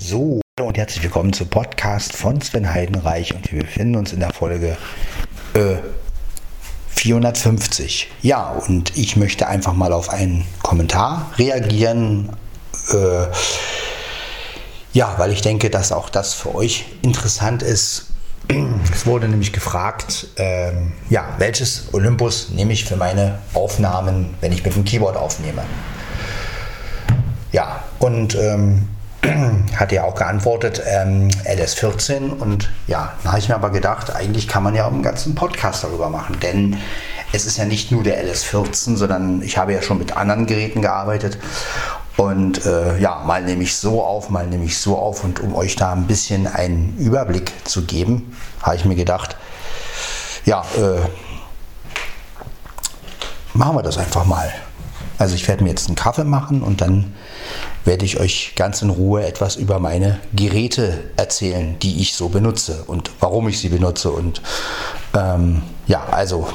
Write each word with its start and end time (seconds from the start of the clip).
So, 0.00 0.40
und 0.60 0.78
herzlich 0.78 1.02
willkommen 1.02 1.32
zum 1.32 1.48
Podcast 1.48 2.12
von 2.12 2.40
Sven 2.40 2.72
Heidenreich 2.72 3.34
und 3.34 3.50
wir 3.50 3.64
befinden 3.64 3.96
uns 3.96 4.12
in 4.12 4.20
der 4.20 4.32
Folge 4.32 4.76
äh, 5.54 5.74
450. 6.90 8.08
Ja, 8.22 8.50
und 8.50 8.96
ich 8.96 9.16
möchte 9.16 9.48
einfach 9.48 9.72
mal 9.72 9.92
auf 9.92 10.10
einen 10.10 10.46
Kommentar 10.62 11.32
reagieren. 11.36 12.30
Äh, 12.92 13.26
ja, 14.92 15.14
weil 15.18 15.32
ich 15.32 15.40
denke, 15.40 15.68
dass 15.68 15.90
auch 15.90 16.10
das 16.10 16.32
für 16.32 16.54
euch 16.54 16.86
interessant 17.02 17.64
ist. 17.64 18.06
Es 18.92 19.04
wurde 19.04 19.28
nämlich 19.28 19.52
gefragt, 19.52 20.28
ähm, 20.36 20.92
ja, 21.10 21.34
welches 21.38 21.92
Olympus 21.92 22.50
nehme 22.50 22.72
ich 22.72 22.84
für 22.84 22.96
meine 22.96 23.40
Aufnahmen, 23.52 24.36
wenn 24.40 24.52
ich 24.52 24.64
mit 24.64 24.76
dem 24.76 24.84
Keyboard 24.84 25.16
aufnehme. 25.16 25.64
Ja, 27.50 27.82
und 27.98 28.36
ähm, 28.36 28.86
hat 29.76 29.92
er 29.92 30.04
auch 30.04 30.14
geantwortet, 30.14 30.82
ähm, 30.86 31.28
LS14. 31.44 32.30
Und 32.30 32.70
ja, 32.86 33.12
da 33.22 33.30
habe 33.30 33.38
ich 33.38 33.48
mir 33.48 33.54
aber 33.54 33.70
gedacht, 33.70 34.14
eigentlich 34.14 34.48
kann 34.48 34.62
man 34.62 34.74
ja 34.74 34.86
einen 34.86 35.02
ganzen 35.02 35.34
Podcast 35.34 35.84
darüber 35.84 36.08
machen, 36.08 36.38
denn 36.40 36.76
es 37.32 37.44
ist 37.44 37.58
ja 37.58 37.64
nicht 37.64 37.92
nur 37.92 38.02
der 38.02 38.24
LS14, 38.24 38.96
sondern 38.96 39.42
ich 39.42 39.58
habe 39.58 39.72
ja 39.72 39.82
schon 39.82 39.98
mit 39.98 40.16
anderen 40.16 40.46
Geräten 40.46 40.82
gearbeitet. 40.82 41.38
Und 42.16 42.66
äh, 42.66 42.98
ja, 42.98 43.22
mal 43.24 43.42
nehme 43.42 43.62
ich 43.62 43.76
so 43.76 44.02
auf, 44.02 44.28
mal 44.28 44.46
nehme 44.46 44.64
ich 44.64 44.78
so 44.78 44.98
auf. 44.98 45.22
Und 45.22 45.40
um 45.40 45.54
euch 45.54 45.76
da 45.76 45.92
ein 45.92 46.06
bisschen 46.06 46.46
einen 46.46 46.96
Überblick 46.98 47.52
zu 47.64 47.84
geben, 47.84 48.36
habe 48.62 48.76
ich 48.76 48.84
mir 48.84 48.96
gedacht, 48.96 49.36
ja, 50.44 50.62
äh, 50.76 51.00
machen 53.54 53.76
wir 53.76 53.82
das 53.82 53.98
einfach 53.98 54.24
mal. 54.24 54.52
Also 55.18 55.34
ich 55.34 55.46
werde 55.48 55.64
mir 55.64 55.70
jetzt 55.70 55.88
einen 55.88 55.96
Kaffee 55.96 56.24
machen 56.24 56.62
und 56.62 56.80
dann 56.80 57.12
werde 57.84 58.04
ich 58.04 58.20
euch 58.20 58.52
ganz 58.54 58.82
in 58.82 58.90
Ruhe 58.90 59.26
etwas 59.26 59.56
über 59.56 59.80
meine 59.80 60.20
Geräte 60.32 61.10
erzählen, 61.16 61.78
die 61.80 62.00
ich 62.00 62.14
so 62.14 62.28
benutze 62.28 62.84
und 62.86 63.10
warum 63.18 63.48
ich 63.48 63.58
sie 63.58 63.68
benutze. 63.68 64.10
Und 64.10 64.40
ähm, 65.14 65.62
ja, 65.88 66.06
also 66.10 66.48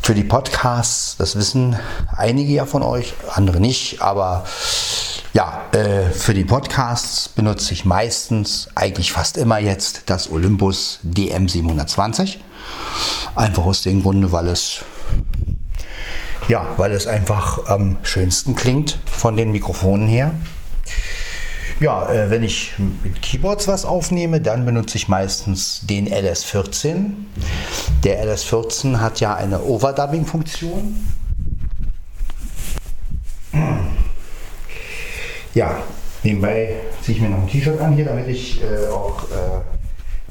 für 0.00 0.14
die 0.14 0.24
Podcasts, 0.24 1.16
das 1.18 1.36
wissen 1.36 1.76
einige 2.16 2.52
ja 2.52 2.66
von 2.66 2.82
euch, 2.82 3.14
andere 3.34 3.60
nicht, 3.60 4.00
aber 4.00 4.44
ja, 5.34 5.60
äh, 5.72 6.10
für 6.10 6.34
die 6.34 6.44
Podcasts 6.44 7.28
benutze 7.28 7.74
ich 7.74 7.84
meistens, 7.84 8.68
eigentlich 8.74 9.12
fast 9.12 9.36
immer 9.36 9.58
jetzt, 9.58 10.04
das 10.06 10.30
Olympus 10.30 11.00
DM720. 11.04 12.38
Einfach 13.34 13.66
aus 13.66 13.82
dem 13.82 14.02
Grunde, 14.02 14.32
weil 14.32 14.48
es 14.48 14.84
ja, 16.48 16.66
weil 16.76 16.92
es 16.92 17.06
einfach 17.06 17.66
am 17.66 17.98
schönsten 18.02 18.56
klingt 18.56 18.98
von 19.06 19.36
den 19.36 19.52
Mikrofonen 19.52 20.08
her. 20.08 20.32
Ja, 21.80 22.10
äh, 22.10 22.30
wenn 22.30 22.42
ich 22.42 22.72
mit 23.04 23.22
Keyboards 23.22 23.68
was 23.68 23.84
aufnehme, 23.84 24.40
dann 24.40 24.64
benutze 24.64 24.96
ich 24.96 25.06
meistens 25.08 25.82
den 25.86 26.08
LS14. 26.08 27.12
Der 28.02 28.24
LS14 28.26 28.98
hat 28.98 29.20
ja 29.20 29.36
eine 29.36 29.62
Overdubbing-Funktion. 29.62 31.06
Ja, 35.54 35.82
nebenbei 36.24 36.74
ziehe 37.02 37.16
ich 37.16 37.22
mir 37.22 37.30
noch 37.30 37.38
ein 37.38 37.48
T-Shirt 37.48 37.80
an 37.80 37.94
hier, 37.94 38.06
damit 38.06 38.26
ich 38.28 38.60
äh, 38.62 38.88
auch 38.88 39.22
äh, 39.24 39.60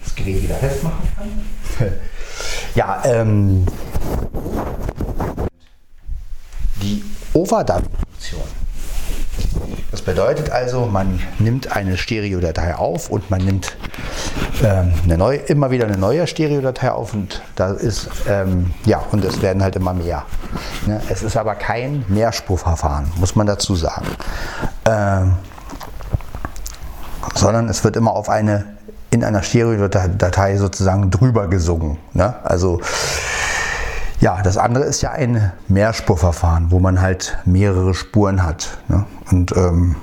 das 0.03 0.15
Gerät 0.15 0.43
wieder 0.43 0.55
festmachen 0.55 1.07
kann. 1.15 1.87
ja, 2.75 3.01
ähm, 3.05 3.65
die 6.81 7.03
Overdubbing-Funktion. 7.33 8.41
Das 9.91 10.01
bedeutet 10.01 10.49
also, 10.49 10.85
man 10.85 11.19
nimmt 11.39 11.75
eine 11.75 11.97
Stereodatei 11.97 12.75
auf 12.75 13.09
und 13.09 13.29
man 13.29 13.43
nimmt 13.43 13.77
ähm, 14.63 14.93
eine 15.03 15.17
neue, 15.17 15.37
immer 15.37 15.71
wieder 15.71 15.85
eine 15.85 15.97
neue 15.97 16.27
Stereodatei 16.27 16.91
auf 16.91 17.13
und 17.13 17.41
da 17.55 17.71
ist 17.71 18.09
ähm, 18.27 18.73
ja 18.85 19.03
und 19.11 19.23
es 19.23 19.41
werden 19.41 19.63
halt 19.63 19.75
immer 19.75 19.93
mehr. 19.93 20.25
Ne? 20.85 21.01
Es 21.09 21.23
ist 21.23 21.37
aber 21.37 21.55
kein 21.55 22.03
Mehrspurverfahren, 22.07 23.11
muss 23.17 23.35
man 23.35 23.47
dazu 23.47 23.75
sagen, 23.75 24.07
ähm, 24.85 25.33
sondern 27.35 27.69
es 27.69 27.83
wird 27.83 27.95
immer 27.95 28.11
auf 28.11 28.29
eine 28.29 28.77
in 29.09 29.23
einer 29.23 29.41
Stereodatei 29.41 30.57
sozusagen 30.57 31.09
drüber 31.11 31.47
gesungen. 31.47 31.97
Ne? 32.13 32.35
Also 32.43 32.81
ja, 34.19 34.41
das 34.41 34.57
andere 34.57 34.85
ist 34.85 35.01
ja 35.01 35.11
ein 35.11 35.51
Mehrspurverfahren, 35.67 36.71
wo 36.71 36.79
man 36.79 37.01
halt 37.01 37.37
mehrere 37.45 37.93
Spuren 37.93 38.43
hat. 38.43 38.77
Ne? 38.87 39.05
Und 39.31 39.55
ähm, 39.55 39.95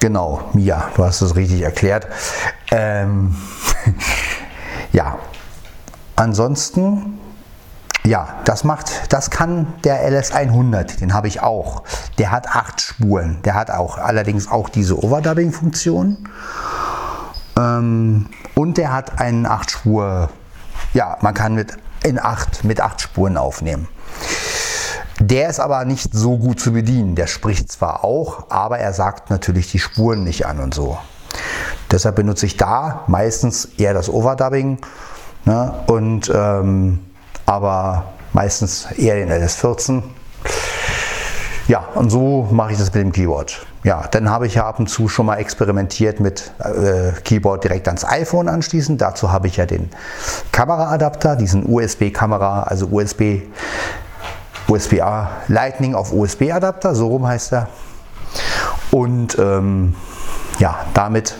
genau, 0.00 0.50
Mia, 0.52 0.88
du 0.94 1.04
hast 1.04 1.22
es 1.22 1.34
richtig 1.34 1.62
erklärt. 1.62 2.06
Ähm, 2.70 3.36
ja, 4.92 5.18
ansonsten, 6.16 7.18
ja, 8.04 8.34
das 8.44 8.64
macht, 8.64 9.12
das 9.12 9.30
kann 9.30 9.72
der 9.84 10.06
LS100, 10.10 10.98
den 10.98 11.14
habe 11.14 11.28
ich 11.28 11.40
auch. 11.40 11.84
Der 12.18 12.30
hat 12.30 12.48
acht 12.48 12.82
Spuren. 12.82 13.38
Der 13.44 13.54
hat 13.54 13.70
auch 13.70 13.96
allerdings 13.96 14.50
auch 14.50 14.68
diese 14.68 15.02
Overdubbing-Funktion. 15.02 16.28
Ähm, 17.56 18.26
und 18.54 18.76
der 18.76 18.92
hat 18.92 19.20
einen 19.20 19.46
acht 19.46 19.70
Spur. 19.70 20.28
Ja, 20.92 21.16
man 21.22 21.32
kann 21.32 21.54
mit 21.54 21.78
in 22.04 22.18
acht, 22.18 22.64
mit 22.64 22.80
acht 22.80 23.00
Spuren 23.00 23.36
aufnehmen. 23.36 23.88
Der 25.20 25.48
ist 25.48 25.60
aber 25.60 25.84
nicht 25.84 26.12
so 26.12 26.36
gut 26.36 26.58
zu 26.58 26.72
bedienen. 26.72 27.14
Der 27.14 27.26
spricht 27.26 27.70
zwar 27.70 28.04
auch, 28.04 28.50
aber 28.50 28.78
er 28.78 28.92
sagt 28.92 29.30
natürlich 29.30 29.70
die 29.70 29.78
Spuren 29.78 30.24
nicht 30.24 30.46
an 30.46 30.58
und 30.58 30.74
so. 30.74 30.98
Deshalb 31.90 32.16
benutze 32.16 32.46
ich 32.46 32.56
da 32.56 33.04
meistens 33.06 33.66
eher 33.76 33.94
das 33.94 34.08
Overdubbing 34.08 34.78
ne, 35.44 35.74
und 35.86 36.30
ähm, 36.34 37.00
aber 37.46 38.12
meistens 38.32 38.90
eher 38.92 39.16
den 39.16 39.30
LS14. 39.30 40.02
Ja, 41.68 41.84
und 41.94 42.10
so 42.10 42.48
mache 42.50 42.72
ich 42.72 42.78
das 42.78 42.92
mit 42.92 43.02
dem 43.02 43.12
Keyboard. 43.12 43.64
Ja, 43.84 44.04
dann 44.10 44.30
habe 44.30 44.46
ich 44.46 44.54
ja 44.54 44.66
ab 44.66 44.78
und 44.78 44.88
zu 44.88 45.08
schon 45.08 45.26
mal 45.26 45.36
experimentiert 45.36 46.20
mit 46.20 46.52
äh, 46.58 47.12
Keyboard 47.24 47.64
direkt 47.64 47.88
ans 47.88 48.04
iPhone 48.04 48.48
anschließen. 48.48 48.98
Dazu 48.98 49.30
habe 49.32 49.46
ich 49.46 49.56
ja 49.56 49.66
den 49.66 49.90
Kameraadapter, 50.50 51.36
diesen 51.36 51.64
USB-Kamera, 51.66 52.64
also 52.64 52.86
USB, 52.86 53.42
USB-A 54.68 55.30
Lightning 55.48 55.94
auf 55.94 56.12
USB-Adapter, 56.12 56.94
so 56.94 57.08
rum 57.08 57.26
heißt 57.26 57.52
er. 57.52 57.68
Und 58.90 59.38
ähm, 59.38 59.94
ja, 60.58 60.86
damit 60.94 61.34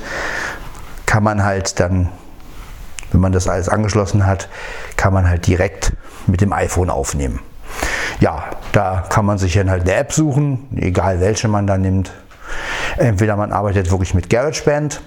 kann 1.07 1.23
man 1.23 1.45
halt 1.45 1.79
dann, 1.81 2.09
wenn 3.11 3.21
man 3.21 3.33
das 3.33 3.49
alles 3.49 3.69
angeschlossen 3.69 4.27
hat, 4.27 4.49
kann 4.97 5.13
man 5.13 5.29
halt 5.29 5.47
direkt 5.47 5.93
mit 6.27 6.41
dem 6.41 6.53
iPhone 6.53 6.91
aufnehmen. 6.91 7.41
Ja, 8.21 8.45
da 8.73 9.05
kann 9.09 9.27
man 9.27 9.39
sich 9.39 9.55
dann 9.55 9.71
halt 9.71 9.83
eine 9.83 9.95
App 9.95 10.13
suchen, 10.13 10.69
egal 10.77 11.21
welche 11.21 11.49
man 11.49 11.67
da 11.67 11.77
nimmt. 11.77 12.13
Entweder 12.97 13.37
man 13.37 13.53
arbeitet 13.53 13.91
wirklich 13.91 14.15
mit 14.15 14.31
GarageBand. 14.31 15.01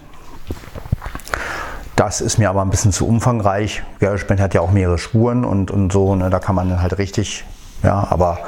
Das 1.96 2.20
ist 2.20 2.38
mir 2.38 2.50
aber 2.50 2.62
ein 2.62 2.70
bisschen 2.70 2.92
zu 2.92 3.08
umfangreich. 3.08 3.84
GarageBand 4.00 4.42
hat 4.42 4.54
ja 4.54 4.62
auch 4.62 4.72
mehrere 4.72 4.98
Spuren 4.98 5.46
und, 5.46 5.72
und 5.72 5.94
so. 5.94 6.16
Ne, 6.16 6.30
da 6.30 6.40
kann 6.40 6.56
man 6.56 6.70
dann 6.70 6.82
halt 6.82 6.98
richtig, 6.98 7.46
ja, 7.84 8.06
aber 8.10 8.40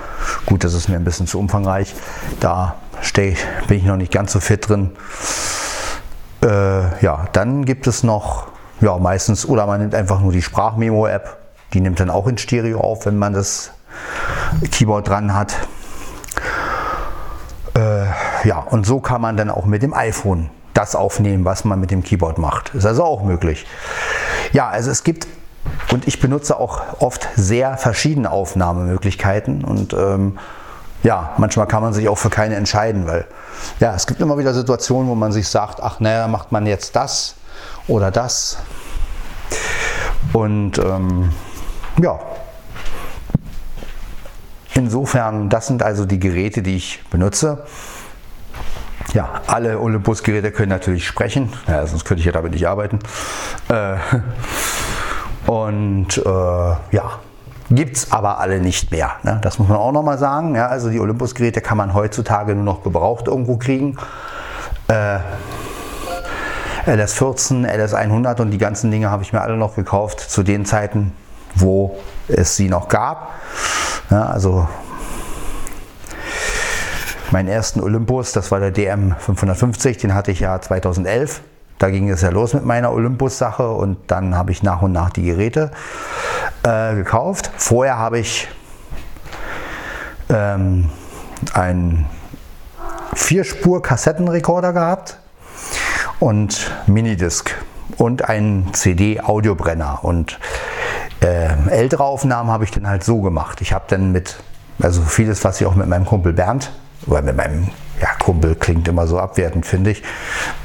gut, 0.46 0.64
das 0.64 0.74
ist 0.74 0.90
mir 0.90 0.98
ein 0.98 1.06
bisschen 1.06 1.28
zu 1.28 1.40
umfangreich. 1.40 1.96
Da 2.40 2.76
steh, 3.02 3.38
bin 3.68 3.78
ich 3.78 3.86
noch 3.86 3.96
nicht 3.98 4.12
ganz 4.12 4.34
so 4.34 4.40
fit 4.40 4.68
drin. 4.68 4.92
Äh, 6.44 7.04
ja, 7.04 7.28
dann 7.32 7.64
gibt 7.64 7.88
es 7.88 8.04
noch, 8.04 8.48
ja, 8.82 8.98
meistens, 8.98 9.48
oder 9.48 9.66
man 9.66 9.80
nimmt 9.80 9.96
einfach 9.96 10.20
nur 10.20 10.32
die 10.34 10.42
Sprachmemo-App. 10.42 11.38
Die 11.74 11.80
nimmt 11.80 12.00
dann 12.00 12.10
auch 12.10 12.28
in 12.28 12.38
Stereo 12.38 12.82
auf, 12.82 13.06
wenn 13.06 13.18
man 13.18 13.34
das 13.34 13.72
Keyboard 14.72 15.08
dran 15.08 15.34
hat. 15.34 15.56
Ja, 18.44 18.60
und 18.60 18.88
so 18.88 19.00
kann 19.00 19.22
man 19.22 19.38
dann 19.38 19.52
auch 19.52 19.66
mit 19.66 19.84
dem 19.84 19.94
iPhone 19.94 20.50
das 20.74 20.96
aufnehmen, 20.96 21.46
was 21.46 21.64
man 21.64 21.80
mit 21.80 21.92
dem 21.92 22.04
Keyboard 22.04 22.40
macht. 22.40 22.74
Ist 22.74 22.86
also 22.86 23.04
auch 23.04 23.24
möglich. 23.24 23.68
Ja, 24.52 24.68
also 24.70 24.90
es 24.90 25.04
gibt 25.04 25.28
und 25.92 26.08
ich 26.08 26.20
benutze 26.20 26.60
auch 26.60 26.82
oft 27.00 27.28
sehr 27.36 27.78
verschiedene 27.78 28.32
Aufnahmemöglichkeiten 28.32 29.64
und 29.64 29.94
ähm, 29.94 30.38
ja, 31.04 31.34
manchmal 31.38 31.68
kann 31.68 31.84
man 31.84 31.94
sich 31.94 32.10
auch 32.10 32.18
für 32.18 32.30
keine 32.30 32.56
entscheiden, 32.56 33.08
weil 33.08 33.26
ja, 33.80 33.94
es 33.94 34.08
gibt 34.08 34.22
immer 34.22 34.38
wieder 34.38 34.54
Situationen, 34.54 35.10
wo 35.10 35.16
man 35.16 35.32
sich 35.32 35.48
sagt, 35.48 35.82
ach 35.82 36.00
naja, 36.00 36.28
macht 36.28 36.52
man 36.52 36.66
jetzt 36.66 36.96
das 36.96 37.36
oder 37.88 38.12
das. 38.12 38.58
Und 40.34 40.80
ähm, 40.80 41.32
ja, 42.02 42.20
insofern, 44.78 45.50
das 45.50 45.68
sind 45.68 45.84
also 45.84 46.06
die 46.06 46.20
Geräte, 46.20 46.62
die 46.62 46.78
ich 46.78 47.04
benutze. 47.10 47.66
Ja, 49.14 49.42
alle 49.48 49.80
Olympus-Geräte 49.80 50.52
können 50.52 50.70
natürlich 50.70 51.08
sprechen, 51.08 51.52
ja, 51.68 51.86
sonst 51.88 52.06
könnte 52.06 52.20
ich 52.20 52.26
ja 52.26 52.32
damit 52.32 52.52
nicht 52.52 52.68
arbeiten. 52.68 53.00
Äh, 53.70 53.96
und 55.50 56.18
äh, 56.18 56.30
ja, 56.30 57.20
gibt 57.70 57.98
es 57.98 58.12
aber 58.12 58.40
alle 58.40 58.60
nicht 58.60 58.92
mehr. 58.92 59.12
Ne? 59.24 59.40
Das 59.42 59.60
muss 59.60 59.68
man 59.68 59.78
auch 59.78 59.92
nochmal 59.92 60.18
sagen. 60.18 60.56
Ja, 60.56 60.68
also 60.68 60.90
die 60.90 61.00
Olympus-Geräte 61.00 61.62
kann 61.62 61.78
man 61.78 61.94
heutzutage 61.94 62.54
nur 62.56 62.64
noch 62.64 62.84
gebraucht 62.84 63.28
irgendwo 63.28 63.58
kriegen. 63.58 63.98
Äh, 64.88 65.20
LS14, 66.86 67.68
LS100 67.68 68.42
und 68.42 68.52
die 68.52 68.58
ganzen 68.58 68.92
Dinge 68.92 69.12
habe 69.12 69.24
ich 69.24 69.34
mir 69.34 69.42
alle 69.42 69.58
noch 69.58 69.76
gekauft 69.76 70.22
zu 70.22 70.44
den 70.44 70.66
Zeiten, 70.66 71.12
wo 71.56 71.98
es 72.30 72.56
sie 72.56 72.70
noch 72.70 72.88
gab. 72.88 73.34
Ja, 74.10 74.26
also 74.26 74.68
meinen 77.32 77.50
ersten 77.50 77.82
Olympus, 77.82 78.32
das 78.32 78.52
war 78.52 78.60
der 78.60 78.72
DM 78.72 79.16
550, 79.18 79.98
den 79.98 80.14
hatte 80.14 80.32
ich 80.32 80.40
ja 80.40 80.60
2011. 80.60 81.42
Da 81.78 81.90
ging 81.90 82.10
es 82.10 82.22
ja 82.22 82.30
los 82.30 82.54
mit 82.54 82.66
meiner 82.66 82.92
Olympus-Sache 82.92 83.70
und 83.70 83.98
dann 84.08 84.36
habe 84.36 84.52
ich 84.52 84.64
nach 84.64 84.82
und 84.82 84.94
nach 84.94 85.12
die 85.12 85.24
Geräte 85.24 85.72
äh, 86.64 86.96
gekauft. 86.96 87.52
Vorher 87.58 87.98
habe 87.98 88.20
ich 88.20 88.48
ähm, 90.30 90.90
einen 91.54 92.08
Vierspur-Kassettenrekorder 93.14 94.74
gehabt 94.74 95.20
und 96.20 96.72
Minidisc 96.88 97.54
und 97.98 98.28
einen 98.28 98.74
CD-Audiobrenner. 98.74 100.00
Und 100.04 100.40
äh, 101.22 101.70
ältere 101.70 102.04
Aufnahmen 102.04 102.50
habe 102.50 102.64
ich 102.64 102.72
dann 102.72 102.88
halt 102.88 103.04
so 103.04 103.22
gemacht. 103.22 103.62
Ich 103.62 103.74
habe 103.74 103.86
dann 103.88 104.12
mit, 104.12 104.38
also 104.80 105.02
vieles, 105.02 105.44
was 105.44 105.60
ich 105.62 105.68
auch 105.68 105.76
mit 105.76 105.88
meinem 105.88 106.06
Kumpel 106.06 106.34
Bernd 106.34 106.72
oder 107.06 107.22
mit 107.22 107.36
meinem 107.36 107.70
ja, 108.02 108.10
Kumpel 108.20 108.56
klingt 108.56 108.88
immer 108.88 109.08
so 109.08 109.20
abwertend, 109.20 109.66
finde 109.66 109.92
ich, 109.92 110.04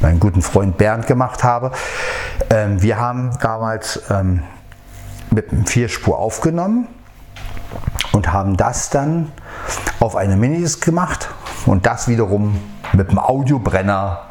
meinen 0.00 0.20
guten 0.20 0.42
Freund 0.42 0.76
Bernd 0.76 1.06
gemacht 1.06 1.44
habe. 1.44 1.72
Ähm, 2.50 2.82
wir 2.82 2.98
haben 2.98 3.36
damals 3.40 4.02
ähm, 4.10 4.42
mit 5.30 5.50
einem 5.50 5.66
Vierspur 5.66 6.18
aufgenommen 6.18 6.88
und 8.12 8.32
haben 8.32 8.56
das 8.56 8.90
dann 8.90 9.32
auf 10.00 10.16
eine 10.16 10.36
Minidisc 10.36 10.84
gemacht 10.84 11.30
und 11.64 11.86
das 11.86 12.08
wiederum 12.08 12.60
mit 12.92 13.08
einem 13.08 13.18
Audiobrenner 13.18 14.26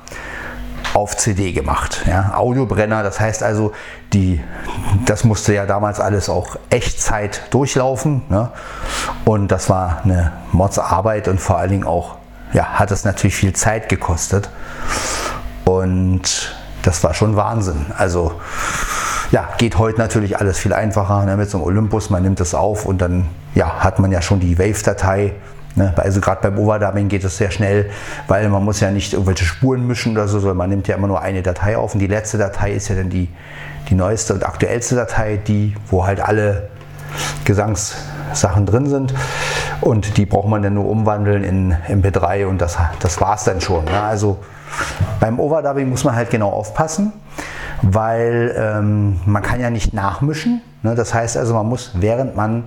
auf 0.94 1.18
CD 1.18 1.52
gemacht. 1.52 2.04
Ja, 2.06 2.34
Audiobrenner, 2.36 3.04
das 3.04 3.20
heißt 3.20 3.44
also, 3.44 3.72
die, 4.14 4.42
das 5.06 5.24
musste 5.24 5.54
ja 5.54 5.66
damals 5.66 6.00
alles 6.00 6.30
auch 6.30 6.58
Echtzeit 6.70 7.42
durchlaufen. 7.52 8.24
Ne? 8.30 8.50
Und 9.26 9.50
das 9.50 9.70
war 9.70 10.02
eine 10.04 10.34
Modsarbeit 10.52 11.28
und 11.28 11.40
vor 11.40 11.58
allen 11.58 11.72
Dingen 11.72 11.86
auch, 11.86 12.16
ja, 12.54 12.66
hat 12.66 12.92
es 12.92 13.06
natürlich 13.06 13.36
viel 13.36 13.54
Zeit 13.54 13.90
gekostet. 13.90 14.50
Und 15.66 16.56
das 16.84 17.04
war 17.04 17.14
schon 17.14 17.36
Wahnsinn. 17.36 17.86
Also, 17.98 18.34
ja, 19.32 19.48
geht 19.58 19.78
heute 19.78 19.98
natürlich 20.00 20.38
alles 20.38 20.58
viel 20.58 20.74
einfacher 20.74 21.26
ne, 21.26 21.38
mit 21.38 21.50
so 21.50 21.58
einem 21.58 21.68
Olympus. 21.68 22.10
Man 22.10 22.24
nimmt 22.24 22.42
es 22.42 22.54
auf 22.54 22.86
und 22.86 23.02
dann 23.02 23.28
ja, 23.56 23.80
hat 23.80 24.00
man 24.00 24.12
ja 24.12 24.22
schon 24.22 24.40
die 24.40 24.60
Wave-Datei 24.60 25.34
Ne? 25.76 25.94
Also 25.96 26.22
gerade 26.22 26.42
beim 26.42 26.60
Overdubbing 26.60 27.08
geht 27.08 27.24
es 27.24 27.38
sehr 27.38 27.52
schnell, 27.52 27.90
weil 28.28 28.48
man 28.50 28.64
muss 28.64 28.80
ja 28.80 28.92
nicht 28.92 29.14
irgendwelche 29.14 29.46
Spuren 29.46 29.88
mischen 29.88 30.14
oder 30.14 30.28
so, 30.28 30.40
sondern 30.40 30.58
man 30.58 30.70
nimmt 30.70 30.88
ja 30.88 30.96
immer 30.96 31.08
nur 31.08 31.22
eine 31.22 31.42
Datei 31.42 31.78
auf 31.78 31.94
und 31.94 32.00
die 32.00 32.08
letzte 32.08 32.38
Datei 32.38 32.74
ist 32.74 32.90
ja 32.90 32.96
dann 32.96 33.10
die, 33.10 33.30
die 33.90 33.96
neueste 33.96 34.34
und 34.34 34.46
aktuellste 34.46 34.96
Datei, 34.96 35.38
die, 35.38 35.76
wo 35.90 36.06
halt 36.06 36.20
alle 36.20 36.70
Gesangssachen 37.46 38.66
drin 38.66 38.88
sind 38.88 39.14
und 39.82 40.18
die 40.18 40.26
braucht 40.26 40.48
man 40.48 40.62
dann 40.62 40.74
nur 40.74 40.88
umwandeln 40.88 41.44
in 41.44 41.76
MP3 41.88 42.46
und 42.46 42.62
das, 42.62 42.78
das 43.00 43.20
war 43.22 43.36
es 43.36 43.44
dann 43.44 43.62
schon. 43.62 43.86
Ne? 43.86 44.02
Also 44.02 44.40
beim 45.20 45.40
Overdubbing 45.40 45.90
muss 45.90 46.04
man 46.04 46.16
halt 46.16 46.30
genau 46.30 46.50
aufpassen, 46.50 47.14
weil 47.82 48.56
ähm, 48.58 49.20
man 49.26 49.42
kann 49.42 49.60
ja 49.60 49.70
nicht 49.70 49.94
nachmischen. 49.94 50.62
Ne? 50.84 50.96
Das 50.96 51.14
heißt 51.14 51.38
also, 51.38 51.54
man 51.54 51.68
muss, 51.68 51.92
während 51.96 52.36
man 52.36 52.64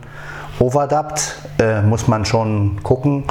overdubbt, 0.58 1.34
äh, 1.58 1.82
muss 1.82 2.06
man 2.08 2.24
schon 2.24 2.82
gucken, 2.82 3.24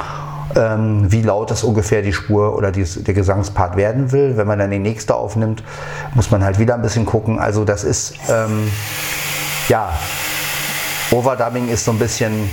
ähm, 0.56 1.10
wie 1.10 1.22
laut 1.22 1.50
das 1.50 1.64
ungefähr 1.64 2.02
die 2.02 2.12
Spur 2.12 2.56
oder 2.56 2.70
die, 2.70 2.84
der 2.84 3.14
Gesangspart 3.14 3.76
werden 3.76 4.12
will. 4.12 4.36
Wenn 4.36 4.46
man 4.46 4.58
dann 4.58 4.70
die 4.70 4.78
nächste 4.78 5.14
aufnimmt, 5.14 5.62
muss 6.14 6.30
man 6.30 6.44
halt 6.44 6.58
wieder 6.58 6.74
ein 6.74 6.82
bisschen 6.82 7.06
gucken. 7.06 7.38
Also 7.38 7.64
das 7.64 7.84
ist, 7.84 8.14
ähm, 8.28 8.70
ja, 9.68 9.92
Overdubbing 11.10 11.68
ist 11.68 11.84
so 11.84 11.92
ein 11.92 11.98
bisschen, 11.98 12.50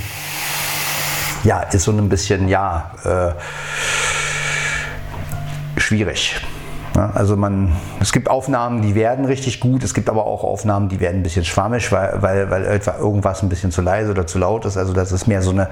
ja, 1.44 1.60
ist 1.60 1.84
so 1.84 1.92
ein 1.92 2.08
bisschen, 2.08 2.48
ja, 2.48 2.90
äh, 3.04 3.32
schwierig. 5.80 6.40
Also 6.94 7.36
man, 7.36 7.72
es 8.00 8.12
gibt 8.12 8.28
Aufnahmen, 8.28 8.82
die 8.82 8.94
werden 8.94 9.24
richtig 9.24 9.60
gut, 9.60 9.82
es 9.82 9.94
gibt 9.94 10.10
aber 10.10 10.26
auch 10.26 10.44
Aufnahmen, 10.44 10.90
die 10.90 11.00
werden 11.00 11.20
ein 11.20 11.22
bisschen 11.22 11.44
schwammig, 11.44 11.90
weil, 11.90 12.20
weil, 12.20 12.50
weil 12.50 12.80
irgendwas 12.98 13.42
ein 13.42 13.48
bisschen 13.48 13.70
zu 13.70 13.80
leise 13.80 14.10
oder 14.10 14.26
zu 14.26 14.38
laut 14.38 14.66
ist. 14.66 14.76
Also 14.76 14.92
das 14.92 15.10
ist 15.10 15.26
mehr 15.26 15.40
so 15.40 15.52
eine. 15.52 15.68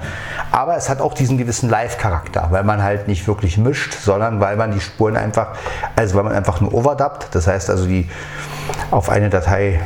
Aber 0.51 0.75
es 0.77 0.89
hat 0.89 0.99
auch 0.99 1.13
diesen 1.13 1.37
gewissen 1.37 1.69
Live-Charakter, 1.69 2.47
weil 2.49 2.63
man 2.63 2.81
halt 2.81 3.07
nicht 3.07 3.27
wirklich 3.27 3.57
mischt, 3.59 3.93
sondern 3.93 4.39
weil 4.39 4.57
man 4.57 4.71
die 4.71 4.79
Spuren 4.79 5.15
einfach, 5.15 5.49
also 5.95 6.15
weil 6.15 6.23
man 6.23 6.33
einfach 6.33 6.59
nur 6.59 6.73
overdubbt. 6.73 7.27
Das 7.33 7.45
heißt 7.45 7.69
also 7.69 7.85
die 7.85 8.09
auf 8.89 9.09
eine 9.09 9.29
Datei 9.29 9.79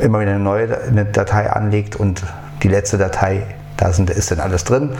immer 0.00 0.20
wieder 0.20 0.32
eine 0.32 0.40
neue 0.40 0.80
eine 0.82 1.04
Datei 1.04 1.50
anlegt 1.50 1.94
und 1.96 2.22
die 2.62 2.68
letzte 2.68 2.98
Datei, 2.98 3.46
da 3.76 3.92
sind, 3.92 4.10
ist 4.10 4.30
dann 4.30 4.40
alles 4.40 4.64
drin. 4.64 4.90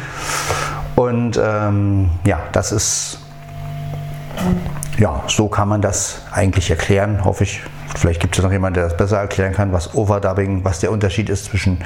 Und 0.95 1.41
ähm, 1.43 2.11
ja, 2.25 2.41
das 2.53 2.73
ist 2.73 3.19
ja, 4.99 5.23
so 5.27 5.49
kann 5.49 5.69
man 5.69 5.81
das 5.81 6.23
eigentlich 6.33 6.71
erklären, 6.71 7.25
hoffe 7.25 7.45
ich. 7.45 7.63
Vielleicht 7.97 8.21
gibt 8.21 8.37
es 8.37 8.43
noch 8.43 8.53
jemanden, 8.53 8.75
der 8.75 8.85
das 8.85 8.97
besser 8.97 9.19
erklären 9.19 9.53
kann, 9.53 9.73
was 9.73 9.95
Overdubbing, 9.95 10.65
was 10.65 10.81
der 10.81 10.91
Unterschied 10.91 11.29
ist 11.29 11.47
zwischen 11.47 11.85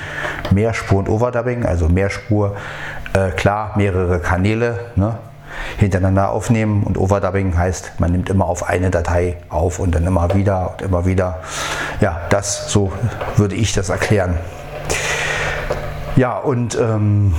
Mehrspur 0.53 0.99
und 0.99 1.09
Overdubbing. 1.09 1.65
Also 1.65 1.89
Mehrspur, 1.89 2.55
äh, 3.13 3.31
klar, 3.31 3.73
mehrere 3.77 4.21
Kanäle 4.21 4.79
ne, 4.95 5.19
hintereinander 5.79 6.31
aufnehmen 6.31 6.85
und 6.85 6.97
Overdubbing 6.97 7.57
heißt, 7.57 7.93
man 7.99 8.13
nimmt 8.13 8.31
immer 8.31 8.47
auf 8.47 8.69
eine 8.69 8.91
Datei 8.91 9.37
auf 9.49 9.79
und 9.79 9.95
dann 9.95 10.07
immer 10.07 10.33
wieder 10.35 10.73
und 10.73 10.83
immer 10.83 11.07
wieder. 11.07 11.41
Ja, 12.01 12.21
das, 12.29 12.71
so 12.71 12.93
würde 13.37 13.57
ich 13.57 13.73
das 13.73 13.89
erklären. 13.89 14.39
Ja, 16.15 16.37
und 16.39 16.79
ähm, 16.81 17.35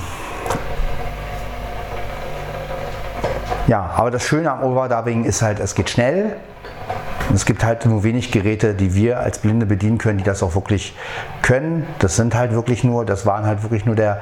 Ja, 3.68 3.90
aber 3.96 4.10
das 4.10 4.22
Schöne 4.22 4.50
am 4.50 4.62
Overdubbing 4.62 5.24
ist 5.24 5.42
halt, 5.42 5.60
es 5.60 5.74
geht 5.74 5.90
schnell. 5.90 6.36
Es 7.34 7.44
gibt 7.44 7.62
halt 7.62 7.84
nur 7.84 8.02
wenig 8.02 8.32
Geräte, 8.32 8.72
die 8.72 8.94
wir 8.94 9.20
als 9.20 9.40
Blinde 9.40 9.66
bedienen 9.66 9.98
können, 9.98 10.16
die 10.16 10.24
das 10.24 10.42
auch 10.42 10.54
wirklich 10.54 10.96
können. 11.42 11.86
Das 11.98 12.16
sind 12.16 12.34
halt 12.34 12.52
wirklich 12.52 12.82
nur, 12.82 13.04
das 13.04 13.26
waren 13.26 13.44
halt 13.44 13.62
wirklich 13.62 13.84
nur 13.84 13.94
der 13.94 14.20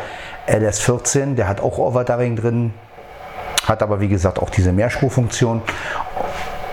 LS14, 0.49 1.37
der 1.37 1.47
hat 1.47 1.61
auch 1.61 1.79
Overdubbing 1.79 2.35
drin, 2.35 2.75
hat 3.65 3.85
aber 3.85 4.01
wie 4.01 4.09
gesagt 4.09 4.41
auch 4.41 4.51
diese 4.51 4.73
Mehrspurfunktion. 4.73 5.63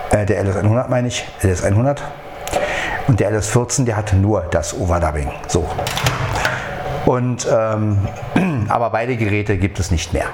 Äh, 0.10 0.26
der 0.26 0.44
LS100 0.44 0.88
meine 0.88 1.10
ich, 1.10 1.28
LS100. 1.44 2.00
Und 3.08 3.20
der 3.20 3.32
LS14, 3.32 3.86
der 3.86 3.98
hat 3.98 4.14
nur 4.14 4.42
das 4.50 4.76
Overdubbing. 4.76 5.32
So. 5.48 5.70
Und, 7.06 7.48
ähm, 7.56 8.00
aber 8.70 8.90
beide 8.90 9.16
Geräte 9.16 9.58
gibt 9.58 9.80
es 9.80 9.92
nicht 9.92 10.12
mehr 10.12 10.26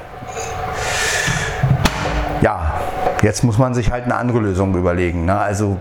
jetzt 3.21 3.43
muss 3.43 3.57
man 3.57 3.73
sich 3.73 3.91
halt 3.91 4.05
eine 4.05 4.15
andere 4.15 4.39
Lösung 4.39 4.75
überlegen. 4.75 5.25
Ne? 5.25 5.37
Also 5.37 5.77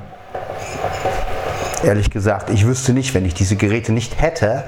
ehrlich 1.84 2.10
gesagt, 2.10 2.50
ich 2.50 2.66
wüsste 2.66 2.92
nicht, 2.92 3.14
wenn 3.14 3.24
ich 3.24 3.34
diese 3.34 3.56
Geräte 3.56 3.92
nicht 3.92 4.20
hätte, 4.20 4.64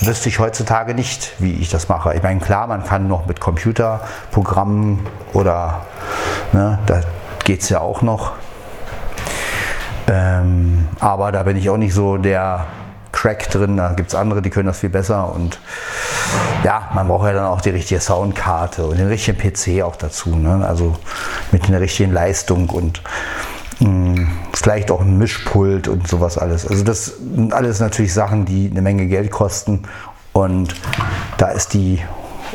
wüsste 0.00 0.28
ich 0.28 0.38
heutzutage 0.38 0.94
nicht, 0.94 1.32
wie 1.38 1.52
ich 1.54 1.70
das 1.70 1.88
mache. 1.88 2.14
Ich 2.14 2.22
meine, 2.22 2.40
klar, 2.40 2.66
man 2.66 2.84
kann 2.84 3.08
noch 3.08 3.26
mit 3.26 3.40
Computerprogrammen 3.40 5.00
oder 5.32 5.86
ne, 6.52 6.78
da 6.86 7.00
geht 7.44 7.62
es 7.62 7.68
ja 7.68 7.80
auch 7.80 8.02
noch. 8.02 8.32
Ähm, 10.06 10.88
aber 11.00 11.32
da 11.32 11.42
bin 11.42 11.56
ich 11.56 11.68
auch 11.68 11.76
nicht 11.76 11.92
so 11.92 12.16
der 12.16 12.66
Crack 13.18 13.50
drin. 13.50 13.76
Da 13.76 13.94
gibt 13.94 14.10
es 14.10 14.14
andere, 14.14 14.40
die 14.42 14.50
können 14.50 14.68
das 14.68 14.78
viel 14.78 14.90
besser. 14.90 15.34
Und 15.34 15.58
ja, 16.62 16.88
man 16.94 17.08
braucht 17.08 17.26
ja 17.26 17.32
dann 17.32 17.46
auch 17.46 17.60
die 17.60 17.70
richtige 17.70 18.00
Soundkarte 18.00 18.86
und 18.86 18.96
den 18.96 19.08
richtigen 19.08 19.36
PC 19.36 19.82
auch 19.82 19.96
dazu. 19.96 20.36
Ne? 20.36 20.64
Also 20.64 20.94
mit 21.50 21.64
einer 21.64 21.80
richtigen 21.80 22.12
Leistung 22.12 22.70
und 22.70 23.02
mh, 23.80 23.88
hm, 23.88 24.28
vielleicht 24.54 24.92
auch 24.92 25.00
ein 25.00 25.18
Mischpult 25.18 25.88
und 25.88 26.06
sowas 26.06 26.38
alles. 26.38 26.64
Also 26.64 26.84
das 26.84 27.06
sind 27.06 27.52
alles 27.52 27.80
natürlich 27.80 28.14
Sachen, 28.14 28.44
die 28.44 28.70
eine 28.70 28.82
Menge 28.82 29.08
Geld 29.08 29.32
kosten. 29.32 29.82
Und 30.32 30.76
da 31.38 31.48
ist 31.48 31.74
die 31.74 32.00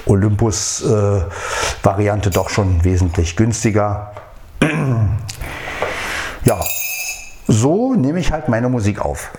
Olympus-Variante 0.06 2.30
äh, 2.30 2.32
doch 2.32 2.50
schon 2.50 2.86
wesentlich 2.86 3.36
günstiger. 3.36 4.14
ja, 6.46 6.58
so 7.50 7.96
nehme 7.96 8.20
ich 8.20 8.32
halt 8.32 8.48
meine 8.48 8.70
Musik 8.70 9.02
auf. 9.02 9.30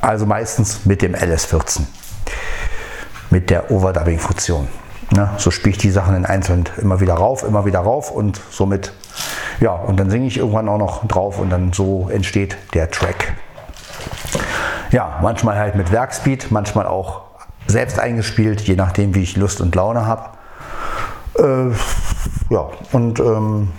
Also 0.00 0.26
meistens 0.26 0.84
mit 0.84 1.02
dem 1.02 1.14
LS14, 1.14 1.80
mit 3.30 3.50
der 3.50 3.70
Overdubbing-Funktion. 3.70 4.68
Ne? 5.10 5.30
So 5.38 5.50
spiele 5.50 5.72
ich 5.72 5.78
die 5.78 5.90
Sachen 5.90 6.14
in 6.14 6.26
einzeln 6.26 6.68
immer 6.80 7.00
wieder 7.00 7.14
rauf, 7.14 7.42
immer 7.42 7.64
wieder 7.64 7.80
rauf 7.80 8.10
und 8.10 8.40
somit, 8.50 8.92
ja, 9.60 9.72
und 9.72 9.98
dann 9.98 10.10
singe 10.10 10.26
ich 10.26 10.38
irgendwann 10.38 10.68
auch 10.68 10.78
noch 10.78 11.06
drauf 11.06 11.38
und 11.38 11.50
dann 11.50 11.72
so 11.72 12.08
entsteht 12.10 12.56
der 12.74 12.90
Track. 12.90 13.34
Ja, 14.90 15.18
manchmal 15.22 15.58
halt 15.58 15.74
mit 15.74 15.92
Werkspeed, 15.92 16.50
manchmal 16.50 16.86
auch 16.86 17.22
selbst 17.66 17.98
eingespielt, 17.98 18.62
je 18.62 18.76
nachdem, 18.76 19.14
wie 19.14 19.22
ich 19.22 19.36
Lust 19.36 19.60
und 19.60 19.74
Laune 19.74 20.06
habe. 20.06 20.30
Äh, 21.38 21.74
ja, 22.50 22.68
und 22.92 23.20
ähm, 23.20 23.70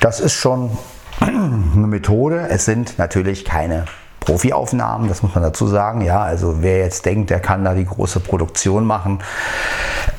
das 0.00 0.20
ist 0.20 0.34
schon 0.34 0.76
eine 1.20 1.86
Methode. 1.86 2.48
Es 2.48 2.64
sind 2.64 2.98
natürlich 2.98 3.44
keine 3.44 3.86
Profiaufnahmen, 4.24 5.08
das 5.08 5.22
muss 5.22 5.34
man 5.34 5.42
dazu 5.42 5.66
sagen. 5.66 6.00
Ja, 6.00 6.22
also 6.22 6.62
wer 6.62 6.78
jetzt 6.78 7.04
denkt, 7.06 7.30
der 7.30 7.40
kann 7.40 7.64
da 7.64 7.74
die 7.74 7.84
große 7.86 8.20
Produktion 8.20 8.84
machen. 8.84 9.20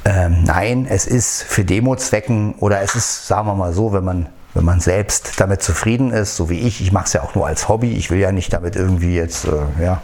Ähm, 0.06 0.44
nein, 0.44 0.86
es 0.90 1.08
ist 1.08 1.44
für 1.44 1.64
Demo-Zwecken 1.64 2.56
oder 2.60 2.82
es 2.82 2.96
ist, 2.96 3.28
sagen 3.28 3.48
wir 3.48 3.56
mal 3.56 3.74
so, 3.74 3.94
wenn 3.94 4.04
man 4.04 4.28
wenn 4.54 4.66
man 4.66 4.80
selbst 4.80 5.40
damit 5.40 5.64
zufrieden 5.64 6.12
ist, 6.12 6.36
so 6.36 6.50
wie 6.50 6.60
ich, 6.60 6.80
ich 6.82 6.92
mache 6.92 7.06
es 7.06 7.14
ja 7.14 7.24
auch 7.24 7.34
nur 7.34 7.48
als 7.48 7.70
Hobby, 7.70 7.94
ich 7.94 8.12
will 8.12 8.20
ja 8.20 8.32
nicht 8.32 8.54
damit 8.54 8.76
irgendwie 8.76 9.16
jetzt 9.16 9.46
äh, 9.46 9.84
ja, 9.84 10.02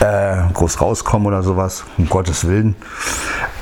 äh, 0.00 0.52
groß 0.52 0.82
rauskommen 0.82 1.26
oder 1.26 1.42
sowas, 1.42 1.84
um 1.96 2.08
Gottes 2.08 2.46
Willen. 2.46 2.76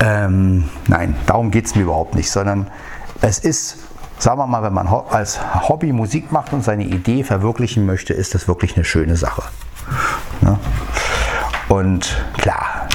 Ähm, 0.00 0.68
nein, 0.88 1.14
darum 1.26 1.52
geht 1.52 1.66
es 1.66 1.76
mir 1.76 1.82
überhaupt 1.82 2.16
nicht, 2.16 2.30
sondern 2.30 2.68
es 3.20 3.38
ist 3.38 3.76
sagen 4.18 4.38
wir 4.38 4.46
mal, 4.46 4.62
wenn 4.62 4.72
man 4.72 4.86
als 4.86 5.40
Hobby 5.68 5.92
Musik 5.92 6.32
macht 6.32 6.52
und 6.52 6.62
seine 6.62 6.84
Idee 6.84 7.24
verwirklichen 7.24 7.86
möchte, 7.86 8.12
ist 8.12 8.34
das 8.34 8.48
wirklich 8.48 8.76
eine 8.76 8.84
schöne 8.84 9.16
Sache. 9.16 9.42
Ja? 10.42 10.58
Und 11.68 12.22
klar, 12.38 12.88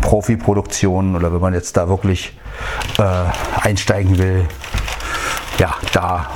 Profiproduktionen 0.00 1.16
oder 1.16 1.32
wenn 1.32 1.40
man 1.40 1.54
jetzt 1.54 1.76
da 1.76 1.88
wirklich 1.88 2.38
äh, 2.98 3.02
einsteigen 3.60 4.18
will, 4.18 4.46
ja, 5.58 5.74
da 5.92 6.30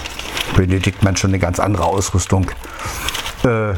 benötigt 0.54 1.02
man 1.02 1.16
schon 1.16 1.30
eine 1.30 1.38
ganz 1.38 1.60
andere 1.60 1.84
Ausrüstung. 1.84 2.50
Äh, 3.44 3.74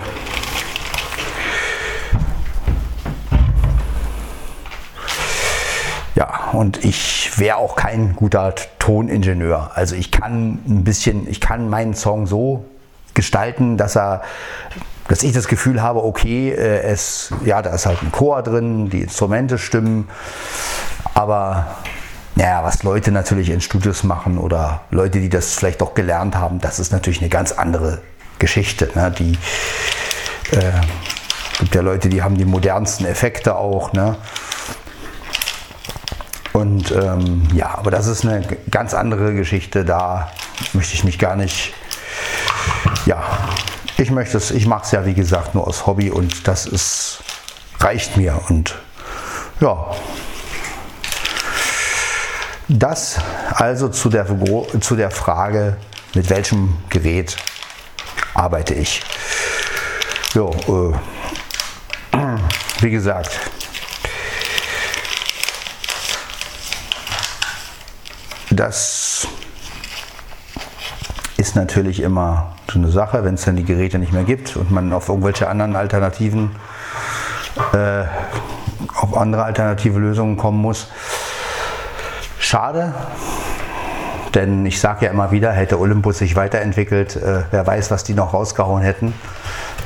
Ja, 6.20 6.39
und 6.52 6.84
ich 6.84 7.38
wäre 7.38 7.56
auch 7.56 7.76
kein 7.76 8.16
guter 8.16 8.54
Toningenieur. 8.78 9.70
Also 9.74 9.94
ich 9.94 10.10
kann 10.10 10.58
ein 10.66 10.84
bisschen, 10.84 11.28
ich 11.28 11.40
kann 11.40 11.68
meinen 11.68 11.94
Song 11.94 12.26
so 12.26 12.64
gestalten, 13.14 13.76
dass 13.76 13.96
er 13.96 14.22
dass 15.08 15.24
ich 15.24 15.32
das 15.32 15.48
Gefühl 15.48 15.82
habe, 15.82 16.04
okay, 16.04 16.50
äh, 16.50 16.82
es, 16.82 17.34
ja, 17.44 17.62
da 17.62 17.70
ist 17.70 17.84
halt 17.84 18.00
ein 18.00 18.12
Chor 18.12 18.44
drin, 18.44 18.90
die 18.90 19.00
Instrumente 19.00 19.58
stimmen, 19.58 20.08
aber 21.14 21.66
ja, 22.36 22.62
was 22.62 22.84
Leute 22.84 23.10
natürlich 23.10 23.50
in 23.50 23.60
Studios 23.60 24.04
machen 24.04 24.38
oder 24.38 24.82
Leute, 24.90 25.18
die 25.18 25.28
das 25.28 25.54
vielleicht 25.54 25.82
auch 25.82 25.94
gelernt 25.94 26.36
haben, 26.36 26.60
das 26.60 26.78
ist 26.78 26.92
natürlich 26.92 27.20
eine 27.20 27.28
ganz 27.28 27.50
andere 27.50 28.00
Geschichte. 28.38 28.88
Ne? 28.94 29.12
Die 29.18 29.32
äh, 30.52 30.80
gibt 31.58 31.74
ja 31.74 31.80
Leute, 31.80 32.08
die 32.08 32.22
haben 32.22 32.36
die 32.36 32.44
modernsten 32.44 33.04
Effekte 33.04 33.56
auch. 33.56 33.92
Ne? 33.92 34.16
Und 36.52 36.90
ähm, 36.90 37.48
ja, 37.54 37.78
aber 37.78 37.90
das 37.90 38.06
ist 38.06 38.24
eine 38.24 38.42
ganz 38.70 38.94
andere 38.94 39.34
Geschichte. 39.34 39.84
Da 39.84 40.30
möchte 40.72 40.94
ich 40.94 41.04
mich 41.04 41.18
gar 41.18 41.36
nicht. 41.36 41.72
Ja, 43.06 43.22
ich 43.96 44.10
möchte 44.10 44.36
es, 44.36 44.50
ich 44.50 44.66
mache 44.66 44.84
es 44.84 44.90
ja 44.90 45.06
wie 45.06 45.14
gesagt 45.14 45.54
nur 45.54 45.66
aus 45.66 45.86
Hobby 45.86 46.10
und 46.10 46.48
das 46.48 46.66
ist, 46.66 47.22
reicht 47.78 48.16
mir. 48.16 48.40
Und 48.48 48.74
ja, 49.60 49.94
das 52.68 53.20
also 53.52 53.88
zu 53.88 54.08
der, 54.08 54.26
zu 54.80 54.96
der 54.96 55.10
Frage, 55.10 55.76
mit 56.14 56.30
welchem 56.30 56.76
Gerät 56.88 57.36
arbeite 58.34 58.74
ich. 58.74 59.02
Ja, 60.34 60.48
äh, 60.48 60.92
wie 62.80 62.90
gesagt, 62.90 63.38
Das 68.50 69.28
ist 71.36 71.54
natürlich 71.54 72.00
immer 72.00 72.52
so 72.70 72.78
eine 72.78 72.90
Sache, 72.90 73.24
wenn 73.24 73.34
es 73.34 73.44
dann 73.44 73.56
die 73.56 73.64
Geräte 73.64 73.98
nicht 73.98 74.12
mehr 74.12 74.24
gibt 74.24 74.56
und 74.56 74.70
man 74.70 74.92
auf 74.92 75.08
irgendwelche 75.08 75.48
anderen 75.48 75.76
Alternativen, 75.76 76.50
äh, 77.72 78.04
auf 78.96 79.16
andere 79.16 79.44
alternative 79.44 79.98
Lösungen 80.00 80.36
kommen 80.36 80.60
muss. 80.60 80.88
Schade, 82.38 82.92
denn 84.34 84.66
ich 84.66 84.80
sage 84.80 85.06
ja 85.06 85.12
immer 85.12 85.30
wieder, 85.30 85.52
hätte 85.52 85.78
Olympus 85.78 86.18
sich 86.18 86.34
weiterentwickelt, 86.34 87.16
äh, 87.16 87.44
wer 87.50 87.66
weiß, 87.66 87.90
was 87.90 88.02
die 88.02 88.14
noch 88.14 88.34
rausgehauen 88.34 88.82
hätten. 88.82 89.14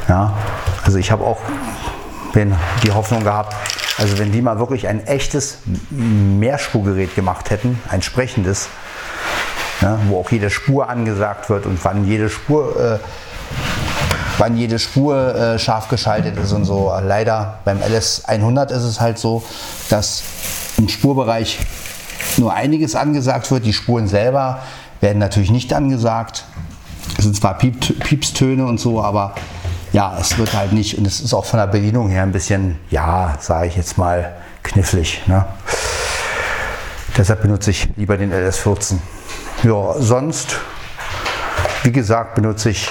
Ja, 0.09 0.33
also 0.85 0.99
ich 0.99 1.11
habe 1.11 1.25
auch 1.25 1.38
die 2.83 2.92
Hoffnung 2.92 3.23
gehabt, 3.23 3.54
also 3.98 4.18
wenn 4.18 4.32
die 4.32 4.42
mal 4.42 4.58
wirklich 4.58 4.88
ein 4.88 5.06
echtes 5.06 5.58
Mehrspurgerät 5.90 7.14
gemacht 7.14 7.50
hätten, 7.50 7.80
ein 7.88 8.02
sprechendes, 8.02 8.68
ja, 9.80 9.98
wo 10.08 10.20
auch 10.20 10.30
jede 10.30 10.50
Spur 10.50 10.88
angesagt 10.88 11.48
wird 11.48 11.66
und 11.66 11.84
wann 11.84 12.06
jede 12.06 12.28
Spur, 12.28 12.80
äh, 12.80 12.98
wann 14.38 14.56
jede 14.56 14.78
Spur 14.78 15.34
äh, 15.34 15.58
scharf 15.58 15.88
geschaltet 15.88 16.36
ist 16.36 16.52
und 16.52 16.64
so. 16.64 16.92
Leider 17.02 17.58
beim 17.64 17.78
LS100 17.78 18.70
ist 18.70 18.82
es 18.82 19.00
halt 19.00 19.18
so, 19.18 19.44
dass 19.90 20.22
im 20.76 20.88
Spurbereich 20.88 21.60
nur 22.36 22.52
einiges 22.52 22.96
angesagt 22.96 23.50
wird. 23.50 23.64
Die 23.64 23.72
Spuren 23.72 24.08
selber 24.08 24.60
werden 25.00 25.18
natürlich 25.18 25.50
nicht 25.50 25.72
angesagt. 25.72 26.44
Es 27.16 27.24
sind 27.24 27.36
zwar 27.36 27.58
Piep 27.58 28.00
Piepstöne 28.00 28.66
und 28.66 28.80
so, 28.80 29.02
aber 29.02 29.34
ja, 29.94 30.16
es 30.20 30.36
wird 30.38 30.52
halt 30.54 30.72
nicht, 30.72 30.98
und 30.98 31.06
es 31.06 31.20
ist 31.20 31.32
auch 31.32 31.44
von 31.44 31.60
der 31.60 31.68
Bedienung 31.68 32.08
her 32.08 32.24
ein 32.24 32.32
bisschen, 32.32 32.80
ja, 32.90 33.36
sage 33.38 33.68
ich 33.68 33.76
jetzt 33.76 33.96
mal, 33.96 34.34
knifflig. 34.64 35.22
Ne? 35.26 35.46
Deshalb 37.16 37.42
benutze 37.42 37.70
ich 37.70 37.88
lieber 37.94 38.16
den 38.16 38.32
LS14. 38.32 38.96
Ja, 39.62 39.94
sonst, 40.00 40.56
wie 41.84 41.92
gesagt, 41.92 42.34
benutze 42.34 42.70
ich 42.70 42.90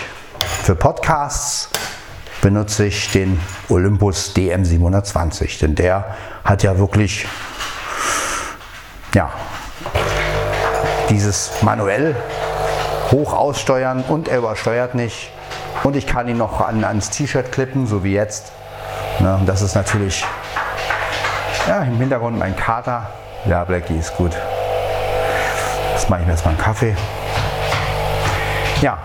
für 0.64 0.76
Podcasts 0.76 1.68
benutze 2.42 2.86
ich 2.86 3.12
den 3.12 3.38
Olympus 3.68 4.34
DM720, 4.34 5.60
denn 5.60 5.76
der 5.76 6.16
hat 6.46 6.64
ja 6.64 6.78
wirklich 6.78 7.28
ja, 9.14 9.30
dieses 11.10 11.52
manuell 11.62 12.16
hoch 13.12 13.34
aussteuern 13.34 14.06
und 14.08 14.30
er 14.30 14.38
übersteuert 14.38 14.96
nicht. 14.96 15.32
Und 15.82 15.96
ich 15.96 16.06
kann 16.06 16.28
ihn 16.28 16.38
noch 16.38 16.62
an, 16.62 16.84
ans 16.84 17.10
T-Shirt 17.10 17.52
klippen, 17.52 17.88
so 17.88 18.04
wie 18.04 18.14
jetzt. 18.14 18.52
Ne, 19.20 19.40
das 19.46 19.62
ist 19.62 19.76
natürlich 19.76 20.26
ja, 21.68 21.82
im 21.84 21.98
Hintergrund 21.98 22.38
mein 22.38 22.56
Kater. 22.56 23.10
Ja, 23.46 23.64
Blackie 23.64 23.98
ist 23.98 24.16
gut. 24.16 24.32
Jetzt 25.94 26.10
mache 26.10 26.22
ich 26.22 26.26
mir 26.26 26.34
erstmal 26.34 26.54
einen 26.54 26.64
Kaffee. 26.64 26.96
Ja. 28.82 28.98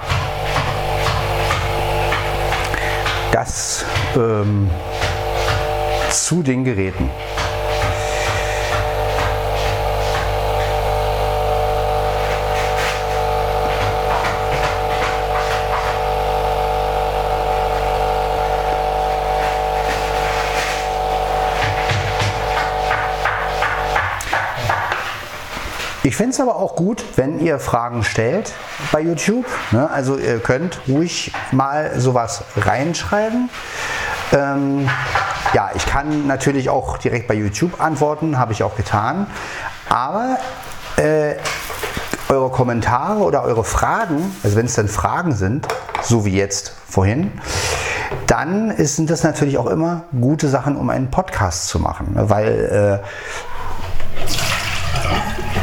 Das 3.32 3.84
ähm, 4.16 4.70
zu 6.10 6.42
den 6.42 6.64
Geräten. 6.64 7.10
Ich 26.04 26.16
finde 26.16 26.30
es 26.30 26.40
aber 26.40 26.56
auch 26.56 26.76
gut, 26.76 27.04
wenn 27.16 27.40
ihr 27.40 27.58
Fragen 27.58 28.04
stellt 28.04 28.54
bei 28.92 29.00
YouTube. 29.00 29.46
Ne? 29.72 29.90
Also 29.90 30.16
ihr 30.16 30.38
könnt 30.38 30.80
ruhig 30.86 31.32
mal 31.50 31.98
sowas 31.98 32.44
reinschreiben. 32.56 33.50
Ähm, 34.32 34.88
ja, 35.54 35.70
ich 35.74 35.86
kann 35.86 36.26
natürlich 36.26 36.70
auch 36.70 36.98
direkt 36.98 37.26
bei 37.26 37.34
YouTube 37.34 37.80
antworten, 37.80 38.38
habe 38.38 38.52
ich 38.52 38.62
auch 38.62 38.76
getan. 38.76 39.26
Aber 39.88 40.38
äh, 40.96 41.34
eure 42.28 42.50
Kommentare 42.50 43.20
oder 43.20 43.42
eure 43.42 43.64
Fragen, 43.64 44.36
also 44.44 44.56
wenn 44.56 44.66
es 44.66 44.74
dann 44.74 44.88
Fragen 44.88 45.32
sind, 45.32 45.66
so 46.02 46.24
wie 46.24 46.36
jetzt 46.36 46.74
vorhin, 46.86 47.32
dann 48.26 48.72
sind 48.76 49.10
das 49.10 49.24
natürlich 49.24 49.58
auch 49.58 49.66
immer 49.66 50.04
gute 50.18 50.48
Sachen, 50.48 50.76
um 50.76 50.90
einen 50.90 51.10
Podcast 51.10 51.68
zu 51.68 51.78
machen. 51.80 52.14
Ne? 52.14 52.30
Weil 52.30 53.00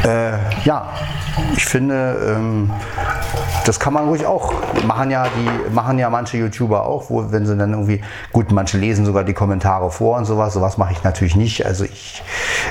äh, 0.04 0.32
ja, 0.64 0.90
ich 1.56 1.64
finde, 1.64 2.34
ähm, 2.36 2.70
das 3.64 3.80
kann 3.80 3.92
man 3.92 4.08
ruhig 4.08 4.26
auch 4.26 4.52
machen 4.86 5.10
ja 5.10 5.26
die 5.28 5.74
machen 5.74 5.98
ja 5.98 6.08
manche 6.10 6.36
YouTuber 6.38 6.86
auch, 6.86 7.10
wo 7.10 7.30
wenn 7.30 7.46
sie 7.46 7.56
dann 7.56 7.72
irgendwie 7.72 8.00
gut 8.32 8.52
manche 8.52 8.78
lesen 8.78 9.04
sogar 9.04 9.24
die 9.24 9.34
Kommentare 9.34 9.90
vor 9.90 10.16
und 10.16 10.24
sowas. 10.24 10.54
Sowas 10.54 10.78
mache 10.78 10.92
ich 10.92 11.02
natürlich 11.02 11.36
nicht. 11.36 11.66
Also 11.66 11.84
ich, 11.84 12.22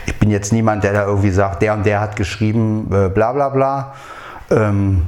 ich 0.05 0.17
bin 0.17 0.31
jetzt 0.31 0.53
niemand, 0.53 0.83
der 0.83 0.93
da 0.93 1.05
irgendwie 1.05 1.31
sagt, 1.31 1.61
der 1.61 1.73
und 1.73 1.85
der 1.85 1.99
hat 1.99 2.15
geschrieben, 2.15 2.89
äh, 2.91 3.09
bla 3.09 3.33
bla 3.33 3.49
bla. 3.49 3.93
Ähm, 4.49 5.03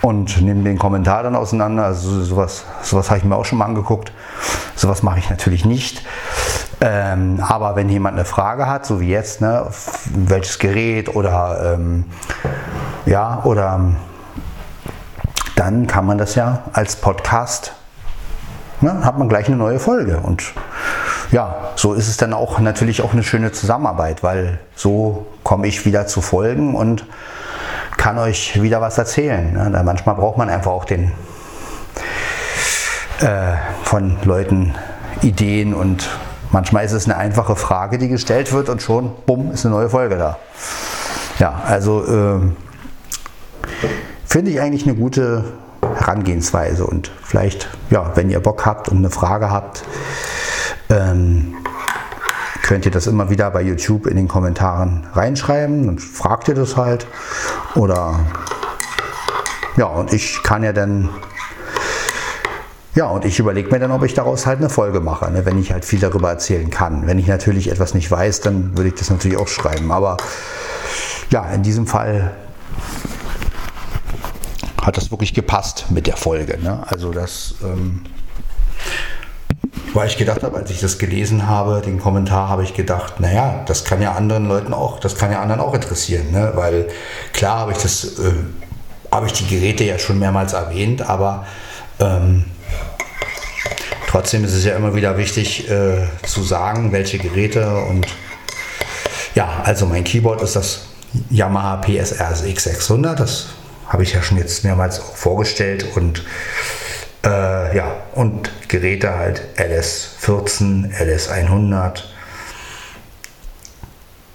und 0.00 0.42
nehme 0.42 0.64
den 0.64 0.78
Kommentar 0.78 1.22
dann 1.22 1.36
auseinander. 1.36 1.84
Also 1.84 2.22
sowas, 2.22 2.64
sowas 2.82 3.08
habe 3.08 3.18
ich 3.18 3.24
mir 3.24 3.36
auch 3.36 3.44
schon 3.44 3.58
mal 3.58 3.66
angeguckt. 3.66 4.12
Sowas 4.74 5.02
mache 5.02 5.20
ich 5.20 5.30
natürlich 5.30 5.64
nicht. 5.64 6.02
Ähm, 6.84 7.40
aber 7.40 7.76
wenn 7.76 7.88
jemand 7.88 8.16
eine 8.16 8.24
Frage 8.24 8.66
hat, 8.66 8.84
so 8.84 9.00
wie 9.00 9.08
jetzt, 9.08 9.40
ne, 9.40 9.66
welches 10.06 10.58
Gerät 10.58 11.14
oder 11.14 11.74
ähm, 11.74 12.06
ja, 13.06 13.40
oder 13.44 13.80
dann 15.54 15.86
kann 15.86 16.06
man 16.06 16.18
das 16.18 16.34
ja 16.34 16.64
als 16.72 16.96
Podcast, 16.96 17.72
ne, 18.80 19.04
hat 19.04 19.16
man 19.16 19.28
gleich 19.28 19.46
eine 19.46 19.56
neue 19.56 19.78
Folge. 19.78 20.18
Und 20.18 20.54
ja, 21.30 21.54
so 21.76 21.94
ist 21.94 22.08
es 22.08 22.16
dann 22.16 22.32
auch 22.32 22.58
natürlich 22.58 23.00
auch 23.00 23.12
eine 23.12 23.22
schöne 23.22 23.52
Zusammenarbeit, 23.52 24.24
weil 24.24 24.58
so 24.74 25.26
komme 25.44 25.68
ich 25.68 25.86
wieder 25.86 26.08
zu 26.08 26.20
Folgen 26.20 26.74
und 26.74 27.06
kann 27.96 28.18
euch 28.18 28.60
wieder 28.60 28.80
was 28.80 28.98
erzählen. 28.98 29.52
Ne? 29.52 29.82
Manchmal 29.84 30.16
braucht 30.16 30.36
man 30.36 30.50
einfach 30.50 30.72
auch 30.72 30.84
den 30.84 31.12
äh, 33.20 33.52
von 33.84 34.16
Leuten 34.24 34.74
Ideen 35.22 35.74
und 35.74 36.10
manchmal 36.52 36.84
ist 36.84 36.92
es 36.92 37.06
eine 37.06 37.16
einfache 37.16 37.56
Frage, 37.56 37.98
die 37.98 38.08
gestellt 38.08 38.52
wird 38.52 38.68
und 38.68 38.80
schon, 38.80 39.12
bumm, 39.26 39.50
ist 39.52 39.66
eine 39.66 39.74
neue 39.74 39.88
Folge 39.88 40.16
da. 40.16 40.38
Ja, 41.38 41.62
also 41.66 42.04
äh, 42.04 42.40
finde 44.26 44.50
ich 44.50 44.60
eigentlich 44.60 44.86
eine 44.86 44.94
gute 44.94 45.44
Herangehensweise 45.96 46.86
und 46.86 47.10
vielleicht, 47.22 47.68
ja, 47.90 48.12
wenn 48.14 48.30
ihr 48.30 48.40
Bock 48.40 48.64
habt 48.64 48.88
und 48.88 48.98
eine 48.98 49.10
Frage 49.10 49.50
habt, 49.50 49.82
ähm, 50.88 51.54
könnt 52.62 52.84
ihr 52.86 52.92
das 52.92 53.06
immer 53.06 53.28
wieder 53.30 53.50
bei 53.50 53.62
YouTube 53.62 54.06
in 54.06 54.16
den 54.16 54.28
Kommentaren 54.28 55.06
reinschreiben 55.14 55.88
und 55.88 56.00
fragt 56.00 56.48
ihr 56.48 56.54
das 56.54 56.76
halt. 56.76 57.06
Oder 57.74 58.20
ja, 59.76 59.86
und 59.86 60.12
ich 60.12 60.42
kann 60.42 60.62
ja 60.62 60.72
dann 60.72 61.08
ja, 62.94 63.06
und 63.06 63.24
ich 63.24 63.38
überlege 63.38 63.70
mir 63.70 63.78
dann, 63.78 63.90
ob 63.90 64.02
ich 64.02 64.12
daraus 64.12 64.44
halt 64.44 64.58
eine 64.58 64.68
Folge 64.68 65.00
mache, 65.00 65.30
ne, 65.30 65.46
wenn 65.46 65.58
ich 65.58 65.72
halt 65.72 65.84
viel 65.84 65.98
darüber 65.98 66.28
erzählen 66.28 66.68
kann. 66.68 67.06
Wenn 67.06 67.18
ich 67.18 67.26
natürlich 67.26 67.70
etwas 67.70 67.94
nicht 67.94 68.10
weiß, 68.10 68.42
dann 68.42 68.76
würde 68.76 68.88
ich 68.88 68.94
das 68.94 69.08
natürlich 69.08 69.38
auch 69.38 69.48
schreiben. 69.48 69.90
Aber 69.90 70.18
ja, 71.30 71.50
in 71.52 71.62
diesem 71.62 71.86
Fall 71.86 72.32
hat 74.82 74.96
das 74.98 75.10
wirklich 75.10 75.32
gepasst 75.32 75.86
mit 75.90 76.06
der 76.06 76.16
Folge. 76.16 76.58
Ne? 76.62 76.84
Also 76.86 77.12
das, 77.12 77.54
ähm, 77.62 78.02
weil 79.94 80.08
ich 80.08 80.18
gedacht 80.18 80.42
habe, 80.42 80.58
als 80.58 80.70
ich 80.70 80.80
das 80.80 80.98
gelesen 80.98 81.46
habe, 81.46 81.80
den 81.82 81.98
Kommentar, 81.98 82.50
habe 82.50 82.62
ich 82.62 82.74
gedacht, 82.74 83.20
naja, 83.20 83.62
das 83.66 83.84
kann 83.84 84.02
ja 84.02 84.12
anderen 84.12 84.46
Leuten 84.46 84.74
auch, 84.74 85.00
das 85.00 85.16
kann 85.16 85.32
ja 85.32 85.40
anderen 85.40 85.62
auch 85.62 85.72
interessieren. 85.72 86.30
Ne? 86.30 86.52
Weil 86.56 86.88
klar 87.32 87.60
habe 87.60 87.72
ich 87.72 87.78
das, 87.78 88.18
äh, 88.18 88.32
habe 89.10 89.26
ich 89.26 89.32
die 89.32 89.46
Geräte 89.46 89.84
ja 89.84 89.98
schon 89.98 90.18
mehrmals 90.18 90.52
erwähnt, 90.52 91.08
aber 91.08 91.46
ähm, 92.00 92.44
Trotzdem 94.12 94.44
ist 94.44 94.52
es 94.52 94.66
ja 94.66 94.76
immer 94.76 94.94
wieder 94.94 95.16
wichtig 95.16 95.70
äh, 95.70 96.06
zu 96.22 96.42
sagen, 96.42 96.92
welche 96.92 97.16
Geräte 97.16 97.78
und 97.78 98.06
ja, 99.34 99.62
also 99.64 99.86
mein 99.86 100.04
Keyboard 100.04 100.42
ist 100.42 100.54
das 100.54 100.88
Yamaha 101.30 101.78
PSR 101.78 102.34
X600. 102.34 103.14
Das 103.14 103.46
habe 103.88 104.02
ich 104.02 104.12
ja 104.12 104.22
schon 104.22 104.36
jetzt 104.36 104.64
mehrmals 104.64 104.98
vorgestellt 104.98 105.86
und 105.96 106.26
äh, 107.24 107.74
ja, 107.74 108.02
und 108.14 108.50
Geräte 108.68 109.14
halt 109.14 109.44
LS14, 109.56 110.94
LS100. 110.94 112.02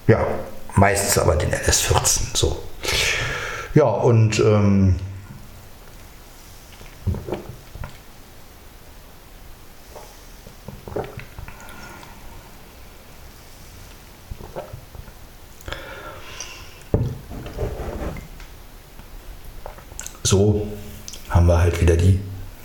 Ja, 0.07 0.25
meistens 0.73 1.19
aber 1.19 1.35
den 1.35 1.51
LS14 1.51 2.35
so. 2.35 2.63
Ja, 3.75 3.83
und 3.85 4.39
ähm, 4.39 4.95
so 20.27 20.67
haben 21.29 21.47
wir 21.47 21.59
halt 21.59 21.81
wieder 21.81 21.95
die 21.95 22.19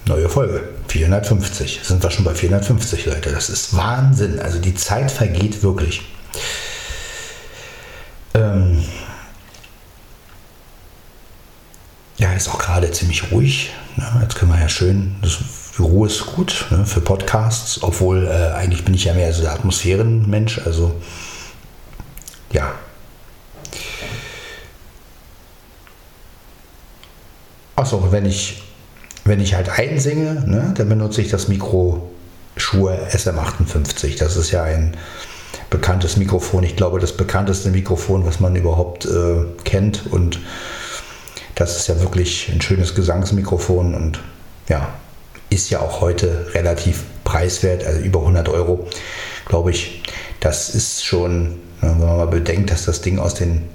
neue 0.07 0.29
Folge. 0.29 0.69
450. 0.89 1.81
Sind 1.83 2.03
wir 2.03 2.11
schon 2.11 2.25
bei 2.25 2.35
450, 2.35 3.07
Leute. 3.07 3.31
Das 3.33 3.49
ist 3.49 3.77
Wahnsinn. 3.77 4.41
Also 4.41 4.59
die 4.59 4.75
Zeit 4.75 5.11
vergeht 5.11 5.63
wirklich. 5.63 6.03
Ähm 8.35 8.85
ja, 12.19 12.33
ist 12.33 12.49
auch 12.49 12.59
gerade 12.59 12.91
ziemlich 12.91 13.31
ruhig. 13.33 13.71
Ne? 13.97 14.07
Jetzt 14.23 14.37
können 14.37 14.53
wir 14.53 14.61
ja 14.61 14.69
schön, 14.69 15.17
das, 15.23 15.39
die 15.77 15.83
Ruhe 15.83 16.07
ist 16.07 16.27
gut 16.27 16.67
ne? 16.71 16.85
für 16.85 17.01
Podcasts, 17.01 17.83
obwohl 17.83 18.27
äh, 18.27 18.55
eigentlich 18.55 18.85
bin 18.85 18.95
ich 18.95 19.05
ja 19.05 19.15
mehr 19.15 19.33
so 19.33 19.43
der 19.43 19.53
Atmosphärenmensch. 19.53 20.61
Also 20.65 20.95
ja, 22.53 22.75
Achso, 27.77 28.13
wenn 28.13 28.27
ich, 28.27 28.63
wenn 29.25 29.41
ich 29.41 29.55
halt 29.55 29.69
einsinge, 29.79 30.43
ne, 30.47 30.75
dann 30.77 30.89
benutze 30.89 31.23
ich 31.23 31.31
das 31.31 31.49
Mikro 31.49 32.11
Shure 32.57 33.09
SM58. 33.11 34.19
Das 34.19 34.37
ist 34.37 34.51
ja 34.51 34.63
ein 34.63 34.97
bekanntes 35.71 36.17
Mikrofon. 36.17 36.65
Ich 36.65 36.77
glaube, 36.77 37.01
das 37.01 37.17
bekannteste 37.17 37.71
Mikrofon, 37.71 38.27
was 38.27 38.41
man 38.41 38.55
überhaupt 38.57 39.07
äh, 39.07 39.45
kennt. 39.65 40.07
Und 40.11 40.39
das 41.55 41.77
ist 41.77 41.87
ja 41.89 42.01
wirklich 42.01 42.51
ein 42.53 42.61
schönes 42.61 42.95
Gesangsmikrofon 42.95 43.95
und 43.95 44.21
ja, 44.69 44.89
ist 45.51 45.71
ja 45.71 45.81
auch 45.81 46.01
heute 46.01 46.47
relativ 46.55 47.05
preiswert, 47.25 47.85
also 47.85 48.01
über 48.01 48.21
100 48.21 48.49
Euro, 48.49 48.89
glaube 49.47 49.71
ich. 49.71 50.03
Das 50.41 50.75
ist 50.75 51.05
schon, 51.05 51.59
wenn 51.81 51.99
man 51.99 52.17
mal 52.17 52.27
bedenkt, 52.27 52.71
dass 52.71 52.85
das 52.85 53.01
Ding 53.01 53.19
aus 53.19 53.35
den 53.35 53.69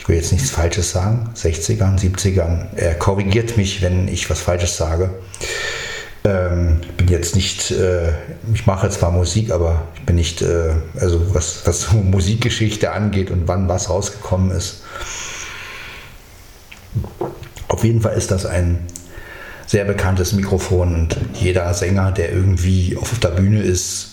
ich 0.00 0.08
will 0.08 0.16
jetzt 0.16 0.32
nichts 0.32 0.50
Falsches 0.50 0.92
sagen, 0.92 1.28
60ern, 1.36 2.00
70ern. 2.00 2.74
Er 2.74 2.94
korrigiert 2.94 3.58
mich, 3.58 3.82
wenn 3.82 4.08
ich 4.08 4.30
was 4.30 4.40
Falsches 4.40 4.78
sage. 4.78 5.10
Ähm, 6.24 6.80
bin 6.96 7.08
jetzt 7.08 7.36
nicht, 7.36 7.70
äh, 7.70 8.12
ich 8.54 8.64
mache 8.66 8.88
zwar 8.88 9.10
Musik, 9.10 9.50
aber 9.50 9.82
ich 9.96 10.06
bin 10.06 10.16
nicht, 10.16 10.40
äh, 10.40 10.72
also 10.98 11.34
was, 11.34 11.66
was 11.66 11.92
Musikgeschichte 11.92 12.92
angeht 12.92 13.30
und 13.30 13.46
wann 13.46 13.68
was 13.68 13.90
rausgekommen 13.90 14.50
ist. 14.52 14.84
Auf 17.68 17.84
jeden 17.84 18.00
Fall 18.00 18.14
ist 18.14 18.30
das 18.30 18.46
ein 18.46 18.86
sehr 19.66 19.84
bekanntes 19.84 20.32
Mikrofon 20.32 20.94
und 20.94 21.16
jeder 21.34 21.72
Sänger, 21.74 22.10
der 22.10 22.32
irgendwie 22.32 22.96
auf 22.96 23.18
der 23.18 23.28
Bühne 23.28 23.60
ist, 23.60 24.12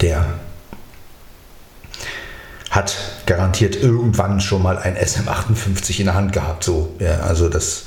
der 0.00 0.26
hat 2.70 3.15
garantiert 3.26 3.76
irgendwann 3.76 4.40
schon 4.40 4.62
mal 4.62 4.78
ein 4.78 4.96
SM58 4.96 6.00
in 6.00 6.06
der 6.06 6.14
Hand 6.14 6.32
gehabt. 6.32 6.64
So, 6.64 6.94
ja, 7.00 7.18
also 7.20 7.48
das, 7.48 7.84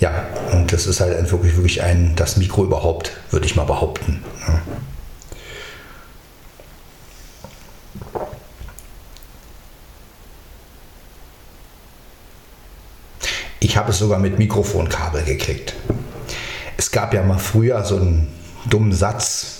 ja, 0.00 0.26
und 0.52 0.72
das 0.72 0.86
ist 0.86 1.00
halt 1.00 1.30
wirklich, 1.30 1.56
wirklich 1.56 1.82
ein, 1.82 2.14
das 2.14 2.36
Mikro 2.36 2.64
überhaupt, 2.64 3.12
würde 3.30 3.46
ich 3.46 3.56
mal 3.56 3.64
behaupten. 3.64 4.22
Ja. 4.46 4.60
Ich 13.60 13.76
habe 13.76 13.90
es 13.90 13.98
sogar 13.98 14.20
mit 14.20 14.38
Mikrofonkabel 14.38 15.24
geklickt. 15.24 15.74
Es 16.76 16.92
gab 16.92 17.12
ja 17.12 17.24
mal 17.24 17.38
früher 17.38 17.84
so 17.84 17.96
einen 17.96 18.28
dummen 18.70 18.92
Satz, 18.92 19.57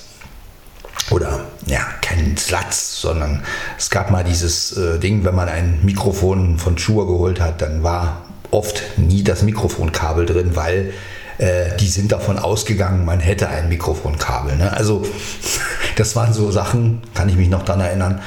oder 1.10 1.40
ja, 1.66 1.80
kein 2.00 2.36
Satz, 2.36 3.00
sondern 3.00 3.42
es 3.76 3.90
gab 3.90 4.10
mal 4.10 4.24
dieses 4.24 4.76
äh, 4.76 4.98
Ding, 4.98 5.24
wenn 5.24 5.34
man 5.34 5.48
ein 5.48 5.80
Mikrofon 5.82 6.58
von 6.58 6.78
Shure 6.78 7.06
geholt 7.06 7.40
hat, 7.40 7.62
dann 7.62 7.82
war 7.82 8.22
oft 8.50 8.82
nie 8.96 9.22
das 9.22 9.42
Mikrofonkabel 9.42 10.26
drin, 10.26 10.56
weil 10.56 10.92
äh, 11.38 11.76
die 11.78 11.88
sind 11.88 12.12
davon 12.12 12.38
ausgegangen, 12.38 13.04
man 13.04 13.20
hätte 13.20 13.48
ein 13.48 13.68
Mikrofonkabel. 13.68 14.56
Ne? 14.56 14.72
Also 14.72 15.06
das 15.96 16.16
waren 16.16 16.32
so 16.32 16.50
Sachen, 16.50 17.02
kann 17.14 17.28
ich 17.28 17.36
mich 17.36 17.48
noch 17.48 17.62
daran 17.62 17.82
erinnern. 17.82 18.22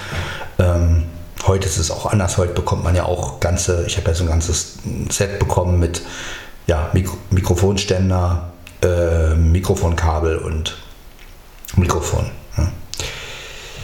Ähm, 0.60 1.04
heute 1.46 1.68
ist 1.68 1.78
es 1.78 1.92
auch 1.92 2.06
anders. 2.06 2.38
Heute 2.38 2.54
bekommt 2.54 2.84
man 2.84 2.96
ja 2.96 3.06
auch 3.06 3.40
ganze, 3.40 3.86
ich 3.88 3.98
habe 3.98 4.08
ja 4.08 4.14
so 4.14 4.24
ein 4.24 4.30
ganzes 4.30 4.78
Set 5.10 5.40
bekommen 5.40 5.80
mit 5.80 6.02
ja, 6.68 6.90
Mikro 6.94 7.18
Mikrofonständer, 7.32 8.52
äh, 8.84 9.36
Mikrofonkabel 9.36 10.38
und 10.38 10.78
Mikrofon. 11.76 12.30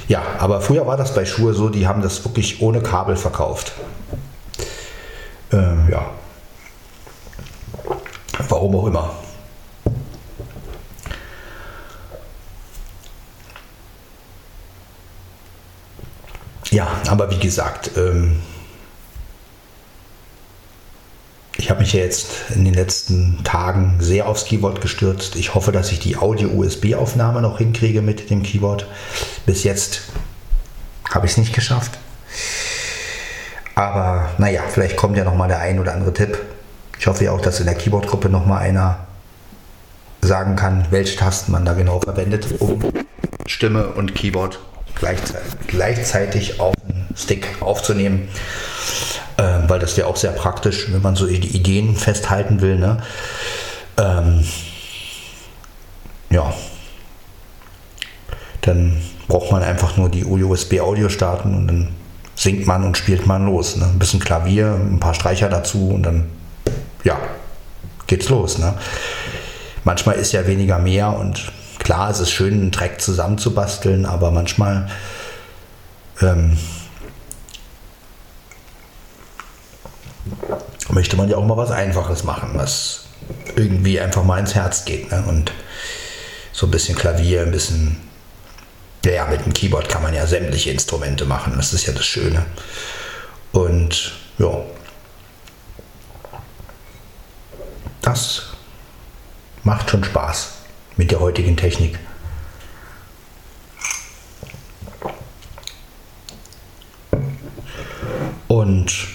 Ja, 0.07 0.23
aber 0.39 0.61
früher 0.61 0.87
war 0.87 0.95
das 0.95 1.13
bei 1.13 1.25
Schuhe 1.25 1.53
so, 1.53 1.69
die 1.69 1.87
haben 1.87 2.01
das 2.01 2.23
wirklich 2.23 2.61
ohne 2.61 2.81
Kabel 2.81 3.17
verkauft. 3.17 3.73
Ähm, 5.51 5.89
ja. 5.91 6.05
Warum 8.47 8.75
auch 8.75 8.87
immer. 8.87 9.11
Ja, 16.69 16.87
aber 17.07 17.29
wie 17.31 17.39
gesagt, 17.39 17.91
ähm, 17.97 18.41
ich 21.57 21.69
habe 21.69 21.81
mich 21.81 21.93
ja 21.93 22.01
jetzt 22.01 22.51
in 22.53 22.65
den 22.65 22.73
letzten 22.73 23.43
Tagen 23.43 23.97
sehr 23.99 24.27
aufs 24.27 24.45
Keyboard 24.45 24.79
gestürzt. 24.81 25.35
Ich 25.35 25.55
hoffe, 25.55 25.71
dass 25.71 25.91
ich 25.91 25.99
die 25.99 26.17
Audio-USB-Aufnahme 26.17 27.41
noch 27.41 27.57
hinkriege 27.57 28.01
mit 28.01 28.29
dem 28.29 28.43
Keyboard. 28.43 28.87
Bis 29.45 29.63
jetzt 29.63 30.01
habe 31.09 31.25
ich 31.25 31.33
es 31.33 31.37
nicht 31.37 31.53
geschafft. 31.53 31.97
Aber 33.75 34.29
naja, 34.37 34.61
vielleicht 34.69 34.97
kommt 34.97 35.17
ja 35.17 35.23
nochmal 35.23 35.47
der 35.47 35.59
ein 35.59 35.79
oder 35.79 35.93
andere 35.93 36.13
Tipp. 36.13 36.37
Ich 36.99 37.07
hoffe 37.07 37.23
ja 37.23 37.31
auch, 37.31 37.41
dass 37.41 37.59
in 37.59 37.65
der 37.65 37.75
Keyboard-Gruppe 37.75 38.29
nochmal 38.29 38.61
einer 38.61 39.07
sagen 40.21 40.55
kann, 40.55 40.85
welche 40.89 41.15
Tasten 41.17 41.51
man 41.51 41.65
da 41.65 41.73
genau 41.73 41.99
verwendet, 41.99 42.59
um 42.59 42.83
Stimme 43.45 43.87
und 43.87 44.15
Keyboard 44.15 44.59
gleichzeitig 45.67 46.59
auf 46.59 46.73
den 46.87 47.07
Stick 47.15 47.47
aufzunehmen. 47.61 48.29
Weil 49.67 49.79
das 49.79 49.97
wäre 49.97 50.07
auch 50.07 50.15
sehr 50.15 50.31
praktisch, 50.31 50.91
wenn 50.91 51.01
man 51.01 51.15
so 51.15 51.27
Ideen 51.27 51.95
festhalten 51.95 52.61
will. 52.61 52.77
Ne? 52.77 52.97
Ähm, 53.97 54.45
ja, 56.29 56.53
dann 58.61 59.01
braucht 59.27 59.51
man 59.51 59.63
einfach 59.63 59.97
nur 59.97 60.09
die 60.09 60.25
USB-Audio 60.25 61.09
starten 61.09 61.55
und 61.55 61.67
dann 61.67 61.87
singt 62.35 62.67
man 62.67 62.83
und 62.83 62.97
spielt 62.97 63.25
man 63.25 63.45
los. 63.47 63.75
Ne? 63.75 63.85
Ein 63.85 63.99
bisschen 63.99 64.19
Klavier, 64.19 64.75
ein 64.75 64.99
paar 64.99 65.13
Streicher 65.13 65.49
dazu 65.49 65.89
und 65.89 66.03
dann, 66.03 66.29
ja, 67.03 67.17
geht's 68.05 68.29
los. 68.29 68.57
Ne? 68.57 68.73
Manchmal 69.83 70.15
ist 70.15 70.33
ja 70.33 70.45
weniger 70.47 70.79
mehr 70.79 71.17
und 71.17 71.51
klar, 71.79 72.09
es 72.09 72.19
ist 72.19 72.31
schön, 72.31 72.53
einen 72.53 72.71
Track 72.71 73.01
zusammenzubasteln, 73.01 74.05
aber 74.05 74.31
manchmal 74.31 74.89
ähm, 76.21 76.57
möchte 80.89 81.17
man 81.17 81.29
ja 81.29 81.37
auch 81.37 81.45
mal 81.45 81.57
was 81.57 81.71
Einfaches 81.71 82.23
machen, 82.23 82.51
was 82.53 83.05
irgendwie 83.55 83.99
einfach 83.99 84.23
mal 84.23 84.39
ins 84.39 84.55
Herz 84.55 84.85
geht. 84.85 85.11
Ne? 85.11 85.23
Und 85.27 85.51
so 86.51 86.67
ein 86.67 86.71
bisschen 86.71 86.95
Klavier, 86.95 87.41
ein 87.41 87.51
bisschen 87.51 87.97
ja, 89.05 89.25
mit 89.25 89.45
dem 89.45 89.53
Keyboard 89.53 89.89
kann 89.89 90.03
man 90.03 90.13
ja 90.13 90.27
sämtliche 90.27 90.71
Instrumente 90.71 91.25
machen. 91.25 91.53
Das 91.55 91.73
ist 91.73 91.85
ja 91.85 91.93
das 91.93 92.05
Schöne. 92.05 92.45
Und 93.51 94.11
ja, 94.37 94.61
das 98.01 98.43
macht 99.63 99.89
schon 99.89 100.03
Spaß 100.03 100.51
mit 100.97 101.11
der 101.11 101.19
heutigen 101.19 101.55
Technik. 101.55 101.99
Und 108.47 109.07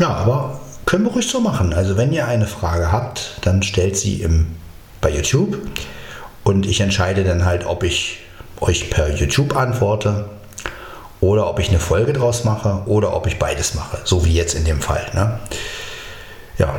ja, 0.00 0.08
aber 0.08 0.60
können 0.86 1.04
wir 1.04 1.12
ruhig 1.12 1.28
so 1.28 1.40
machen. 1.40 1.72
Also 1.72 1.96
wenn 1.96 2.12
ihr 2.12 2.26
eine 2.26 2.46
Frage 2.46 2.90
habt, 2.90 3.38
dann 3.42 3.62
stellt 3.62 3.96
sie 3.96 4.22
im, 4.22 4.56
bei 5.00 5.10
YouTube. 5.10 5.58
Und 6.42 6.66
ich 6.66 6.80
entscheide 6.80 7.22
dann 7.22 7.44
halt, 7.44 7.66
ob 7.66 7.84
ich 7.84 8.20
euch 8.60 8.90
per 8.90 9.14
YouTube 9.14 9.56
antworte 9.56 10.28
oder 11.20 11.48
ob 11.48 11.58
ich 11.58 11.68
eine 11.68 11.78
Folge 11.78 12.14
draus 12.14 12.44
mache 12.44 12.82
oder 12.86 13.14
ob 13.14 13.26
ich 13.26 13.38
beides 13.38 13.74
mache, 13.74 13.98
so 14.04 14.24
wie 14.24 14.32
jetzt 14.32 14.54
in 14.54 14.64
dem 14.64 14.80
Fall. 14.80 15.06
Ne? 15.14 15.38
Ja. 16.58 16.74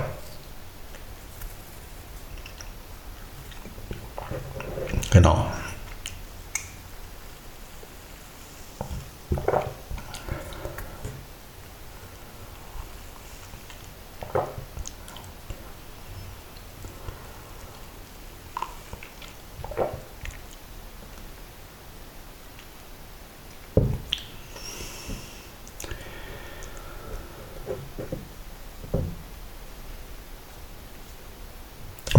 Genau. 5.12 5.46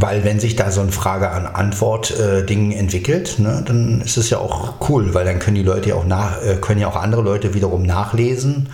Weil 0.03 0.25
wenn 0.25 0.41
sich 0.41 0.57
da 0.57 0.73
so 0.73 0.81
ein 0.81 0.91
Frage-an-Antwort-Ding 0.91 2.73
äh, 2.73 2.77
entwickelt, 2.77 3.38
ne, 3.38 3.62
dann 3.65 4.01
ist 4.01 4.17
es 4.17 4.31
ja 4.31 4.38
auch 4.38 4.75
cool, 4.88 5.15
weil 5.15 5.25
dann 5.25 5.38
können 5.38 5.55
die 5.55 5.62
Leute 5.62 5.91
ja 5.91 5.95
auch 5.95 6.05
nach, 6.05 6.43
äh, 6.43 6.57
können 6.57 6.81
ja 6.81 6.88
auch 6.88 6.97
andere 6.97 7.23
Leute 7.23 7.55
wiederum 7.55 7.85
nachlesen. 7.85 8.69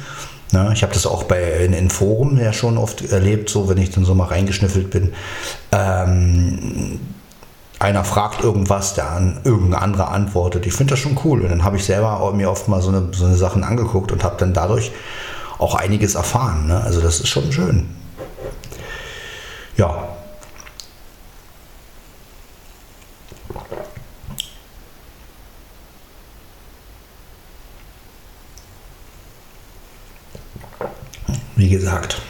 Ne? 0.53 0.71
Ich 0.73 0.83
habe 0.83 0.95
das 0.95 1.07
auch 1.07 1.25
bei 1.25 1.43
in, 1.67 1.75
in 1.75 1.91
Foren 1.91 2.41
ja 2.41 2.55
schon 2.55 2.79
oft 2.79 3.12
erlebt, 3.12 3.51
so 3.51 3.69
wenn 3.69 3.77
ich 3.77 3.91
dann 3.91 4.07
so 4.07 4.14
mal 4.14 4.25
reingeschnüffelt 4.25 4.88
bin. 4.88 5.12
Ähm, 5.71 6.99
einer 7.79 8.05
fragt 8.05 8.43
irgendwas, 8.43 8.95
der 8.95 9.11
an 9.11 9.41
irgendein 9.45 9.83
anderer 9.83 10.11
antwortet. 10.12 10.64
Ich 10.64 10.73
finde 10.73 10.93
das 10.95 11.01
schon 11.01 11.19
cool. 11.25 11.43
Und 11.43 11.51
dann 11.51 11.62
habe 11.62 11.77
ich 11.77 11.85
selber 11.85 12.33
mir 12.33 12.51
oft 12.51 12.69
mal 12.69 12.81
so 12.81 12.88
eine, 12.88 13.09
so 13.12 13.27
eine 13.27 13.37
Sachen 13.37 13.64
angeguckt 13.64 14.12
und 14.12 14.25
habe 14.25 14.37
dann 14.38 14.55
dadurch 14.55 14.93
auch 15.59 15.75
einiges 15.75 16.14
erfahren. 16.14 16.69
Ne? 16.69 16.81
Also 16.81 17.03
das 17.03 17.21
ist 17.21 17.29
schon 17.29 17.53
schön. 17.53 17.85
Ja, 19.77 20.09
wie 31.68 31.72
gesagt, 31.72 32.22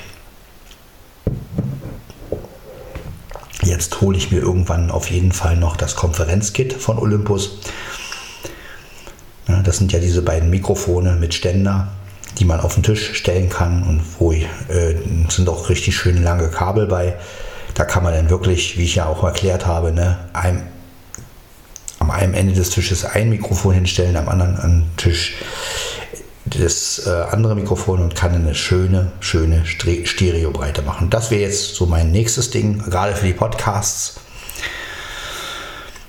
jetzt 3.63 4.01
hole 4.01 4.19
ich 4.19 4.33
mir 4.33 4.39
irgendwann 4.39 4.91
auf 4.91 5.13
jeden 5.13 5.31
Fall 5.31 5.57
noch 5.57 5.77
das 5.77 5.95
Konferenzkit 5.95 6.73
von 6.73 6.99
Olympus. 6.99 7.61
Das 9.47 9.77
sind 9.77 9.93
ja 9.93 10.01
diese 10.01 10.23
beiden 10.23 10.51
Mikrofone 10.51 11.13
mit 11.13 11.35
Ständer, 11.35 11.87
die 12.41 12.45
man 12.47 12.59
auf 12.59 12.75
den 12.75 12.83
Tisch 12.83 13.15
stellen 13.15 13.49
kann 13.49 13.85
und 13.85 14.03
wo 14.19 14.33
äh, 14.33 14.45
sind 15.29 15.49
auch 15.49 15.69
richtig 15.69 15.97
schöne 15.97 16.21
lange 16.21 16.49
Kabel 16.49 16.87
bei. 16.87 17.15
Da 17.75 17.85
kann 17.85 18.03
man 18.03 18.15
dann 18.15 18.31
wirklich, 18.31 18.77
wie 18.77 18.85
ich 18.85 18.97
ja 18.97 19.07
auch 19.07 19.23
erklärt 19.23 19.67
habe, 19.67 19.93
ne, 19.93 20.19
ein, 20.33 20.67
am 22.01 22.11
einen 22.11 22.35
Ende 22.35 22.55
des 22.55 22.71
Tisches 22.71 23.05
ein 23.05 23.31
Mikrofon 23.31 23.75
hinstellen, 23.75 24.17
am 24.17 24.29
anderen 24.29 24.91
Tisch 24.97 25.37
das 26.51 27.07
äh, 27.07 27.11
andere 27.11 27.55
Mikrofon 27.55 28.01
und 28.01 28.15
kann 28.15 28.35
eine 28.35 28.55
schöne, 28.55 29.13
schöne 29.21 29.65
Stereobreite 29.67 30.83
machen. 30.83 31.11
Das 31.11 31.31
wäre 31.31 31.43
jetzt 31.43 31.75
so 31.75 31.87
mein 31.87 32.11
nächstes 32.11 32.51
Ding, 32.51 32.79
gerade 32.79 33.15
für 33.15 33.27
die 33.27 33.33
Podcasts. 33.33 34.21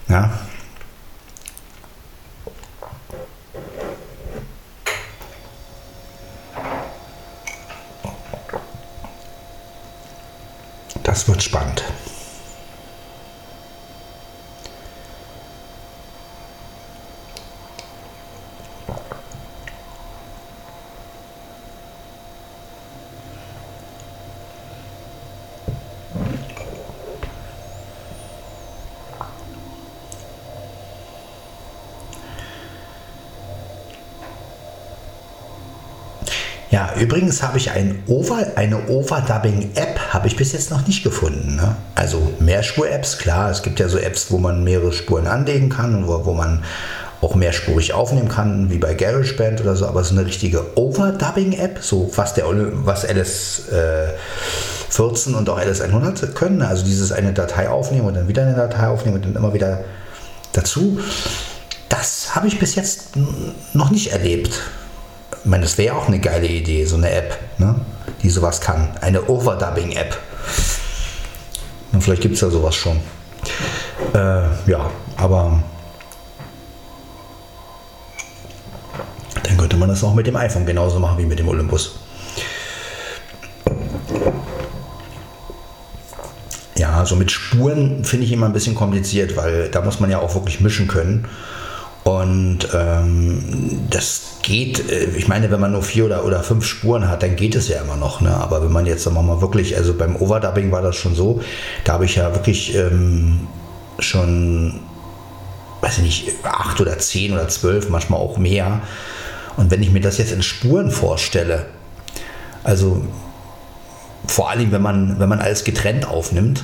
Ja. 0.08 0.32
Das 11.04 11.28
wird 11.28 11.41
spannend. 11.41 11.84
Ja, 36.71 36.88
übrigens 36.99 37.41
habe 37.43 37.57
ich 37.57 37.71
ein 37.71 38.03
Over, 38.07 38.45
eine 38.55 38.88
Overdubbing-App, 38.88 39.99
habe 40.09 40.27
ich 40.27 40.35
bis 40.35 40.51
jetzt 40.53 40.71
noch 40.71 40.85
nicht 40.88 41.03
gefunden. 41.03 41.55
Ne? 41.55 41.75
Also 41.95 42.33
Mehrspur-Apps, 42.39 43.17
klar, 43.17 43.49
es 43.49 43.63
gibt 43.63 43.79
ja 43.79 43.88
so 43.88 43.97
Apps, 43.97 44.31
wo 44.31 44.38
man 44.38 44.63
mehrere 44.63 44.91
Spuren 44.91 45.27
anlegen 45.27 45.69
kann, 45.69 46.07
wo, 46.07 46.25
wo 46.25 46.33
man 46.33 46.63
auch 47.21 47.35
mehrspurig 47.35 47.93
aufnehmen 47.93 48.29
kann, 48.29 48.69
wie 48.69 48.77
bei 48.77 48.93
GarageBand 48.93 49.62
oder 49.62 49.75
so, 49.75 49.88
aber 49.88 50.03
so 50.03 50.15
eine 50.15 50.25
richtige 50.25 50.77
Overdubbing-App, 50.77 51.79
so 51.81 52.09
was, 52.15 52.33
der, 52.33 52.45
was 52.85 53.03
LS 53.03 53.67
äh, 53.69 54.13
14 54.89 55.35
und 55.35 55.49
auch 55.49 55.59
LS 55.59 55.81
100 55.81 56.33
können, 56.33 56.62
also 56.62 56.83
dieses 56.85 57.12
eine 57.12 57.33
Datei 57.33 57.69
aufnehmen 57.69 58.07
und 58.07 58.15
dann 58.15 58.27
wieder 58.27 58.43
eine 58.43 58.55
Datei 58.55 58.88
aufnehmen 58.88 59.17
und 59.17 59.25
dann 59.25 59.35
immer 59.35 59.53
wieder 59.53 59.83
dazu, 60.53 60.99
das 61.89 62.35
habe 62.35 62.47
ich 62.47 62.59
bis 62.59 62.75
jetzt 62.75 63.09
noch 63.73 63.91
nicht 63.91 64.12
erlebt. 64.12 64.62
Ich 65.43 65.49
meine, 65.49 65.63
das 65.63 65.78
wäre 65.78 65.95
auch 65.95 66.08
eine 66.08 66.19
geile 66.19 66.47
Idee, 66.47 66.86
so 66.86 66.97
eine 66.97 67.12
App, 67.12 67.38
ne? 67.58 67.75
die 68.21 68.30
sowas 68.30 68.60
kann. 68.60 68.89
Eine 69.02 69.30
Overdubbing-App. 69.30 70.17
Und 71.91 72.04
vielleicht 72.04 72.21
gibt 72.21 72.36
es 72.36 72.41
ja 72.41 72.49
sowas 72.49 72.75
schon. 72.75 72.99
Äh, 74.13 74.69
ja, 74.69 74.91
aber 75.17 75.63
dann 79.43 79.58
könnte 79.58 79.78
man 79.78 79.89
das 79.89 80.04
auch 80.04 80.13
mit 80.13 80.28
dem 80.28 80.36
iPhone 80.36 80.65
genauso 80.65 80.99
machen 80.99 81.17
wie 81.17 81.25
mit 81.25 81.39
dem 81.39 81.47
Olympus. 81.47 81.95
Ja, 86.78 87.06
so 87.06 87.15
mit 87.15 87.32
Spuren 87.32 88.04
finde 88.06 88.25
ich 88.25 88.32
immer 88.32 88.45
ein 88.45 88.54
bisschen 88.54 88.75
kompliziert, 88.75 89.36
weil 89.36 89.69
da 89.69 89.82
muss 89.82 89.99
man 89.99 90.10
ja 90.10 90.19
auch 90.19 90.34
wirklich 90.36 90.60
mischen 90.62 90.88
können. 90.88 91.28
Und 92.03 92.69
ähm, 92.73 93.88
das 93.89 94.38
geht, 94.41 94.89
äh, 94.89 95.05
ich 95.15 95.27
meine, 95.27 95.51
wenn 95.51 95.59
man 95.59 95.73
nur 95.73 95.83
vier 95.83 96.05
oder, 96.05 96.25
oder 96.25 96.43
fünf 96.43 96.65
Spuren 96.65 97.07
hat, 97.07 97.23
dann 97.23 97.35
geht 97.35 97.55
es 97.55 97.67
ja 97.67 97.81
immer 97.81 97.97
noch. 97.97 98.21
Ne? 98.21 98.33
Aber 98.33 98.63
wenn 98.63 98.71
man 98.71 98.85
jetzt 98.85 99.03
sagen 99.03 99.15
wir 99.15 99.23
mal 99.23 99.41
wirklich, 99.41 99.77
also 99.77 99.93
beim 99.93 100.15
Overdubbing 100.15 100.71
war 100.71 100.81
das 100.81 100.95
schon 100.95 101.13
so, 101.13 101.41
da 101.83 101.93
habe 101.93 102.05
ich 102.05 102.15
ja 102.15 102.33
wirklich 102.33 102.75
ähm, 102.75 103.47
schon, 103.99 104.79
weiß 105.81 105.97
ich 105.99 106.03
nicht, 106.03 106.31
acht 106.43 106.79
oder 106.81 106.97
zehn 106.99 107.33
oder 107.33 107.47
zwölf, 107.47 107.89
manchmal 107.89 108.19
auch 108.19 108.38
mehr. 108.38 108.81
Und 109.57 109.71
wenn 109.71 109.83
ich 109.83 109.91
mir 109.91 110.01
das 110.01 110.17
jetzt 110.17 110.31
in 110.31 110.41
Spuren 110.41 110.91
vorstelle, 110.91 111.65
also 112.63 113.01
vor 114.25 114.49
allem, 114.49 114.71
wenn 114.71 114.81
man, 114.81 115.19
wenn 115.19 115.29
man 115.29 115.39
alles 115.39 115.63
getrennt 115.63 116.07
aufnimmt, 116.07 116.63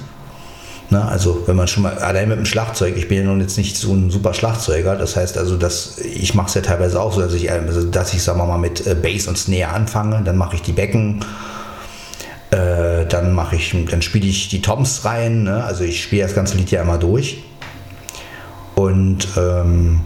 Ne? 0.89 1.04
Also 1.04 1.43
wenn 1.48 1.56
man 1.56 1.67
schon 1.67 1.84
mal 1.84 1.98
allein 1.98 2.30
mit 2.30 2.38
dem 2.38 2.45
Schlagzeug, 2.45 2.95
ich 2.98 3.08
bin 3.08 3.19
ja 3.19 3.24
nun 3.24 3.41
jetzt 3.41 3.58
nicht 3.58 3.76
so 3.76 3.93
ein 3.93 4.12
super 4.12 4.34
Schlagzeuger, 4.34 4.95
das 4.95 5.15
heißt 5.15 5.38
also, 5.38 5.58
dass 5.58 5.98
ich 5.98 6.34
mache 6.36 6.48
es 6.48 6.54
ja 6.54 6.62
teilweise 6.62 7.02
auch 7.02 7.13
so, 7.13 7.21
dass 7.21 7.34
ich, 7.34 7.52
also, 7.52 7.84
dass 7.84 8.13
ich 8.13 8.21
sagen 8.21 8.39
wir 8.39 8.45
mal 8.45 8.58
mit 8.58 8.86
äh, 8.86 8.95
Bass 8.95 9.28
und 9.28 9.38
Snare 9.38 9.74
anfange, 9.74 10.21
dann 10.24 10.38
mache 10.38 10.56
ich 10.56 10.62
die 10.62 10.74
Becken, 10.74 11.26
äh, 12.52 13.06
dann 13.08 13.34
mache 13.34 13.56
ich, 13.56 13.76
dann 13.89 14.02
spiele 14.02 14.28
ich 14.28 14.50
die 14.50 14.62
Toms 14.62 15.06
rein, 15.06 15.43
ne? 15.43 15.63
also 15.63 15.84
ich 15.84 16.04
spiele 16.04 16.24
das 16.24 16.36
ganze 16.36 16.58
Lied 16.58 16.69
ja 16.69 16.82
immer 16.82 16.98
durch 16.98 17.43
und 18.76 19.28
ähm, 19.38 20.02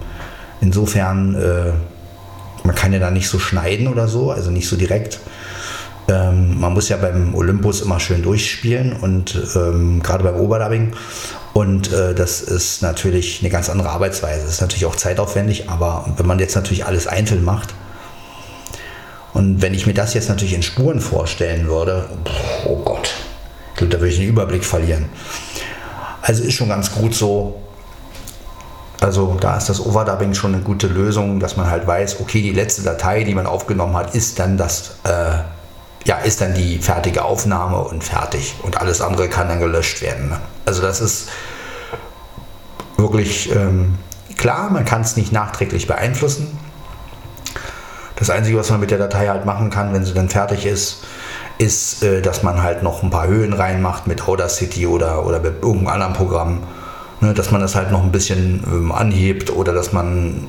insofern, 0.61 1.35
äh, 1.35 1.71
man 2.63 2.75
kann 2.75 2.93
ja 2.93 2.99
da 2.99 3.11
nicht 3.11 3.27
so 3.27 3.39
schneiden 3.39 3.87
oder 3.87 4.07
so, 4.07 4.31
also 4.31 4.51
nicht 4.51 4.67
so 4.67 4.77
direkt. 4.77 5.19
Ähm, 6.09 6.59
man 6.59 6.73
muss 6.73 6.89
ja 6.89 6.97
beim 6.97 7.35
Olympus 7.35 7.81
immer 7.81 7.99
schön 7.99 8.23
durchspielen 8.23 8.93
und 8.93 9.39
ähm, 9.55 10.01
gerade 10.01 10.23
beim 10.23 10.35
Oberdubbing. 10.35 10.93
Und 11.53 11.93
äh, 11.93 12.15
das 12.15 12.41
ist 12.41 12.81
natürlich 12.81 13.41
eine 13.41 13.49
ganz 13.49 13.69
andere 13.69 13.89
Arbeitsweise. 13.89 14.43
Das 14.43 14.53
ist 14.55 14.61
natürlich 14.61 14.85
auch 14.85 14.95
zeitaufwendig, 14.95 15.69
aber 15.69 16.11
wenn 16.17 16.25
man 16.25 16.39
jetzt 16.39 16.55
natürlich 16.55 16.85
alles 16.85 17.07
einzeln 17.07 17.45
macht, 17.45 17.73
und 19.33 19.61
wenn 19.61 19.75
ich 19.75 19.85
mir 19.85 19.93
das 19.93 20.15
jetzt 20.15 20.27
natürlich 20.27 20.55
in 20.55 20.63
Spuren 20.63 20.99
vorstellen 20.99 21.67
würde, 21.67 22.09
oh 22.65 22.77
Gott, 22.77 23.13
da 23.77 23.85
würde 23.85 24.09
ich 24.09 24.17
den 24.17 24.27
Überblick 24.27 24.65
verlieren. 24.65 25.05
Also 26.21 26.43
ist 26.43 26.55
schon 26.55 26.69
ganz 26.69 26.91
gut 26.91 27.13
so. 27.13 27.61
Also 28.99 29.37
da 29.39 29.55
ist 29.55 29.69
das 29.69 29.85
Overdubbing 29.85 30.33
schon 30.33 30.55
eine 30.55 30.63
gute 30.63 30.87
Lösung, 30.87 31.39
dass 31.39 31.55
man 31.55 31.69
halt 31.69 31.87
weiß, 31.87 32.19
okay, 32.19 32.41
die 32.41 32.51
letzte 32.51 32.81
Datei, 32.81 33.23
die 33.23 33.33
man 33.33 33.45
aufgenommen 33.45 33.95
hat, 33.95 34.13
ist 34.13 34.39
dann 34.39 34.57
das 34.57 34.97
äh, 35.05 35.37
ja, 36.09 36.17
ist 36.17 36.41
dann 36.41 36.55
die 36.55 36.79
fertige 36.79 37.23
Aufnahme 37.23 37.77
und 37.77 38.03
fertig. 38.03 38.55
Und 38.63 38.81
alles 38.81 38.99
andere 38.99 39.29
kann 39.29 39.47
dann 39.47 39.59
gelöscht 39.59 40.01
werden. 40.01 40.29
Ne? 40.29 40.39
Also 40.65 40.81
das 40.81 41.01
ist 41.01 41.29
wirklich 42.97 43.55
ähm, 43.55 43.99
klar, 44.35 44.71
man 44.71 44.85
kann 44.85 45.01
es 45.01 45.17
nicht 45.17 45.31
nachträglich 45.31 45.85
beeinflussen. 45.85 46.57
Das 48.15 48.31
Einzige, 48.31 48.57
was 48.57 48.71
man 48.71 48.79
mit 48.79 48.89
der 48.89 48.97
Datei 48.97 49.27
halt 49.27 49.45
machen 49.45 49.69
kann, 49.69 49.93
wenn 49.93 50.03
sie 50.03 50.15
dann 50.15 50.29
fertig 50.29 50.65
ist, 50.65 51.03
ist, 51.59 52.01
äh, 52.01 52.23
dass 52.23 52.41
man 52.41 52.63
halt 52.63 52.81
noch 52.81 53.03
ein 53.03 53.11
paar 53.11 53.27
Höhen 53.27 53.53
reinmacht 53.53 54.07
mit 54.07 54.27
Audacity 54.27 54.87
oder, 54.87 55.27
oder 55.27 55.39
mit 55.39 55.61
irgendeinem 55.61 55.89
anderen 55.89 56.13
Programm. 56.13 56.63
Ne, 57.21 57.35
dass 57.35 57.51
man 57.51 57.61
das 57.61 57.75
halt 57.75 57.91
noch 57.91 58.01
ein 58.01 58.11
bisschen 58.11 58.63
ähm, 58.65 58.91
anhebt 58.91 59.51
oder 59.51 59.73
dass 59.73 59.93
man, 59.93 60.47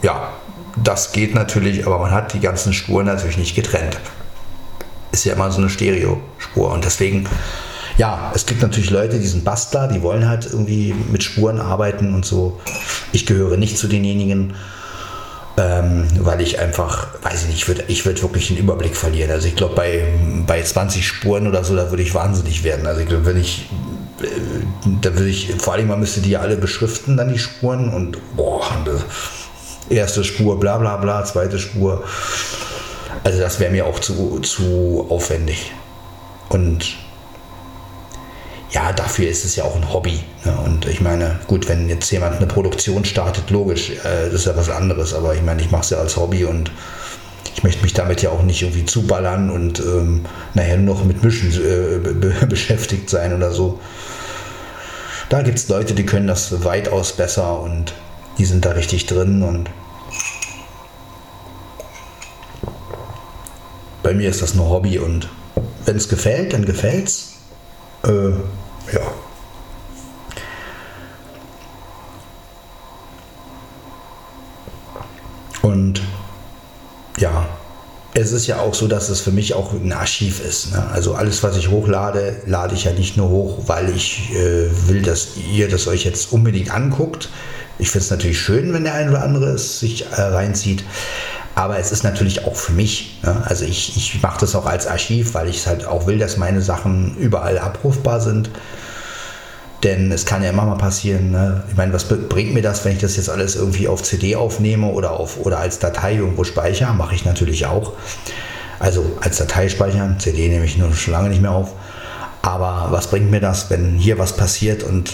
ja, 0.00 0.28
das 0.76 1.10
geht 1.10 1.34
natürlich, 1.34 1.88
aber 1.88 1.98
man 1.98 2.12
hat 2.12 2.34
die 2.34 2.40
ganzen 2.40 2.72
Spuren 2.72 3.06
natürlich 3.06 3.36
nicht 3.36 3.56
getrennt 3.56 3.98
ist 5.12 5.24
ja 5.24 5.34
immer 5.34 5.50
so 5.52 5.60
eine 5.60 5.70
Stereospur. 5.70 6.72
Und 6.72 6.84
deswegen, 6.84 7.28
ja, 7.98 8.32
es 8.34 8.46
gibt 8.46 8.62
natürlich 8.62 8.90
Leute, 8.90 9.18
die 9.18 9.26
sind 9.26 9.44
Bastler, 9.44 9.88
die 9.88 10.02
wollen 10.02 10.28
halt 10.28 10.46
irgendwie 10.46 10.94
mit 11.10 11.22
Spuren 11.22 11.60
arbeiten 11.60 12.14
und 12.14 12.24
so. 12.24 12.60
Ich 13.12 13.26
gehöre 13.26 13.56
nicht 13.56 13.78
zu 13.78 13.86
denjenigen, 13.86 14.54
ähm, 15.58 16.08
weil 16.20 16.40
ich 16.40 16.58
einfach, 16.58 17.08
weiß 17.22 17.42
ich 17.42 17.48
nicht, 17.48 17.58
ich 17.58 17.68
würde 17.68 17.84
ich 17.88 18.06
würd 18.06 18.22
wirklich 18.22 18.48
den 18.48 18.56
Überblick 18.56 18.96
verlieren. 18.96 19.30
Also 19.30 19.48
ich 19.48 19.56
glaube, 19.56 19.74
bei, 19.74 20.04
bei 20.46 20.62
20 20.62 21.06
Spuren 21.06 21.46
oder 21.46 21.62
so, 21.62 21.76
da 21.76 21.90
würde 21.90 22.02
ich 22.02 22.14
wahnsinnig 22.14 22.64
werden. 22.64 22.86
Also 22.86 23.02
ich 23.02 23.08
glaube, 23.08 23.26
wenn 23.26 23.36
ich, 23.36 23.68
äh, 24.22 24.26
da 25.02 25.14
würde 25.14 25.28
ich, 25.28 25.54
vor 25.58 25.74
allem 25.74 25.88
man 25.88 26.00
müsste 26.00 26.22
die 26.22 26.30
ja 26.30 26.40
alle 26.40 26.56
beschriften, 26.56 27.18
dann 27.18 27.30
die 27.30 27.38
Spuren 27.38 27.92
und 27.92 28.16
boah, 28.34 28.62
erste 29.90 30.24
Spur, 30.24 30.58
bla 30.58 30.78
bla 30.78 30.96
bla, 30.96 31.24
zweite 31.24 31.58
Spur. 31.58 32.02
Also 33.24 33.38
das 33.38 33.60
wäre 33.60 33.70
mir 33.70 33.86
auch 33.86 34.00
zu, 34.00 34.40
zu 34.40 35.06
aufwendig. 35.08 35.72
Und 36.48 36.96
ja, 38.70 38.92
dafür 38.92 39.28
ist 39.28 39.44
es 39.44 39.56
ja 39.56 39.64
auch 39.64 39.76
ein 39.76 39.92
Hobby. 39.92 40.20
Ne? 40.44 40.56
Und 40.64 40.86
ich 40.86 41.00
meine, 41.00 41.38
gut, 41.46 41.68
wenn 41.68 41.88
jetzt 41.88 42.10
jemand 42.10 42.36
eine 42.36 42.46
Produktion 42.46 43.04
startet, 43.04 43.50
logisch, 43.50 43.90
äh, 43.90 44.26
das 44.26 44.34
ist 44.34 44.46
ja 44.46 44.56
was 44.56 44.70
anderes. 44.70 45.14
Aber 45.14 45.34
ich 45.34 45.42
meine, 45.42 45.60
ich 45.60 45.70
mache 45.70 45.82
es 45.82 45.90
ja 45.90 45.98
als 45.98 46.16
Hobby 46.16 46.44
und 46.44 46.70
ich 47.54 47.62
möchte 47.62 47.82
mich 47.82 47.92
damit 47.92 48.22
ja 48.22 48.30
auch 48.30 48.42
nicht 48.42 48.62
irgendwie 48.62 48.86
zuballern 48.86 49.50
und 49.50 49.78
ähm, 49.80 50.24
nachher 50.54 50.78
nur 50.78 50.94
noch 50.94 51.04
mit 51.04 51.22
Mischen 51.22 51.52
äh, 51.52 51.98
be 51.98 52.34
beschäftigt 52.48 53.10
sein 53.10 53.34
oder 53.34 53.50
so. 53.52 53.78
Da 55.28 55.42
gibt 55.42 55.58
es 55.58 55.68
Leute, 55.68 55.94
die 55.94 56.04
können 56.04 56.26
das 56.26 56.64
weitaus 56.64 57.12
besser 57.12 57.60
und 57.60 57.94
die 58.38 58.44
sind 58.44 58.64
da 58.64 58.72
richtig 58.72 59.06
drin 59.06 59.42
und 59.42 59.70
bei 64.02 64.14
mir 64.14 64.30
ist 64.30 64.42
das 64.42 64.54
nur 64.54 64.68
Hobby 64.68 64.98
und 64.98 65.28
wenn 65.84 65.96
es 65.96 66.08
gefällt, 66.08 66.52
dann 66.52 66.64
gefällt's. 66.64 67.34
Äh, 68.04 68.30
ja. 68.92 69.00
Und 75.62 76.02
ja, 77.18 77.48
es 78.14 78.32
ist 78.32 78.46
ja 78.46 78.58
auch 78.60 78.74
so, 78.74 78.88
dass 78.88 79.08
es 79.08 79.20
für 79.20 79.30
mich 79.30 79.54
auch 79.54 79.72
ein 79.72 79.92
Archiv 79.92 80.44
ist. 80.44 80.72
Ne? 80.72 80.84
Also 80.92 81.14
alles, 81.14 81.42
was 81.42 81.56
ich 81.56 81.70
hochlade, 81.70 82.36
lade 82.46 82.74
ich 82.74 82.84
ja 82.84 82.92
nicht 82.92 83.16
nur 83.16 83.28
hoch, 83.30 83.58
weil 83.66 83.88
ich 83.94 84.32
äh, 84.32 84.68
will, 84.88 85.02
dass 85.02 85.28
ihr 85.50 85.68
das 85.68 85.86
euch 85.86 86.04
jetzt 86.04 86.32
unbedingt 86.32 86.74
anguckt. 86.74 87.30
Ich 87.78 87.90
finde 87.90 88.04
es 88.04 88.10
natürlich 88.10 88.40
schön, 88.40 88.72
wenn 88.72 88.84
der 88.84 88.94
eine 88.94 89.10
oder 89.10 89.22
andere 89.22 89.50
es 89.50 89.80
sich 89.80 90.06
äh, 90.10 90.20
reinzieht. 90.20 90.84
Aber 91.54 91.78
es 91.78 91.92
ist 91.92 92.02
natürlich 92.02 92.46
auch 92.46 92.56
für 92.56 92.72
mich. 92.72 93.20
Ne? 93.22 93.42
Also 93.44 93.64
ich, 93.64 93.96
ich 93.96 94.22
mache 94.22 94.40
das 94.40 94.54
auch 94.54 94.66
als 94.66 94.86
Archiv, 94.86 95.34
weil 95.34 95.48
ich 95.48 95.58
es 95.58 95.66
halt 95.66 95.86
auch 95.86 96.06
will, 96.06 96.18
dass 96.18 96.36
meine 96.36 96.62
Sachen 96.62 97.16
überall 97.18 97.58
abrufbar 97.58 98.20
sind. 98.20 98.50
Denn 99.82 100.12
es 100.12 100.24
kann 100.24 100.42
ja 100.44 100.50
immer 100.50 100.64
mal 100.64 100.76
passieren, 100.76 101.32
ne? 101.32 101.64
ich 101.68 101.76
meine, 101.76 101.92
was 101.92 102.04
bringt 102.04 102.54
mir 102.54 102.62
das, 102.62 102.84
wenn 102.84 102.92
ich 102.92 103.00
das 103.00 103.16
jetzt 103.16 103.28
alles 103.28 103.56
irgendwie 103.56 103.88
auf 103.88 104.02
CD 104.04 104.36
aufnehme 104.36 104.86
oder, 104.86 105.10
auf, 105.10 105.38
oder 105.38 105.58
als 105.58 105.80
Datei 105.80 106.14
irgendwo 106.14 106.44
speichere? 106.44 106.92
Mache 106.94 107.16
ich 107.16 107.24
natürlich 107.24 107.66
auch. 107.66 107.92
Also 108.78 109.04
als 109.20 109.38
Datei 109.38 109.68
speichern, 109.68 110.20
CD 110.20 110.48
nehme 110.48 110.64
ich 110.64 110.78
nur 110.78 110.92
schon 110.94 111.12
lange 111.12 111.30
nicht 111.30 111.42
mehr 111.42 111.50
auf. 111.50 111.72
Aber 112.42 112.88
was 112.90 113.08
bringt 113.08 113.30
mir 113.30 113.40
das, 113.40 113.70
wenn 113.70 113.96
hier 113.98 114.18
was 114.18 114.36
passiert 114.36 114.84
und 114.84 115.12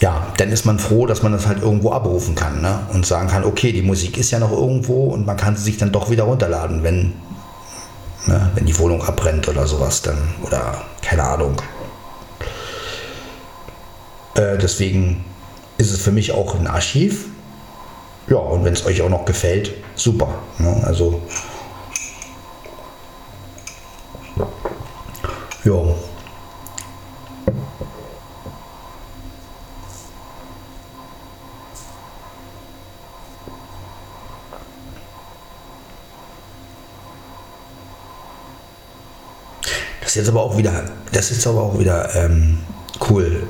ja, 0.00 0.31
dann 0.42 0.50
ist 0.50 0.64
man 0.64 0.80
froh, 0.80 1.06
dass 1.06 1.22
man 1.22 1.30
das 1.30 1.46
halt 1.46 1.62
irgendwo 1.62 1.92
abrufen 1.92 2.34
kann 2.34 2.62
ne? 2.62 2.80
und 2.92 3.06
sagen 3.06 3.28
kann, 3.28 3.44
okay, 3.44 3.70
die 3.70 3.80
Musik 3.80 4.18
ist 4.18 4.32
ja 4.32 4.40
noch 4.40 4.50
irgendwo 4.50 5.04
und 5.04 5.24
man 5.24 5.36
kann 5.36 5.54
sie 5.54 5.62
sich 5.62 5.76
dann 5.76 5.92
doch 5.92 6.10
wieder 6.10 6.24
runterladen, 6.24 6.82
wenn, 6.82 7.12
ne, 8.26 8.50
wenn 8.56 8.66
die 8.66 8.76
Wohnung 8.76 9.04
abbrennt 9.04 9.46
oder 9.46 9.68
sowas 9.68 10.02
dann 10.02 10.18
oder 10.42 10.82
keine 11.00 11.22
Ahnung. 11.22 11.62
Äh, 14.34 14.58
deswegen 14.58 15.24
ist 15.78 15.92
es 15.92 16.02
für 16.02 16.10
mich 16.10 16.32
auch 16.32 16.56
ein 16.56 16.66
Archiv. 16.66 17.26
Ja, 18.26 18.38
und 18.38 18.64
wenn 18.64 18.72
es 18.72 18.84
euch 18.84 19.00
auch 19.00 19.10
noch 19.10 19.24
gefällt, 19.24 19.72
super. 19.94 20.26
Ne? 20.58 20.82
Also, 20.84 21.22
ja. 25.62 25.72
Ist 40.12 40.16
jetzt 40.16 40.28
aber 40.28 40.42
auch 40.42 40.58
wieder, 40.58 40.84
das 41.12 41.30
ist 41.30 41.46
aber 41.46 41.62
auch 41.62 41.78
wieder 41.78 42.14
ähm, 42.14 42.58
cool. 43.08 43.44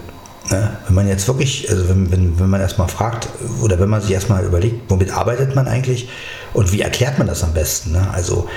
Ne? 0.48 0.77
Wenn 0.87 0.94
man 0.94 1.09
jetzt 1.09 1.27
wirklich, 1.27 1.68
also 1.68 1.88
wenn, 1.88 2.12
wenn, 2.12 2.38
wenn 2.38 2.48
man 2.48 2.61
erstmal 2.61 2.87
fragt 2.87 3.29
oder 3.62 3.81
wenn 3.81 3.88
man 3.88 4.01
sich 4.01 4.12
erstmal 4.12 4.44
überlegt, 4.44 4.88
womit 4.88 5.11
arbeitet 5.11 5.57
man 5.57 5.66
eigentlich 5.66 6.09
und 6.53 6.70
wie 6.70 6.81
erklärt 6.81 7.18
man 7.18 7.27
das 7.27 7.42
am 7.42 7.53
besten? 7.53 7.90
Ne? 7.90 8.09
Also 8.12 8.48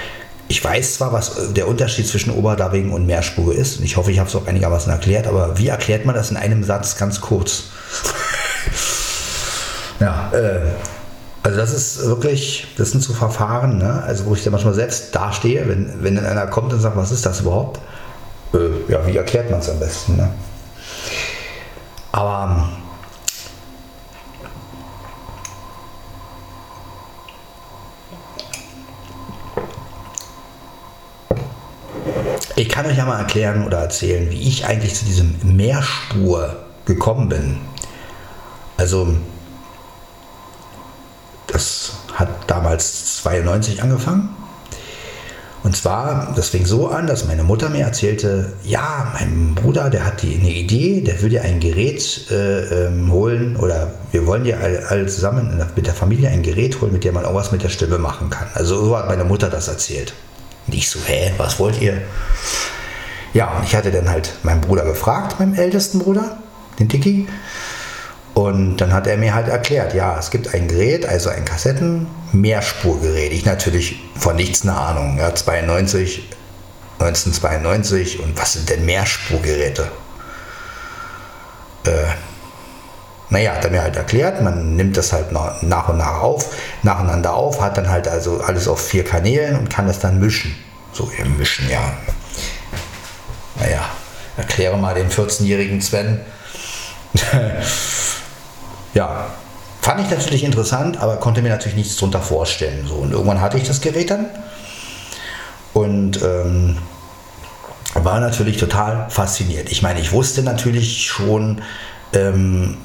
ich 0.47 0.63
weiß 0.63 0.95
zwar, 0.95 1.13
was 1.13 1.53
der 1.55 1.67
Unterschied 1.67 2.07
zwischen 2.07 2.31
Oberdubbing 2.31 2.91
und 2.91 3.07
Mehrspur 3.07 3.55
ist. 3.55 3.79
Und 3.79 3.85
ich 3.85 3.97
hoffe, 3.97 4.11
ich 4.11 4.19
habe 4.19 4.29
es 4.29 4.35
auch 4.35 4.45
einigermaßen 4.45 4.91
erklärt, 4.91 5.25
aber 5.25 5.57
wie 5.57 5.69
erklärt 5.69 6.05
man 6.05 6.13
das 6.13 6.29
in 6.29 6.37
einem 6.37 6.63
Satz 6.63 6.97
ganz 6.97 7.21
kurz? 7.21 7.63
ja, 9.99 10.31
äh, 10.31 10.59
also 11.41 11.57
das 11.57 11.73
ist 11.73 12.05
wirklich, 12.05 12.67
das 12.77 12.91
sind 12.91 13.01
so 13.01 13.13
Verfahren, 13.13 13.79
ne? 13.79 14.03
also 14.03 14.27
wo 14.27 14.35
ich 14.35 14.43
dann 14.43 14.51
manchmal 14.51 14.75
selbst 14.75 15.15
dastehe, 15.15 15.67
wenn, 15.67 16.03
wenn 16.03 16.15
dann 16.15 16.25
einer 16.25 16.45
kommt 16.45 16.71
und 16.71 16.79
sagt, 16.79 16.97
was 16.97 17.11
ist 17.11 17.25
das 17.25 17.41
überhaupt? 17.41 17.79
äh, 18.55 18.91
ja, 18.91 19.05
wie 19.05 19.17
erklärt 19.17 19.51
man 19.51 19.59
es 19.59 19.69
am 19.69 19.79
besten? 19.79 20.15
Ne? 20.15 20.31
Aber 22.11 22.49
ähm, 22.49 22.63
ich 32.55 32.69
kann 32.69 32.85
euch 32.85 32.97
ja 32.97 33.05
mal 33.05 33.19
erklären 33.19 33.65
oder 33.65 33.79
erzählen, 33.79 34.29
wie 34.31 34.47
ich 34.47 34.65
eigentlich 34.65 34.95
zu 34.95 35.05
diesem 35.05 35.37
Mehrspur 35.43 36.55
gekommen 36.85 37.29
bin. 37.29 37.57
Also 38.77 39.15
das 41.47 41.93
hat 42.13 42.29
damals 42.47 43.17
92 43.17 43.83
angefangen 43.83 44.44
und 45.65 45.75
zwar, 45.75 46.32
das 46.36 46.49
fing 46.49 46.63
so 46.63 46.89
an, 46.89 47.08
dass 47.08 47.25
meine 47.25 47.41
Mutter 47.41 47.69
mir 47.69 47.86
erzählte, 47.86 48.54
ja, 48.63 49.12
mein 49.15 49.56
Bruder, 49.56 49.89
der 49.89 50.06
hat 50.06 50.21
die, 50.21 50.36
eine 50.36 50.51
Idee, 50.51 51.01
der 51.01 51.19
will 51.23 51.30
dir 51.30 51.41
ein 51.41 51.60
Gerät 51.60 52.30
äh, 52.30 52.86
ähm, 52.86 53.12
holen 53.12 53.56
oder 53.56 53.91
wir 54.12 54.28
wollen 54.28 54.43
dir 54.43 54.60
alle, 54.60 54.88
alle 54.88 55.08
zusammen 55.08 55.65
mit 55.75 55.88
der 55.88 55.95
Familie 55.95 56.30
ein 56.30 56.43
Gerät 56.43 56.80
holen, 56.82 56.91
mit 56.91 57.04
dem 57.04 57.15
man 57.15 57.23
irgendwas 57.23 57.51
mit 57.51 57.63
der 57.63 57.69
Stimme 57.69 57.97
machen 57.97 58.30
kann. 58.30 58.47
Also 58.54 58.86
so 58.86 58.95
hat 58.95 59.08
meine 59.08 59.23
Mutter 59.23 59.49
das 59.49 59.67
erzählt. 59.67 60.13
Und 60.67 60.75
ich 60.75 60.88
so, 60.88 60.99
hä, 61.04 61.34
was 61.38 61.58
wollt 61.58 61.82
ihr? 61.82 61.99
Ja, 63.34 63.58
und 63.58 63.63
ich 63.63 63.75
hatte 63.75 63.89
dann 63.89 64.08
halt 64.08 64.36
meinen 64.43 64.62
Bruder 64.62 64.86
gefragt, 64.86 65.39
meinem 65.39 65.56
ältesten 65.56 65.97
Bruder, 65.97 66.38
den 66.78 66.89
Dicky. 66.89 67.28
Und 68.36 68.78
dann 68.78 68.91
hat 68.91 69.08
er 69.08 69.15
mir 69.15 69.34
halt 69.34 69.48
erklärt, 69.48 69.93
ja, 69.93 70.19
es 70.19 70.30
gibt 70.30 70.54
ein 70.54 70.67
Gerät, 70.67 71.06
also 71.06 71.30
ein 71.30 71.45
Kassetten-Mehrspurgerät. 71.45 73.32
Ich 73.32 73.45
natürlich 73.45 74.02
von 74.19 74.36
nichts 74.36 74.63
eine 74.63 74.76
Ahnung. 74.76 75.17
Ja, 75.17 75.34
92, 75.34 76.21
1992 77.00 78.19
und 78.19 78.38
was 78.38 78.52
sind 78.54 78.69
denn 78.69 78.86
Mehrspurgeräte? 78.86 79.89
Äh, 81.88 81.91
naja, 83.30 83.54
hat 83.54 83.63
er 83.63 83.71
mir 83.71 83.82
halt 83.82 83.95
erklärt, 83.95 84.41
man 84.41 84.76
nimmt 84.76 84.98
das 84.98 85.13
halt 85.13 85.32
nach 85.32 85.89
und 85.89 85.98
nach 85.98 86.21
auf, 86.21 86.54
nacheinander 86.84 87.34
auf, 87.34 87.62
hat 87.62 87.78
dann 87.78 87.89
halt 87.89 88.10
also 88.10 88.41
alles 88.41 88.67
auf 88.67 88.86
vier 88.86 89.06
Kanälen 89.06 89.58
und 89.58 89.69
kann 89.69 89.88
das 89.88 90.00
dann 90.00 90.19
mischen. 90.19 90.54
So, 90.91 91.10
ihr 91.17 91.26
mischen, 91.26 91.69
ja. 91.69 91.93
Naja, 93.62 93.86
erkläre 94.36 94.78
mal 94.78 94.93
dem 94.93 95.08
14-jährigen 95.08 95.82
Sven. 95.82 96.19
ja, 98.95 99.27
fand 99.81 100.01
ich 100.01 100.10
natürlich 100.10 100.43
interessant, 100.43 100.99
aber 100.99 101.17
konnte 101.17 101.43
mir 101.43 101.49
natürlich 101.49 101.77
nichts 101.77 101.95
darunter 101.97 102.21
vorstellen. 102.21 102.88
So, 102.88 102.95
und 102.95 103.12
irgendwann 103.12 103.41
hatte 103.41 103.58
ich 103.58 103.67
das 103.67 103.81
Gerät 103.81 104.10
dann 104.10 104.25
und 105.73 106.23
ähm, 106.23 106.77
war 107.93 108.19
natürlich 108.19 108.58
total 108.58 109.10
fasziniert. 109.10 109.69
Ich 109.69 109.84
meine, 109.84 109.99
ich 109.99 110.12
wusste 110.12 110.41
natürlich 110.41 111.05
schon, 111.05 111.62
ähm, 112.13 112.77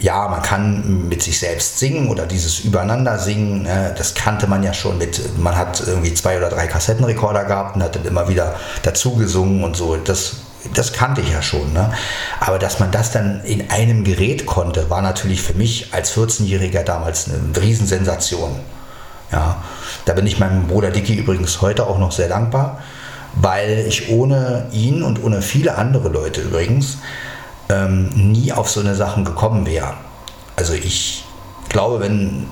ja, 0.00 0.26
man 0.28 0.42
kann 0.42 1.08
mit 1.08 1.22
sich 1.22 1.38
selbst 1.38 1.78
singen 1.78 2.08
oder 2.08 2.26
dieses 2.26 2.60
Übereinander 2.60 3.18
singen, 3.18 3.62
ne, 3.62 3.94
das 3.96 4.14
kannte 4.14 4.46
man 4.46 4.62
ja 4.62 4.74
schon 4.74 4.98
mit, 4.98 5.38
man 5.38 5.56
hat 5.56 5.82
irgendwie 5.86 6.12
zwei 6.14 6.38
oder 6.38 6.48
drei 6.48 6.66
Kassettenrekorder 6.66 7.44
gehabt 7.44 7.76
und 7.76 7.82
hat 7.82 7.94
dann 7.94 8.04
immer 8.04 8.28
wieder 8.28 8.56
dazu 8.82 9.14
gesungen 9.14 9.62
und 9.62 9.76
so. 9.76 9.96
Das 9.96 10.36
das 10.74 10.92
kannte 10.92 11.20
ich 11.20 11.30
ja 11.30 11.42
schon. 11.42 11.72
Ne? 11.72 11.92
Aber 12.40 12.58
dass 12.58 12.80
man 12.80 12.90
das 12.90 13.10
dann 13.12 13.42
in 13.44 13.70
einem 13.70 14.04
Gerät 14.04 14.46
konnte, 14.46 14.90
war 14.90 15.02
natürlich 15.02 15.42
für 15.42 15.54
mich 15.54 15.88
als 15.92 16.16
14-Jähriger 16.16 16.82
damals 16.82 17.28
eine 17.28 17.60
Riesensensation. 17.60 18.56
Ja, 19.30 19.62
da 20.04 20.12
bin 20.12 20.26
ich 20.26 20.38
meinem 20.38 20.66
Bruder 20.66 20.90
Dicky 20.90 21.14
übrigens 21.14 21.62
heute 21.62 21.86
auch 21.86 21.98
noch 21.98 22.12
sehr 22.12 22.28
dankbar, 22.28 22.80
weil 23.34 23.84
ich 23.88 24.10
ohne 24.10 24.66
ihn 24.72 25.02
und 25.02 25.24
ohne 25.24 25.40
viele 25.40 25.76
andere 25.76 26.10
Leute 26.10 26.42
übrigens 26.42 26.98
ähm, 27.70 28.10
nie 28.14 28.52
auf 28.52 28.68
so 28.68 28.80
eine 28.80 28.94
Sachen 28.94 29.24
gekommen 29.24 29.66
wäre. 29.66 29.94
Also 30.54 30.74
ich 30.74 31.24
glaube, 31.70 32.00
wenn, 32.00 32.46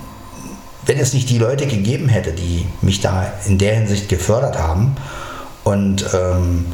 wenn 0.86 0.98
es 0.98 1.12
nicht 1.12 1.28
die 1.28 1.38
Leute 1.38 1.66
gegeben 1.66 2.08
hätte, 2.08 2.32
die 2.32 2.66
mich 2.80 3.00
da 3.00 3.30
in 3.46 3.58
der 3.58 3.74
Hinsicht 3.74 4.08
gefördert 4.08 4.58
haben 4.58 4.96
und 5.64 6.06
ähm, 6.14 6.72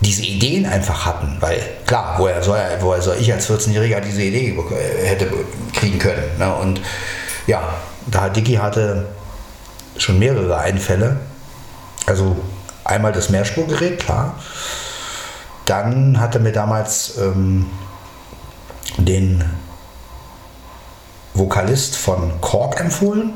diese 0.00 0.22
Ideen 0.22 0.64
einfach 0.64 1.06
hatten, 1.06 1.36
weil 1.40 1.60
klar, 1.86 2.14
woher 2.18 2.42
soll, 2.42 2.60
woher 2.80 3.02
soll 3.02 3.16
ich 3.18 3.32
als 3.32 3.50
14-Jähriger 3.50 4.00
diese 4.00 4.22
Idee 4.22 4.56
hätte 5.04 5.28
kriegen 5.72 5.98
können. 5.98 6.22
Ne? 6.38 6.54
Und 6.54 6.80
ja, 7.46 7.74
da 8.06 8.28
Dicky 8.28 8.54
hatte 8.54 9.06
schon 9.96 10.18
mehrere 10.18 10.56
Einfälle. 10.58 11.16
Also 12.06 12.36
einmal 12.84 13.12
das 13.12 13.28
Mehrspurgerät, 13.28 13.98
klar. 13.98 14.38
Dann 15.66 16.20
hatte 16.20 16.38
mir 16.38 16.52
damals 16.52 17.18
ähm, 17.18 17.66
den 18.96 19.44
Vokalist 21.34 21.96
von 21.96 22.40
Kork 22.40 22.80
empfohlen. 22.80 23.32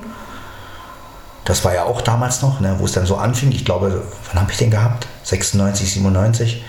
Das 1.45 1.65
war 1.65 1.75
ja 1.75 1.85
auch 1.85 2.01
damals 2.01 2.43
noch, 2.43 2.61
ne, 2.61 2.77
wo 2.79 2.85
es 2.85 2.93
dann 2.93 3.07
so 3.07 3.17
anfing. 3.17 3.51
Ich 3.53 3.65
glaube, 3.65 4.03
wann 4.31 4.41
habe 4.41 4.53
ich 4.53 4.59
den 4.59 4.71
gehabt? 4.71 5.07
96, 5.25 5.93
97. 5.93 6.65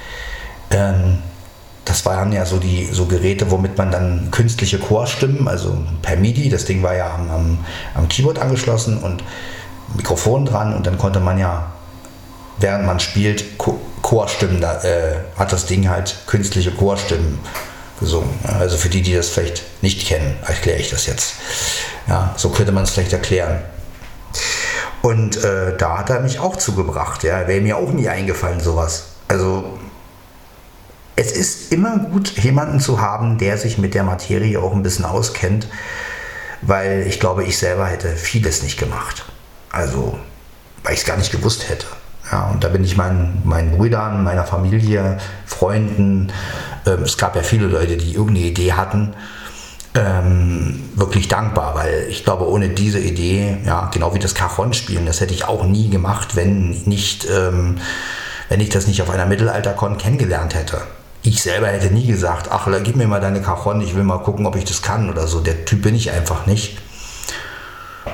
Ähm, 0.71 1.19
das 1.85 2.05
waren 2.05 2.31
ja 2.31 2.45
so 2.45 2.57
die 2.57 2.87
so 2.91 3.05
Geräte, 3.05 3.51
womit 3.51 3.77
man 3.77 3.91
dann 3.91 4.29
künstliche 4.31 4.79
Chorstimmen, 4.79 5.47
also 5.47 5.77
per 6.01 6.15
MIDI, 6.15 6.49
das 6.49 6.65
Ding 6.65 6.81
war 6.81 6.95
ja 6.95 7.13
am, 7.13 7.29
am, 7.29 7.57
am 7.93 8.07
Keyboard 8.07 8.39
angeschlossen 8.39 8.99
und 8.99 9.23
Mikrofon 9.95 10.45
dran 10.45 10.73
und 10.73 10.87
dann 10.87 10.97
konnte 10.97 11.19
man 11.19 11.37
ja, 11.37 11.71
während 12.57 12.85
man 12.85 12.99
spielt, 12.99 13.57
Chorstimmen, 14.01 14.61
da, 14.61 14.81
äh, 14.83 15.15
hat 15.37 15.51
das 15.51 15.65
Ding 15.65 15.89
halt 15.89 16.15
künstliche 16.25 16.71
Chorstimmen 16.71 17.39
gesungen. 17.99 18.29
Also 18.59 18.77
für 18.77 18.89
die, 18.89 19.01
die 19.01 19.13
das 19.13 19.29
vielleicht 19.29 19.63
nicht 19.81 20.07
kennen, 20.07 20.35
erkläre 20.45 20.79
ich 20.79 20.89
das 20.89 21.05
jetzt. 21.05 21.35
Ja, 22.07 22.33
so 22.37 22.49
könnte 22.49 22.71
man 22.71 22.83
es 22.83 22.91
vielleicht 22.91 23.13
erklären. 23.13 23.61
Und 25.03 25.43
äh, 25.43 25.75
da 25.77 25.97
hat 25.97 26.09
er 26.09 26.21
mich 26.21 26.39
auch 26.39 26.55
zugebracht. 26.55 27.23
Ja, 27.23 27.45
wäre 27.45 27.59
mir 27.59 27.75
auch 27.75 27.91
nie 27.91 28.07
eingefallen, 28.07 28.61
sowas. 28.61 29.07
Also 29.27 29.77
es 31.17 31.33
ist 31.33 31.73
immer 31.73 31.97
gut, 31.97 32.29
jemanden 32.41 32.79
zu 32.79 33.01
haben, 33.01 33.37
der 33.37 33.57
sich 33.57 33.77
mit 33.77 33.95
der 33.95 34.05
Materie 34.05 34.57
auch 34.61 34.71
ein 34.71 34.81
bisschen 34.81 35.03
auskennt, 35.03 35.67
weil 36.61 37.05
ich 37.05 37.19
glaube, 37.19 37.43
ich 37.43 37.57
selber 37.57 37.85
hätte 37.87 38.15
vieles 38.15 38.63
nicht 38.63 38.79
gemacht. 38.79 39.25
Also, 39.73 40.17
weil 40.83 40.93
ich 40.93 41.01
es 41.01 41.05
gar 41.05 41.17
nicht 41.17 41.33
gewusst 41.33 41.67
hätte. 41.67 41.85
Ja, 42.31 42.45
und 42.45 42.63
da 42.63 42.69
bin 42.69 42.85
ich 42.85 42.95
meinen, 42.95 43.41
meinen 43.43 43.77
Brüdern, 43.77 44.23
meiner 44.23 44.45
Familie, 44.45 45.17
Freunden, 45.45 46.31
äh, 46.85 46.91
es 46.91 47.17
gab 47.17 47.35
ja 47.35 47.43
viele 47.43 47.67
Leute, 47.67 47.97
die 47.97 48.13
irgendeine 48.13 48.47
Idee 48.47 48.71
hatten 48.71 49.13
ähm, 49.95 50.89
wirklich 50.95 51.27
dankbar, 51.27 51.75
weil 51.75 52.07
ich 52.09 52.23
glaube, 52.23 52.49
ohne 52.49 52.69
diese 52.69 52.99
Idee, 52.99 53.57
ja, 53.65 53.89
genau 53.93 54.13
wie 54.13 54.19
das 54.19 54.33
Cajon-Spielen, 54.33 55.05
das 55.05 55.21
hätte 55.21 55.33
ich 55.33 55.45
auch 55.45 55.65
nie 55.65 55.89
gemacht, 55.89 56.35
wenn 56.35 56.71
nicht, 56.85 57.27
ähm, 57.29 57.77
wenn 58.49 58.59
ich 58.59 58.69
das 58.69 58.87
nicht 58.87 59.01
auf 59.01 59.09
einer 59.09 59.25
Mittelalter-Con 59.25 59.97
kennengelernt 59.97 60.55
hätte. 60.55 60.81
Ich 61.21 61.41
selber 61.41 61.67
hätte 61.67 61.93
nie 61.93 62.07
gesagt, 62.07 62.49
ach, 62.51 62.67
gib 62.83 62.95
mir 62.95 63.07
mal 63.07 63.21
deine 63.21 63.41
Cajon, 63.41 63.81
ich 63.81 63.95
will 63.95 64.03
mal 64.03 64.17
gucken, 64.19 64.45
ob 64.45 64.55
ich 64.55 64.65
das 64.65 64.81
kann 64.81 65.09
oder 65.09 65.27
so. 65.27 65.39
Der 65.39 65.63
Typ 65.63 65.83
bin 65.83 65.95
ich 65.95 66.11
einfach 66.11 66.45
nicht. 66.47 66.77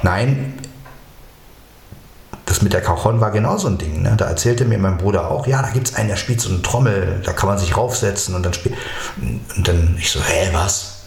Nein, 0.04 0.54
das 2.46 2.62
mit 2.62 2.74
der 2.74 2.82
Cajon 2.82 3.22
war 3.22 3.32
genauso 3.32 3.68
ein 3.68 3.78
Ding. 3.78 4.02
Ne? 4.02 4.16
Da 4.18 4.26
erzählte 4.26 4.66
mir 4.66 4.78
mein 4.78 4.98
Bruder 4.98 5.32
auch, 5.32 5.48
ja, 5.48 5.62
da 5.62 5.70
gibt 5.70 5.88
es 5.88 5.96
einen, 5.96 6.10
der 6.10 6.18
spielt 6.18 6.42
so 6.42 6.50
eine 6.50 6.62
Trommel, 6.62 7.22
da 7.24 7.32
kann 7.32 7.48
man 7.48 7.58
sich 7.58 7.78
raufsetzen 7.78 8.36
und 8.36 8.44
dann 8.44 8.54
spielt. 8.54 8.76
Und 9.56 9.68
dann 9.68 9.96
ich 9.98 10.12
so, 10.12 10.20
hä, 10.20 10.50
was? 10.52 10.99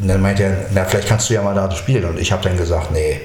Und 0.00 0.08
dann 0.08 0.20
meinte 0.20 0.44
er, 0.44 0.66
na, 0.72 0.84
vielleicht 0.84 1.08
kannst 1.08 1.30
du 1.30 1.34
ja 1.34 1.42
mal 1.42 1.54
da 1.54 1.70
spielen. 1.72 2.04
Und 2.04 2.18
ich 2.18 2.32
habe 2.32 2.42
dann 2.42 2.56
gesagt, 2.56 2.90
nee, 2.90 3.20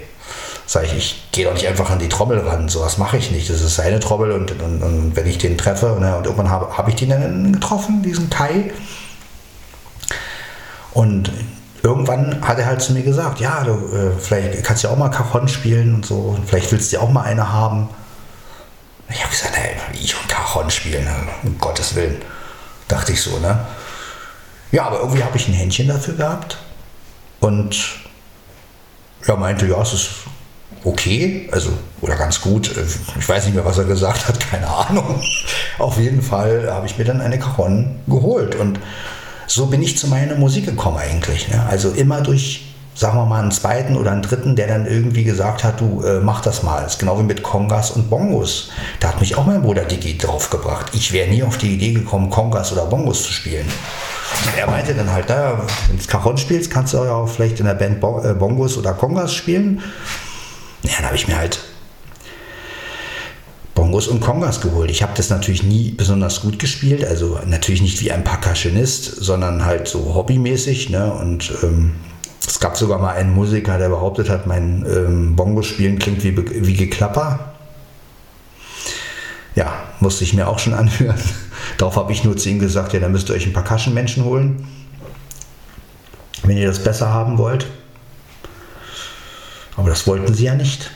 sag 0.65 0.83
ich, 0.85 0.93
ich 0.93 1.27
gehe 1.31 1.45
doch 1.45 1.53
nicht 1.53 1.67
einfach 1.67 1.89
an 1.89 1.99
die 1.99 2.09
Trommel 2.09 2.39
ran, 2.39 2.69
sowas 2.69 2.97
mache 2.97 3.17
ich 3.17 3.31
nicht. 3.31 3.49
Das 3.49 3.61
ist 3.61 3.75
seine 3.75 3.99
Trommel 3.99 4.31
und, 4.31 4.51
und, 4.61 4.81
und 4.81 5.15
wenn 5.15 5.27
ich 5.27 5.37
den 5.37 5.57
treffe, 5.57 5.97
ne, 5.99 6.15
und 6.17 6.25
irgendwann 6.25 6.49
habe 6.49 6.77
hab 6.77 6.87
ich 6.87 6.95
den 6.95 7.09
dann 7.09 7.53
getroffen, 7.53 8.01
diesen 8.01 8.29
Kai. 8.29 8.71
Und 10.93 11.31
irgendwann 11.83 12.41
hat 12.41 12.57
er 12.57 12.65
halt 12.65 12.81
zu 12.81 12.93
mir 12.93 13.03
gesagt, 13.03 13.39
ja, 13.39 13.63
du 13.63 13.71
äh, 13.71 14.11
vielleicht 14.19 14.63
kannst 14.63 14.83
ja 14.83 14.89
auch 14.89 14.97
mal 14.97 15.09
Cajon 15.09 15.47
spielen 15.47 15.95
und 15.95 16.05
so, 16.05 16.37
vielleicht 16.45 16.71
willst 16.71 16.91
du 16.91 16.97
ja 16.97 17.01
auch 17.03 17.11
mal 17.11 17.23
eine 17.23 17.51
haben. 17.51 17.89
Ich 19.09 19.21
habe 19.21 19.29
gesagt, 19.29 19.53
nee, 19.55 19.99
ich 20.01 20.15
und 20.19 20.27
Cajon 20.27 20.71
spielen, 20.71 21.03
ne, 21.03 21.15
um 21.43 21.57
Gottes 21.59 21.95
Willen, 21.95 22.17
dachte 22.87 23.11
ich 23.11 23.21
so, 23.21 23.37
ne? 23.39 23.59
Ja, 24.75 24.87
aber 24.87 24.99
irgendwie 24.99 25.23
habe 25.23 25.37
ich 25.37 25.47
ein 25.47 25.53
Händchen 25.53 25.87
dafür 25.87 26.15
gehabt 26.15 26.57
und 27.39 27.77
er 29.25 29.37
meinte, 29.37 29.65
ja, 29.67 29.81
es 29.81 29.93
ist 29.93 30.09
okay, 30.83 31.47
also 31.53 31.71
oder 32.01 32.17
ganz 32.17 32.41
gut. 32.41 32.75
Ich 33.17 33.29
weiß 33.29 33.45
nicht 33.45 33.55
mehr, 33.55 33.63
was 33.63 33.77
er 33.77 33.85
gesagt 33.85 34.27
hat, 34.27 34.37
keine 34.51 34.67
Ahnung. 34.67 35.23
Auf 35.77 35.97
jeden 35.97 36.21
Fall 36.21 36.69
habe 36.69 36.87
ich 36.87 36.97
mir 36.97 37.05
dann 37.05 37.21
eine 37.21 37.39
Caron 37.39 38.01
geholt 38.05 38.55
und 38.55 38.77
so 39.47 39.67
bin 39.67 39.81
ich 39.81 39.97
zu 39.97 40.09
meiner 40.09 40.35
Musik 40.35 40.65
gekommen 40.65 40.97
eigentlich. 40.97 41.47
Ne? 41.47 41.65
Also 41.69 41.91
immer 41.91 42.19
durch, 42.19 42.64
sagen 42.95 43.17
wir 43.17 43.25
mal, 43.25 43.41
einen 43.41 43.51
zweiten 43.51 43.97
oder 43.97 44.11
einen 44.11 44.21
dritten, 44.21 44.55
der 44.55 44.67
dann 44.67 44.87
irgendwie 44.87 45.25
gesagt 45.25 45.65
hat, 45.65 45.81
du 45.81 46.01
äh, 46.01 46.21
mach 46.21 46.41
das 46.41 46.63
mal. 46.63 46.81
Das 46.81 46.93
ist 46.93 46.99
genau 46.99 47.19
wie 47.19 47.23
mit 47.23 47.43
Kongas 47.43 47.91
und 47.91 48.09
Bongos. 48.09 48.69
Da 49.01 49.09
hat 49.09 49.19
mich 49.19 49.37
auch 49.37 49.45
mein 49.45 49.61
Bruder 49.61 49.83
Digi 49.83 50.17
draufgebracht. 50.17 50.87
Ich 50.93 51.11
wäre 51.11 51.29
nie 51.29 51.43
auf 51.43 51.57
die 51.57 51.73
Idee 51.73 51.91
gekommen, 51.91 52.29
Kongas 52.29 52.71
oder 52.71 52.85
Bongos 52.85 53.23
zu 53.23 53.33
spielen. 53.33 53.67
Er 54.57 54.67
meinte 54.67 54.93
dann 54.93 55.11
halt, 55.11 55.27
naja, 55.27 55.61
wenn 55.89 55.97
du 55.97 56.05
Cajon 56.05 56.37
spielst, 56.37 56.71
kannst 56.71 56.93
du 56.93 56.97
ja 56.97 57.11
auch 57.11 57.27
vielleicht 57.27 57.59
in 57.59 57.65
der 57.65 57.73
Band 57.73 58.01
äh, 58.01 58.33
Bongos 58.33 58.77
oder 58.77 58.93
Kongas 58.93 59.33
spielen. 59.33 59.81
Ja, 60.83 60.91
dann 60.97 61.07
habe 61.07 61.17
ich 61.17 61.27
mir 61.27 61.37
halt 61.37 61.59
Bongos 63.73 64.07
und 64.07 64.21
Kongas 64.21 64.61
geholt. 64.61 64.89
Ich 64.89 65.03
habe 65.03 65.11
das 65.17 65.29
natürlich 65.29 65.63
nie 65.63 65.91
besonders 65.91 66.41
gut 66.41 66.59
gespielt, 66.59 67.03
also 67.03 67.39
natürlich 67.45 67.81
nicht 67.81 68.01
wie 68.01 68.11
ein 68.11 68.23
Percussionist, 68.23 69.03
sondern 69.03 69.65
halt 69.65 69.89
so 69.89 70.15
hobbymäßig. 70.15 70.89
Ne? 70.91 71.11
Und 71.11 71.51
ähm, 71.61 71.95
es 72.47 72.59
gab 72.59 72.77
sogar 72.77 72.99
mal 72.99 73.13
einen 73.15 73.33
Musiker, 73.33 73.77
der 73.77 73.89
behauptet 73.89 74.29
hat, 74.29 74.47
mein 74.47 74.85
ähm, 74.87 75.35
Bongo-Spielen 75.35 75.99
klingt 75.99 76.23
wie, 76.23 76.37
wie 76.37 76.75
Geklapper. 76.75 77.53
Ja, 79.55 79.73
musste 79.99 80.23
ich 80.23 80.33
mir 80.33 80.47
auch 80.47 80.59
schon 80.59 80.73
anhören. 80.75 81.19
Darauf 81.77 81.95
habe 81.95 82.11
ich 82.11 82.23
nur 82.23 82.37
zu 82.37 82.49
ihm 82.49 82.59
gesagt, 82.59 82.93
ja, 82.93 82.99
dann 82.99 83.11
müsst 83.11 83.29
ihr 83.29 83.35
euch 83.35 83.45
ein 83.45 83.53
paar 83.53 83.63
Kaschenmenschen 83.63 84.23
holen, 84.23 84.67
wenn 86.43 86.57
ihr 86.57 86.67
das 86.67 86.83
besser 86.83 87.11
haben 87.11 87.37
wollt. 87.37 87.65
Aber 89.77 89.89
das 89.89 90.07
wollten 90.07 90.33
sie 90.33 90.45
ja 90.45 90.55
nicht. 90.55 90.91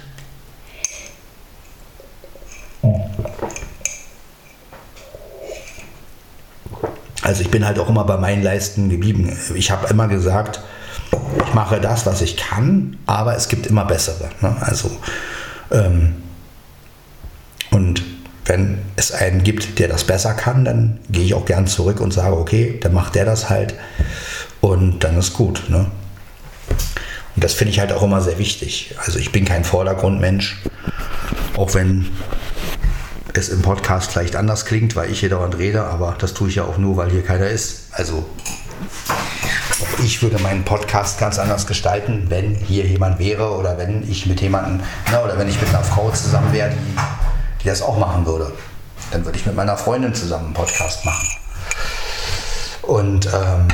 Also 7.22 7.42
ich 7.42 7.52
bin 7.52 7.66
halt 7.66 7.78
auch 7.78 7.90
immer 7.90 8.06
bei 8.06 8.18
meinen 8.18 8.42
Leisten 8.42 8.90
geblieben. 8.90 9.38
Ich 9.54 9.70
habe 9.72 9.88
immer 9.90 10.08
gesagt, 10.08 10.62
ich 11.46 11.54
mache 11.54 11.80
das, 11.80 12.06
was 12.06 12.22
ich 12.22 12.38
kann, 12.38 12.98
aber 13.06 13.36
es 13.36 13.48
gibt 13.48 13.68
immer 13.68 13.86
bessere. 13.86 14.30
Ne? 14.42 14.56
Also 14.62 14.92
ähm, 15.72 16.16
und 17.72 18.04
wenn 18.46 18.80
es 18.96 19.12
einen 19.12 19.44
gibt, 19.44 19.78
der 19.80 19.88
das 19.88 20.04
besser 20.04 20.34
kann, 20.34 20.66
dann 20.66 21.00
gehe 21.10 21.24
ich 21.24 21.34
auch 21.36 21.46
gern 21.46 21.68
zurück 21.68 22.02
und 22.02 22.12
sage, 22.12 22.36
okay, 22.36 22.80
dann 22.82 22.94
macht 22.94 23.16
der 23.16 23.26
das 23.26 23.50
halt 23.50 23.76
und 24.60 25.04
dann 25.04 25.18
ist 25.18 25.34
gut. 25.34 25.70
Ne? 25.70 25.86
Und 27.36 27.44
das 27.44 27.54
finde 27.54 27.72
ich 27.72 27.80
halt 27.80 27.94
auch 27.94 28.02
immer 28.02 28.22
sehr 28.22 28.40
wichtig. 28.40 28.96
Also 29.06 29.20
ich 29.20 29.32
bin 29.32 29.46
kein 29.46 29.64
Vordergrundmensch, 29.64 30.58
auch 31.56 31.74
wenn 31.76 32.10
es 33.34 33.50
im 33.50 33.62
Podcast 33.62 34.12
vielleicht 34.12 34.36
anders 34.36 34.66
klingt, 34.66 34.96
weil 34.96 35.12
ich 35.12 35.20
hier 35.20 35.30
dauernd 35.30 35.58
rede, 35.58 35.84
aber 35.84 36.16
das 36.18 36.34
tue 36.34 36.50
ich 36.50 36.56
ja 36.56 36.64
auch 36.64 36.78
nur, 36.78 36.98
weil 36.98 37.12
hier 37.12 37.24
keiner 37.24 37.48
ist. 37.48 37.90
Also 37.92 38.26
ich 40.04 40.22
würde 40.22 40.40
meinen 40.40 40.64
Podcast 40.64 41.20
ganz 41.20 41.40
anders 41.40 41.68
gestalten, 41.68 42.26
wenn 42.30 42.56
hier 42.56 42.86
jemand 42.86 43.20
wäre 43.20 43.52
oder 43.56 43.78
wenn 43.78 44.10
ich 44.10 44.26
mit 44.26 44.42
jemandem, 44.42 44.82
na, 45.12 45.24
oder 45.24 45.38
wenn 45.38 45.48
ich 45.48 45.60
mit 45.60 45.70
einer 45.70 45.84
Frau 45.84 46.10
zusammen 46.12 46.52
wäre, 46.54 46.70
die, 46.70 47.64
die 47.64 47.68
das 47.68 47.82
auch 47.82 47.98
machen 47.98 48.26
würde. 48.26 48.52
Dann 49.12 49.26
würde 49.26 49.38
ich 49.38 49.46
mit 49.46 49.56
meiner 49.56 49.78
Freundin 49.78 50.14
zusammen 50.14 50.46
einen 50.46 50.54
Podcast 50.54 51.06
machen. 51.06 51.28
Und 52.84 53.28
ähm, 53.28 53.68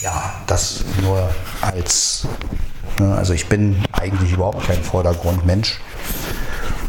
ja, 0.00 0.32
das 0.46 0.84
nur 1.02 1.28
als, 1.60 2.26
ne, 2.98 3.14
also 3.14 3.32
ich 3.32 3.48
bin 3.48 3.82
eigentlich 3.92 4.32
überhaupt 4.32 4.66
kein 4.66 4.82
Vordergrundmensch. 4.82 5.80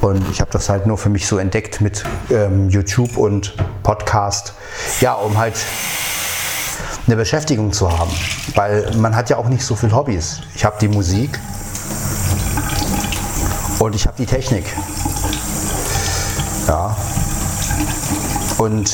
Und 0.02 0.30
ich 0.32 0.42
habe 0.42 0.52
das 0.52 0.68
halt 0.68 0.86
nur 0.86 0.98
für 0.98 1.10
mich 1.10 1.28
so 1.28 1.38
entdeckt 1.38 1.80
mit 1.80 2.04
ähm, 2.30 2.70
YouTube 2.70 3.16
und 3.16 3.56
Podcast. 3.84 4.54
Ja, 5.00 5.14
um 5.14 5.38
halt 5.38 5.56
eine 7.08 7.16
Beschäftigung 7.16 7.74
zu 7.74 7.92
haben. 7.92 8.12
Weil 8.56 8.96
man 8.98 9.16
hat 9.16 9.30
ja 9.30 9.38
auch 9.38 9.50
nicht 9.50 9.66
so 9.66 9.76
viele 9.76 9.96
Hobbys. 9.96 10.42
Ich 10.56 10.66
habe 10.66 10.78
die 10.80 10.88
Musik 10.88 11.40
und 13.80 13.96
ich 13.96 14.08
habe 14.08 14.18
die 14.18 14.26
Technik. 14.26 14.66
Ja. 16.68 16.96
Und 18.58 18.92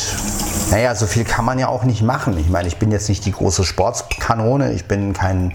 naja, 0.71 0.95
so 0.95 1.07
viel 1.07 1.23
kann 1.23 1.45
man 1.45 1.59
ja 1.59 1.67
auch 1.67 1.83
nicht 1.83 2.01
machen. 2.01 2.37
Ich 2.37 2.49
meine, 2.49 2.67
ich 2.67 2.77
bin 2.77 2.91
jetzt 2.91 3.09
nicht 3.09 3.25
die 3.25 3.31
große 3.31 3.63
Sportskanone, 3.63 4.71
ich 4.71 4.87
bin 4.87 5.13
kein 5.13 5.51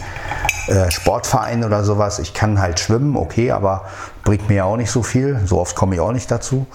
äh, 0.67 0.91
Sportverein 0.91 1.65
oder 1.65 1.85
sowas. 1.85 2.19
Ich 2.19 2.35
kann 2.35 2.61
halt 2.61 2.81
schwimmen, 2.81 3.17
okay, 3.17 3.51
aber 3.51 3.85
bringt 4.25 4.49
mir 4.49 4.57
ja 4.57 4.65
auch 4.65 4.77
nicht 4.77 4.91
so 4.91 5.03
viel. 5.03 5.41
So 5.45 5.61
oft 5.61 5.77
komme 5.77 5.95
ich 5.95 6.01
auch 6.01 6.13
nicht 6.13 6.31
dazu. 6.31 6.67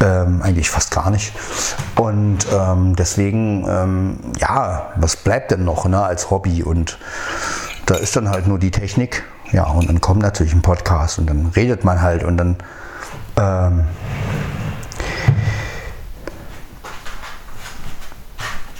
Ähm, 0.00 0.42
eigentlich 0.42 0.70
fast 0.70 0.92
gar 0.92 1.10
nicht. 1.10 1.32
Und 1.96 2.38
ähm, 2.52 2.94
deswegen, 2.94 3.66
ähm, 3.68 4.18
ja, 4.38 4.92
was 4.96 5.16
bleibt 5.16 5.50
denn 5.50 5.64
noch 5.64 5.86
ne, 5.86 6.02
als 6.02 6.30
Hobby? 6.30 6.62
Und 6.62 6.98
da 7.86 7.96
ist 7.96 8.14
dann 8.14 8.30
halt 8.30 8.46
nur 8.46 8.58
die 8.58 8.70
Technik. 8.70 9.24
Ja, 9.50 9.64
und 9.64 9.88
dann 9.88 10.00
kommt 10.00 10.22
natürlich 10.22 10.52
ein 10.52 10.62
Podcast 10.62 11.18
und 11.18 11.28
dann 11.28 11.46
redet 11.46 11.84
man 11.84 12.02
halt 12.02 12.22
und 12.22 12.36
dann 12.36 12.56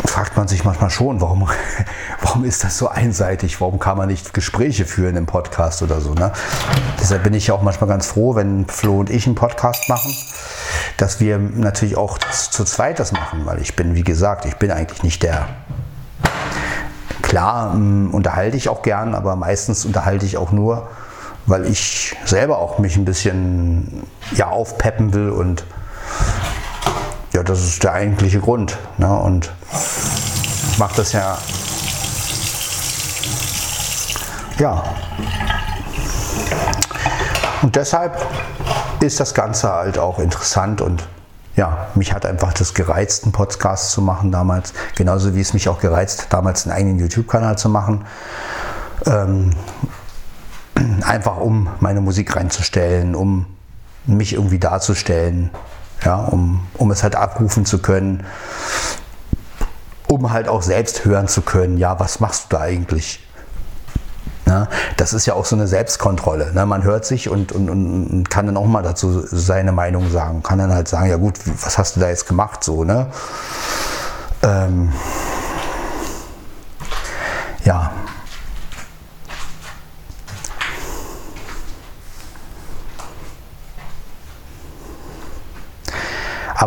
fragt 0.08 0.36
man 0.36 0.48
sich 0.48 0.64
manchmal 0.64 0.90
schon, 0.90 1.20
warum, 1.20 1.48
warum 2.22 2.44
ist 2.44 2.64
das 2.64 2.78
so 2.78 2.88
einseitig? 2.88 3.60
Warum 3.60 3.78
kann 3.78 3.96
man 3.96 4.08
nicht 4.08 4.34
Gespräche 4.34 4.84
führen 4.84 5.16
im 5.16 5.26
Podcast 5.26 5.82
oder 5.82 6.00
so? 6.00 6.14
Ne? 6.14 6.32
Deshalb 7.00 7.22
bin 7.22 7.34
ich 7.34 7.48
ja 7.48 7.54
auch 7.54 7.62
manchmal 7.62 7.88
ganz 7.88 8.06
froh, 8.06 8.34
wenn 8.34 8.66
Flo 8.66 8.98
und 8.98 9.10
ich 9.10 9.26
einen 9.26 9.34
Podcast 9.34 9.88
machen, 9.88 10.14
dass 10.96 11.20
wir 11.20 11.38
natürlich 11.38 11.96
auch 11.96 12.18
zu 12.18 12.64
zweit 12.64 12.98
das 12.98 13.12
machen, 13.12 13.44
weil 13.44 13.60
ich 13.60 13.76
bin, 13.76 13.94
wie 13.94 14.02
gesagt, 14.02 14.44
ich 14.44 14.56
bin 14.56 14.70
eigentlich 14.70 15.02
nicht 15.02 15.22
der. 15.22 15.48
Klar, 17.22 17.74
mh, 17.74 18.14
unterhalte 18.14 18.56
ich 18.56 18.68
auch 18.68 18.82
gern, 18.82 19.14
aber 19.14 19.36
meistens 19.36 19.84
unterhalte 19.84 20.24
ich 20.24 20.38
auch 20.38 20.50
nur, 20.50 20.88
weil 21.46 21.66
ich 21.66 22.16
selber 22.24 22.58
auch 22.58 22.78
mich 22.78 22.96
ein 22.96 23.04
bisschen 23.04 24.04
ja, 24.34 24.48
aufpeppen 24.48 25.12
will 25.12 25.30
und 25.30 25.64
ja, 27.32 27.42
das 27.42 27.60
ist 27.60 27.84
der 27.84 27.92
eigentliche 27.92 28.40
Grund. 28.40 28.78
Ne? 28.96 29.12
Und 29.18 29.52
ich 30.72 30.78
mache 30.78 30.96
das 30.96 31.12
ja. 31.12 31.38
Ja. 34.58 34.84
Und 37.62 37.76
deshalb 37.76 38.24
ist 39.00 39.20
das 39.20 39.34
Ganze 39.34 39.70
halt 39.72 39.98
auch 39.98 40.18
interessant 40.18 40.80
und 40.80 41.06
ja, 41.58 41.88
mich 41.96 42.12
hat 42.12 42.24
einfach 42.24 42.52
das 42.52 42.72
gereizt, 42.72 43.24
einen 43.24 43.32
Podcast 43.32 43.90
zu 43.90 44.00
machen 44.00 44.30
damals. 44.30 44.72
Genauso 44.94 45.34
wie 45.34 45.40
es 45.40 45.54
mich 45.54 45.68
auch 45.68 45.80
gereizt, 45.80 46.28
damals 46.30 46.64
einen 46.64 46.76
eigenen 46.76 46.98
YouTube-Kanal 47.00 47.58
zu 47.58 47.68
machen. 47.68 48.04
Ähm, 49.06 49.50
einfach 51.02 51.38
um 51.38 51.68
meine 51.80 52.00
Musik 52.00 52.36
reinzustellen, 52.36 53.16
um 53.16 53.46
mich 54.06 54.34
irgendwie 54.34 54.60
darzustellen, 54.60 55.50
ja, 56.04 56.16
um, 56.16 56.66
um 56.74 56.90
es 56.90 57.02
halt 57.02 57.16
abrufen 57.16 57.64
zu 57.64 57.78
können, 57.78 58.24
um 60.08 60.32
halt 60.32 60.48
auch 60.48 60.62
selbst 60.62 61.04
hören 61.04 61.28
zu 61.28 61.42
können, 61.42 61.76
ja, 61.78 61.98
was 62.00 62.20
machst 62.20 62.44
du 62.44 62.56
da 62.56 62.62
eigentlich? 62.62 63.24
Ja, 64.46 64.66
das 64.96 65.12
ist 65.12 65.26
ja 65.26 65.34
auch 65.34 65.44
so 65.44 65.56
eine 65.56 65.66
Selbstkontrolle. 65.66 66.54
Ne? 66.54 66.64
Man 66.64 66.82
hört 66.82 67.04
sich 67.04 67.28
und, 67.28 67.52
und, 67.52 67.68
und 67.68 68.30
kann 68.30 68.46
dann 68.46 68.56
auch 68.56 68.64
mal 68.64 68.82
dazu 68.82 69.20
seine 69.26 69.72
Meinung 69.72 70.10
sagen. 70.10 70.42
Kann 70.42 70.58
dann 70.58 70.72
halt 70.72 70.88
sagen, 70.88 71.10
ja 71.10 71.18
gut, 71.18 71.34
was 71.62 71.76
hast 71.76 71.96
du 71.96 72.00
da 72.00 72.08
jetzt 72.08 72.26
gemacht? 72.26 72.64
So, 72.64 72.82
ne? 72.82 73.08
Ähm, 74.42 74.90
ja, 77.64 77.92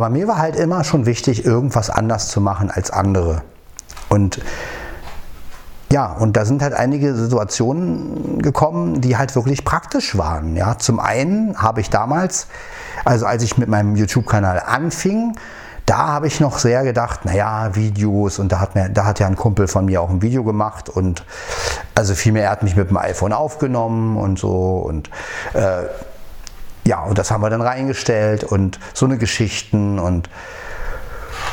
Aber 0.02 0.10
mir 0.10 0.28
war 0.28 0.40
halt 0.40 0.56
immer 0.56 0.84
schon 0.84 1.06
wichtig, 1.06 1.46
irgendwas 1.46 1.92
anders 1.92 2.30
zu 2.30 2.42
machen 2.42 2.72
als 2.72 2.90
andere. 2.90 3.44
Und 4.10 4.42
ja, 5.92 6.12
und 6.12 6.36
da 6.36 6.44
sind 6.44 6.64
halt 6.64 6.74
einige 6.74 7.14
Situationen 7.14 8.42
gekommen, 8.42 9.02
die 9.02 9.16
halt 9.16 9.36
wirklich 9.36 9.64
praktisch 9.64 10.18
waren. 10.18 10.56
Ja, 10.56 10.80
zum 10.80 11.00
einen 11.00 11.56
habe 11.62 11.82
ich 11.82 11.92
damals, 11.92 12.48
also 13.06 13.28
als 13.28 13.44
ich 13.44 13.60
mit 13.60 13.70
meinem 13.70 13.96
YouTube-Kanal 13.96 14.64
anfing, 14.66 15.36
da 15.86 16.08
habe 16.08 16.26
ich 16.26 16.40
noch 16.40 16.58
sehr 16.58 16.84
gedacht, 16.84 17.24
naja, 17.26 17.76
Videos 17.76 18.40
und 18.40 18.52
da 18.52 18.60
hat, 18.60 18.74
mir, 18.74 18.90
da 18.90 19.06
hat 19.06 19.20
ja 19.20 19.28
ein 19.28 19.36
Kumpel 19.36 19.68
von 19.68 19.86
mir 19.86 20.02
auch 20.02 20.10
ein 20.10 20.24
Video 20.24 20.44
gemacht 20.44 20.90
und 20.90 21.24
also 21.94 22.16
vielmehr, 22.16 22.46
er 22.46 22.50
hat 22.50 22.64
mich 22.64 22.76
mit 22.76 22.90
dem 22.90 22.98
iPhone 22.98 23.34
aufgenommen 23.34 24.18
und 24.18 24.40
so 24.40 24.78
und 24.78 25.12
äh, 25.54 25.84
ja, 26.84 27.04
und 27.04 27.18
das 27.18 27.32
haben 27.32 27.42
wir 27.42 27.50
dann 27.50 27.62
reingestellt 27.62 28.44
und 28.44 28.80
so 28.94 29.06
eine 29.06 29.18
Geschichten 29.18 30.00
und 30.00 30.30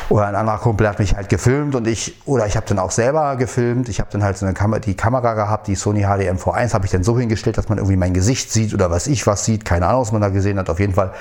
oder 0.09 0.27
ein 0.27 0.35
anderer 0.35 0.57
Kumpel 0.57 0.87
hat 0.87 0.99
mich 0.99 1.15
halt 1.15 1.29
gefilmt 1.29 1.75
und 1.75 1.87
ich, 1.87 2.15
oder 2.25 2.47
ich 2.47 2.55
habe 2.55 2.65
dann 2.67 2.79
auch 2.79 2.91
selber 2.91 3.35
gefilmt. 3.35 3.89
Ich 3.89 3.99
habe 3.99 4.09
dann 4.11 4.23
halt 4.23 4.37
so 4.37 4.45
eine 4.45 4.53
Kamera, 4.53 4.79
die 4.79 4.95
Kamera 4.95 5.33
gehabt, 5.35 5.67
die 5.67 5.75
Sony 5.75 6.01
HDM 6.01 6.37
V1, 6.37 6.73
habe 6.73 6.85
ich 6.85 6.91
dann 6.91 7.03
so 7.03 7.17
hingestellt, 7.17 7.57
dass 7.57 7.69
man 7.69 7.77
irgendwie 7.77 7.95
mein 7.95 8.13
Gesicht 8.13 8.51
sieht 8.51 8.73
oder 8.73 8.89
was 8.89 9.07
ich 9.07 9.27
was 9.27 9.45
sieht. 9.45 9.65
Keine 9.65 9.87
Ahnung, 9.87 10.01
was 10.01 10.11
man 10.11 10.21
da 10.21 10.29
gesehen 10.29 10.57
hat. 10.57 10.69
Auf 10.69 10.79
jeden 10.79 10.93
Fall, 10.93 11.13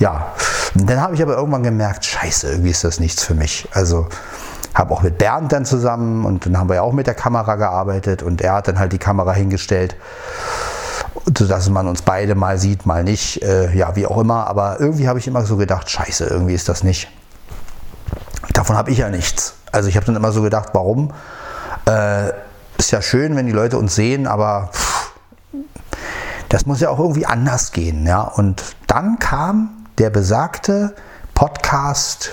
ja. 0.00 0.32
Und 0.74 0.90
dann 0.90 1.00
habe 1.00 1.14
ich 1.14 1.22
aber 1.22 1.36
irgendwann 1.36 1.62
gemerkt, 1.62 2.04
scheiße, 2.04 2.50
irgendwie 2.50 2.70
ist 2.70 2.82
das 2.82 2.98
nichts 2.98 3.22
für 3.22 3.34
mich. 3.34 3.68
Also 3.72 4.08
habe 4.74 4.92
auch 4.92 5.02
mit 5.02 5.18
Bernd 5.18 5.52
dann 5.52 5.64
zusammen 5.64 6.24
und 6.24 6.46
dann 6.46 6.58
haben 6.58 6.68
wir 6.68 6.76
ja 6.76 6.82
auch 6.82 6.92
mit 6.92 7.06
der 7.06 7.14
Kamera 7.14 7.54
gearbeitet 7.54 8.24
und 8.24 8.42
er 8.42 8.54
hat 8.54 8.66
dann 8.66 8.80
halt 8.80 8.92
die 8.92 8.98
Kamera 8.98 9.32
hingestellt 9.32 9.94
sodass 11.26 11.70
man 11.70 11.88
uns 11.88 12.02
beide 12.02 12.34
mal 12.34 12.58
sieht, 12.58 12.86
mal 12.86 13.04
nicht, 13.04 13.42
äh, 13.42 13.74
ja, 13.74 13.96
wie 13.96 14.06
auch 14.06 14.18
immer. 14.18 14.46
Aber 14.46 14.80
irgendwie 14.80 15.08
habe 15.08 15.18
ich 15.18 15.26
immer 15.26 15.44
so 15.44 15.56
gedacht, 15.56 15.90
scheiße, 15.90 16.26
irgendwie 16.26 16.54
ist 16.54 16.68
das 16.68 16.84
nicht. 16.84 17.08
Davon 18.52 18.76
habe 18.76 18.90
ich 18.90 18.98
ja 18.98 19.08
nichts. 19.08 19.54
Also 19.72 19.88
ich 19.88 19.96
habe 19.96 20.06
dann 20.06 20.16
immer 20.16 20.32
so 20.32 20.42
gedacht, 20.42 20.70
warum? 20.72 21.12
Äh, 21.86 22.32
ist 22.78 22.90
ja 22.90 23.00
schön, 23.00 23.36
wenn 23.36 23.46
die 23.46 23.52
Leute 23.52 23.78
uns 23.78 23.94
sehen, 23.94 24.26
aber 24.26 24.70
pff, 24.72 25.12
das 26.48 26.66
muss 26.66 26.80
ja 26.80 26.90
auch 26.90 26.98
irgendwie 26.98 27.26
anders 27.26 27.72
gehen. 27.72 28.06
Ja? 28.06 28.22
Und 28.22 28.62
dann 28.86 29.18
kam 29.18 29.86
der 29.98 30.10
besagte 30.10 30.94
Podcast, 31.34 32.30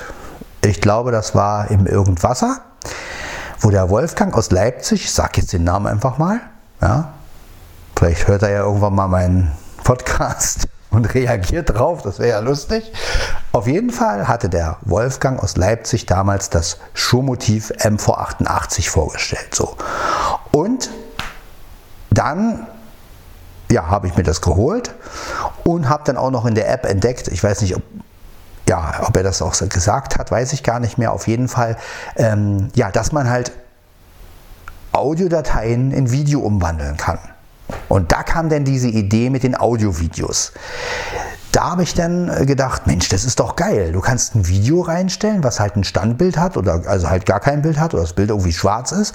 ich 0.64 0.82
glaube, 0.82 1.12
das 1.12 1.34
war 1.34 1.72
im 1.72 1.88
Irgendwasser, 1.88 2.62
wo 3.60 3.72
der 3.72 3.90
Wolfgang 3.90 4.36
aus 4.36 4.52
Leipzig, 4.52 5.06
ich 5.06 5.12
sage 5.12 5.42
jetzt 5.42 5.54
den 5.54 5.64
Namen 5.64 5.88
einfach 5.88 6.18
mal, 6.18 6.40
ja, 6.82 7.14
vielleicht 8.02 8.28
hört 8.28 8.42
er 8.42 8.50
ja 8.50 8.60
irgendwann 8.62 8.96
mal 8.96 9.08
meinen 9.08 9.52
Podcast 9.84 10.68
und 10.90 11.14
reagiert 11.14 11.70
drauf, 11.70 12.02
das 12.02 12.18
wäre 12.18 12.30
ja 12.30 12.40
lustig. 12.40 12.92
Auf 13.52 13.68
jeden 13.68 13.92
Fall 13.92 14.28
hatte 14.28 14.50
der 14.50 14.78
Wolfgang 14.82 15.40
aus 15.42 15.56
Leipzig 15.56 16.08
damals 16.08 16.50
das 16.50 16.80
Schuhmotiv 16.96 17.72
MV88 17.78 18.90
vorgestellt. 18.90 19.54
So. 19.54 19.78
Und 20.52 20.90
dann 22.10 22.66
ja, 23.70 23.86
habe 23.86 24.08
ich 24.08 24.18
mir 24.18 24.24
das 24.24 24.42
geholt 24.42 24.96
und 25.64 25.88
habe 25.88 26.02
dann 26.04 26.18
auch 26.18 26.32
noch 26.32 26.48
in 26.48 26.56
der 26.56 26.74
App 26.74 26.88
entdeckt, 26.88 27.28
ich 27.28 27.44
weiß 27.44 27.62
nicht, 27.62 27.76
ob, 27.76 27.84
ja, 28.68 28.96
ob 29.04 29.16
er 29.16 29.22
das 29.22 29.44
auch 29.44 29.56
gesagt 29.70 30.18
hat, 30.18 30.32
weiß 30.32 30.54
ich 30.54 30.64
gar 30.64 30.80
nicht 30.80 30.98
mehr, 30.98 31.14
auf 31.14 31.28
jeden 31.28 31.48
Fall, 31.48 31.78
ähm, 32.16 32.70
ja, 32.74 32.90
dass 32.90 33.12
man 33.12 33.30
halt 33.30 33.52
Audiodateien 34.92 35.92
in 35.92 36.12
Video 36.12 36.40
umwandeln 36.40 36.98
kann. 36.98 37.20
Und 37.92 38.14
da 38.14 38.24
kam 38.24 38.48
dann 38.48 38.64
diese 38.64 38.88
Idee 38.88 39.30
mit 39.30 39.44
den 39.44 39.54
Audiovideos. 39.60 40.54
Da 41.52 41.72
habe 41.72 41.84
ich 41.84 41.94
dann 41.94 42.46
gedacht, 42.46 42.88
Mensch, 42.88 43.10
das 43.10 43.26
ist 43.26 43.42
doch 43.42 43.58
geil. 43.58 43.92
Du 43.92 44.00
kannst 44.00 44.34
ein 44.34 44.48
Video 44.48 44.80
reinstellen, 44.80 45.44
was 45.44 45.60
halt 45.60 45.76
ein 45.76 45.84
Standbild 45.84 46.38
hat 46.38 46.56
oder 46.56 46.84
also 46.88 47.10
halt 47.10 47.26
gar 47.26 47.42
kein 47.42 47.62
Bild 47.62 47.78
hat 47.78 47.94
oder 47.94 48.04
das 48.04 48.14
Bild 48.14 48.30
irgendwie 48.30 48.54
schwarz 48.54 48.94
ist, 48.94 49.14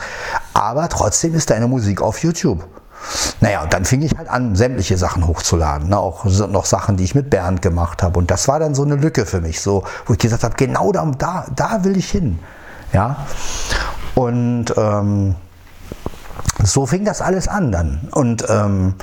aber 0.53 0.91
trotzdem 0.91 1.35
ist 1.35 1.49
deine 1.49 1.69
Musik 1.69 2.03
auf 2.03 2.23
YouTube. 2.23 2.69
Naja, 3.41 3.63
und 3.63 3.73
dann 3.73 3.87
fing 3.87 4.03
ich 4.03 4.15
halt 4.19 4.29
an, 4.29 4.55
sämtliche 4.57 4.99
Sachen 4.99 5.27
hochzuladen. 5.27 5.89
Ne? 5.89 5.99
Auch 5.99 6.27
noch 6.27 6.67
Sachen, 6.67 6.99
die 6.99 7.05
ich 7.05 7.15
mit 7.15 7.31
Bernd 7.31 7.63
gemacht 7.63 8.03
habe. 8.03 8.19
Und 8.19 8.31
das 8.31 8.47
war 8.47 8.59
dann 8.59 8.75
so 8.75 8.83
eine 8.83 8.97
Lücke 8.97 9.25
für 9.25 9.41
mich, 9.41 9.63
so, 9.63 9.85
wo 10.05 10.13
ich 10.13 10.19
gesagt 10.19 10.45
habe, 10.45 10.55
genau 10.55 10.93
da, 10.93 11.11
da, 11.17 11.47
da 11.57 11.83
will 11.85 11.97
ich 11.97 12.11
hin. 12.11 12.41
Ja. 12.93 13.25
Und 14.15 14.75
ähm, 14.77 15.37
so 16.63 16.87
fing 16.87 17.05
das 17.05 17.21
alles 17.21 17.49
an 17.49 17.73
dann. 17.73 18.09
Und 18.13 18.45
ähm, 18.49 18.95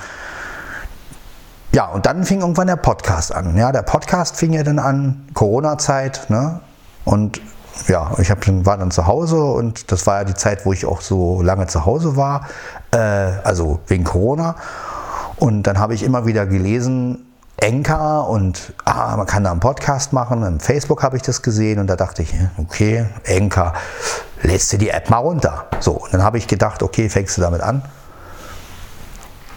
ja, 1.72 1.86
und 1.86 2.06
dann 2.06 2.24
fing 2.24 2.40
irgendwann 2.40 2.68
der 2.68 2.76
Podcast 2.76 3.34
an. 3.34 3.56
Ja, 3.56 3.72
der 3.72 3.82
Podcast 3.82 4.36
fing 4.36 4.52
ja 4.52 4.62
dann 4.62 4.78
an, 4.78 5.28
Corona-Zeit, 5.34 6.30
ne? 6.30 6.60
Und 7.04 7.40
ja, 7.88 8.12
ich 8.18 8.30
hab, 8.30 8.38
war 8.64 8.78
dann 8.78 8.90
zu 8.90 9.06
Hause 9.06 9.42
und 9.42 9.90
das 9.90 10.06
war 10.06 10.18
ja 10.18 10.24
die 10.24 10.34
Zeit, 10.34 10.64
wo 10.64 10.72
ich 10.72 10.86
auch 10.86 11.00
so 11.00 11.42
lange 11.42 11.66
zu 11.66 11.84
Hause 11.84 12.16
war, 12.16 12.46
äh, 12.92 12.98
also 12.98 13.80
wegen 13.88 14.04
Corona. 14.04 14.54
Und 15.36 15.64
dann 15.64 15.78
habe 15.78 15.94
ich 15.94 16.04
immer 16.04 16.26
wieder 16.26 16.46
gelesen, 16.46 17.26
Enka 17.56 18.20
und 18.20 18.74
ah, 18.84 19.16
man 19.16 19.26
kann 19.26 19.44
da 19.44 19.50
einen 19.50 19.60
Podcast 19.60 20.12
machen. 20.12 20.42
Im 20.42 20.60
Facebook 20.60 21.02
habe 21.02 21.16
ich 21.16 21.22
das 21.22 21.42
gesehen 21.42 21.78
und 21.78 21.86
da 21.86 21.96
dachte 21.96 22.22
ich, 22.22 22.34
okay, 22.58 23.06
Enka, 23.24 23.74
lädst 24.42 24.72
du 24.72 24.78
die 24.78 24.90
App 24.90 25.08
mal 25.10 25.18
runter. 25.18 25.66
So, 25.80 25.92
und 25.92 26.12
dann 26.12 26.22
habe 26.22 26.38
ich 26.38 26.46
gedacht, 26.46 26.82
okay, 26.82 27.08
fängst 27.08 27.36
du 27.36 27.40
damit 27.40 27.60
an. 27.60 27.82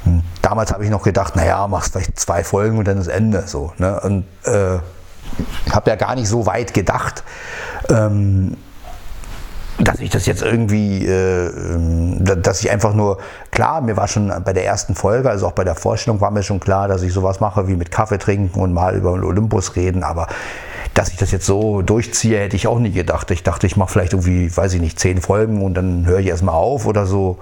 Und 0.05 0.23
damals 0.41 0.71
habe 0.71 0.85
ich 0.85 0.89
noch 0.89 1.03
gedacht, 1.03 1.35
naja, 1.35 1.67
machst 1.67 1.91
vielleicht 1.91 2.19
zwei 2.19 2.43
Folgen 2.43 2.77
und 2.77 2.87
dann 2.87 2.97
ist 2.97 3.07
Ende. 3.07 3.43
So, 3.47 3.73
ne? 3.77 3.99
Und 3.99 4.25
äh, 4.45 4.79
habe 5.71 5.89
ja 5.89 5.95
gar 5.95 6.15
nicht 6.15 6.29
so 6.29 6.45
weit 6.45 6.73
gedacht. 6.73 7.23
Ähm, 7.89 8.55
dass 9.79 9.99
ich 9.99 10.09
das 10.09 10.25
jetzt 10.25 10.41
irgendwie, 10.41 11.05
äh, 11.05 11.47
ähm, 11.47 12.23
dass 12.23 12.61
ich 12.61 12.71
einfach 12.71 12.93
nur, 12.93 13.19
klar, 13.51 13.81
mir 13.81 13.95
war 13.95 14.07
schon 14.07 14.33
bei 14.43 14.53
der 14.53 14.65
ersten 14.65 14.95
Folge, 14.95 15.29
also 15.29 15.47
auch 15.47 15.51
bei 15.51 15.63
der 15.63 15.75
Vorstellung 15.75 16.19
war 16.19 16.31
mir 16.31 16.43
schon 16.43 16.59
klar, 16.59 16.87
dass 16.87 17.03
ich 17.03 17.13
sowas 17.13 17.39
mache 17.39 17.67
wie 17.67 17.75
mit 17.75 17.91
Kaffee 17.91 18.17
trinken 18.17 18.59
und 18.59 18.73
mal 18.73 18.95
über 18.95 19.13
den 19.13 19.23
Olympus 19.23 19.75
reden, 19.75 20.03
aber 20.03 20.27
dass 20.93 21.09
ich 21.09 21.17
das 21.17 21.31
jetzt 21.31 21.45
so 21.45 21.83
durchziehe, 21.83 22.39
hätte 22.39 22.55
ich 22.55 22.67
auch 22.67 22.79
nie 22.79 22.91
gedacht. 22.91 23.29
Ich 23.29 23.43
dachte, 23.43 23.67
ich 23.67 23.77
mache 23.77 23.91
vielleicht 23.91 24.13
irgendwie, 24.13 24.55
weiß 24.55 24.73
ich 24.73 24.81
nicht, 24.81 24.99
zehn 24.99 25.21
Folgen 25.21 25.61
und 25.63 25.75
dann 25.75 26.07
höre 26.07 26.19
ich 26.19 26.27
erstmal 26.27 26.55
auf 26.55 26.87
oder 26.87 27.05
so. 27.05 27.37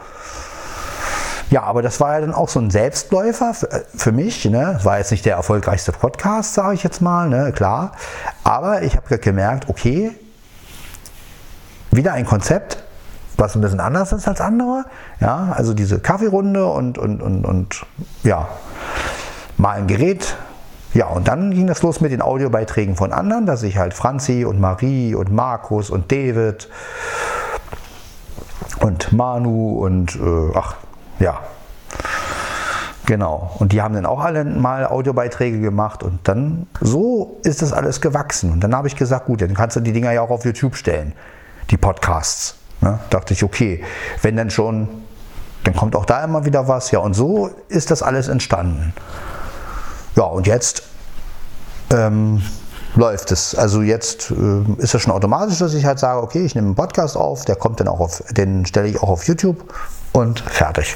Ja, 1.52 1.64
aber 1.64 1.82
das 1.82 2.02
war 2.02 2.16
ja 2.16 2.22
dann 2.22 2.34
auch 2.34 2.50
so 2.50 2.60
ein 2.60 2.70
Selbstläufer 2.70 3.54
für, 3.54 3.72
äh, 3.72 3.84
für 3.96 4.12
mich. 4.12 4.44
Ne? 4.46 4.80
War 4.84 4.98
jetzt 4.98 5.12
nicht 5.12 5.26
der 5.26 5.36
erfolgreichste 5.36 5.94
Podcast, 5.94 6.54
sage 6.54 6.74
ich 6.74 6.84
jetzt 6.84 7.02
mal, 7.02 7.30
ne? 7.30 7.54
klar. 7.54 7.94
Aber 8.44 8.82
ich 8.82 8.98
habe 8.98 9.20
gemerkt, 9.20 9.70
okay, 9.70 10.12
wieder 11.96 12.14
ein 12.14 12.26
Konzept, 12.26 12.84
was 13.38 13.56
ein 13.56 13.62
bisschen 13.62 13.80
anders 13.80 14.12
ist 14.12 14.28
als 14.28 14.42
andere. 14.42 14.86
Ja, 15.20 15.54
also 15.56 15.74
diese 15.74 16.00
Kaffeerunde 16.00 16.66
und, 16.66 16.98
und, 16.98 17.22
und, 17.22 17.46
und 17.46 17.86
ja, 18.24 18.48
mal 19.58 19.78
ein 19.78 19.88
Gerät. 19.88 20.36
Ja, 20.94 21.08
und 21.08 21.28
dann 21.28 21.52
ging 21.52 21.68
das 21.68 21.82
los 21.82 22.00
mit 22.00 22.12
den 22.12 22.22
Audiobeiträgen 22.22 22.96
von 22.96 23.12
anderen, 23.12 23.46
dass 23.46 23.64
ich 23.64 23.78
halt 23.78 23.94
Franzi 23.94 24.46
und 24.46 24.62
Marie 24.62 25.14
und 25.14 25.32
Markus 25.32 25.90
und 25.90 26.10
David 26.12 26.70
und 28.80 29.12
Manu 29.12 29.84
und 29.86 30.16
äh, 30.16 30.52
ach, 30.56 30.76
ja. 31.20 31.40
Genau. 33.06 33.52
Und 33.60 33.72
die 33.72 33.82
haben 33.82 33.94
dann 33.94 34.06
auch 34.06 34.22
alle 34.22 34.44
mal 34.46 34.88
Audiobeiträge 34.88 35.60
gemacht 35.60 36.02
und 36.02 36.28
dann 36.28 36.66
so 36.82 37.40
ist 37.44 37.62
das 37.62 37.72
alles 37.72 38.02
gewachsen. 38.02 38.52
Und 38.52 38.64
dann 38.64 38.74
habe 38.76 38.88
ich 38.88 38.96
gesagt, 38.96 39.26
gut, 39.28 39.42
dann 39.42 39.54
kannst 39.54 39.76
du 39.76 39.82
die 39.82 39.92
Dinger 39.92 40.12
ja 40.12 40.22
auch 40.22 40.32
auf 40.32 40.44
YouTube 40.46 40.76
stellen 40.76 41.14
die 41.70 41.78
Podcasts. 41.78 42.56
Ne? 42.82 43.00
Dachte 43.10 43.34
ich, 43.34 43.44
okay, 43.44 43.84
wenn 44.22 44.36
dann 44.36 44.50
schon, 44.50 44.88
dann 45.64 45.76
kommt 45.76 45.96
auch 45.96 46.06
da 46.06 46.24
immer 46.24 46.46
wieder 46.46 46.68
was. 46.68 46.92
Ja, 46.92 47.00
und 47.00 47.14
so 47.14 47.50
ist 47.68 47.92
das 47.92 48.04
alles 48.04 48.28
entstanden. 48.28 48.94
Ja, 50.16 50.24
und 50.24 50.48
jetzt 50.48 50.84
ähm, 51.92 52.42
läuft 52.96 53.32
es. 53.32 53.56
Also 53.56 53.82
jetzt 53.82 54.32
äh, 54.32 54.82
ist 54.82 54.96
es 54.96 55.02
schon 55.02 55.12
automatisch, 55.12 55.60
dass 55.60 55.74
ich 55.74 55.86
halt 55.86 56.00
sage, 56.00 56.22
okay, 56.22 56.46
ich 56.46 56.56
nehme 56.56 56.68
einen 56.68 56.76
Podcast 56.76 57.18
auf, 57.18 57.46
der 57.46 57.56
kommt 57.56 57.80
dann 57.80 57.88
auch 57.88 58.00
auf, 58.00 58.24
den 58.32 58.66
stelle 58.66 58.88
ich 58.88 59.02
auch 59.02 59.10
auf 59.10 59.28
YouTube 59.28 59.74
und 60.14 60.40
fertig. 60.40 60.96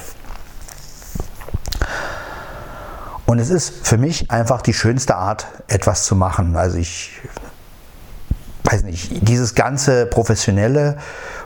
Und 3.26 3.38
es 3.38 3.51
ist 3.51 3.86
für 3.86 3.97
mich 3.97 4.32
einfach 4.32 4.61
die 4.63 4.74
schönste 4.74 5.15
Art, 5.15 5.45
etwas 5.67 6.05
zu 6.05 6.15
machen. 6.15 6.55
Also 6.55 6.78
ich 6.78 7.22
weiß 8.64 8.84
nicht, 8.84 9.28
dieses 9.28 9.55
ganze 9.55 10.05
professionelle 10.05 10.97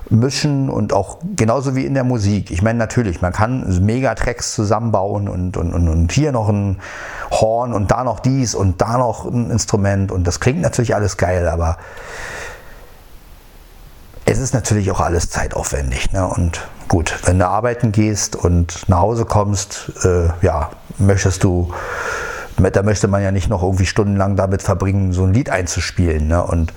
Mischen 0.09 0.69
und 0.69 0.93
auch 0.93 1.19
genauso 1.35 1.75
wie 1.75 1.85
in 1.85 1.93
der 1.93 2.03
Musik. 2.03 2.51
Ich 2.51 2.61
meine, 2.61 2.77
natürlich, 2.77 3.21
man 3.21 3.31
kann 3.31 3.65
Megatracks 3.85 4.53
zusammenbauen 4.53 5.29
und, 5.29 5.57
und, 5.57 5.73
und, 5.73 5.87
und 5.87 6.11
hier 6.11 6.31
noch 6.31 6.49
ein 6.49 6.79
Horn 7.31 7.73
und 7.73 7.91
da 7.91 8.03
noch 8.03 8.19
dies 8.19 8.55
und 8.55 8.81
da 8.81 8.97
noch 8.97 9.25
ein 9.25 9.49
Instrument 9.49 10.11
und 10.11 10.25
das 10.27 10.39
klingt 10.39 10.61
natürlich 10.61 10.95
alles 10.95 11.17
geil, 11.17 11.47
aber 11.47 11.77
es 14.25 14.39
ist 14.39 14.53
natürlich 14.53 14.91
auch 14.91 14.99
alles 14.99 15.29
zeitaufwendig. 15.29 16.11
Ne? 16.11 16.25
Und 16.27 16.67
gut, 16.87 17.19
wenn 17.25 17.39
du 17.39 17.47
arbeiten 17.47 17.91
gehst 17.91 18.35
und 18.35 18.87
nach 18.87 18.99
Hause 18.99 19.25
kommst, 19.25 19.91
äh, 20.03 20.29
ja, 20.41 20.71
möchtest 20.97 21.43
du 21.43 21.73
da 22.57 22.83
möchte 22.83 23.07
man 23.07 23.21
ja 23.21 23.31
nicht 23.31 23.49
noch 23.49 23.63
irgendwie 23.63 23.85
stundenlang 23.85 24.35
damit 24.35 24.61
verbringen, 24.61 25.13
so 25.13 25.23
ein 25.23 25.33
Lied 25.33 25.49
einzuspielen. 25.49 26.27
Ne? 26.27 26.43
Und 26.43 26.73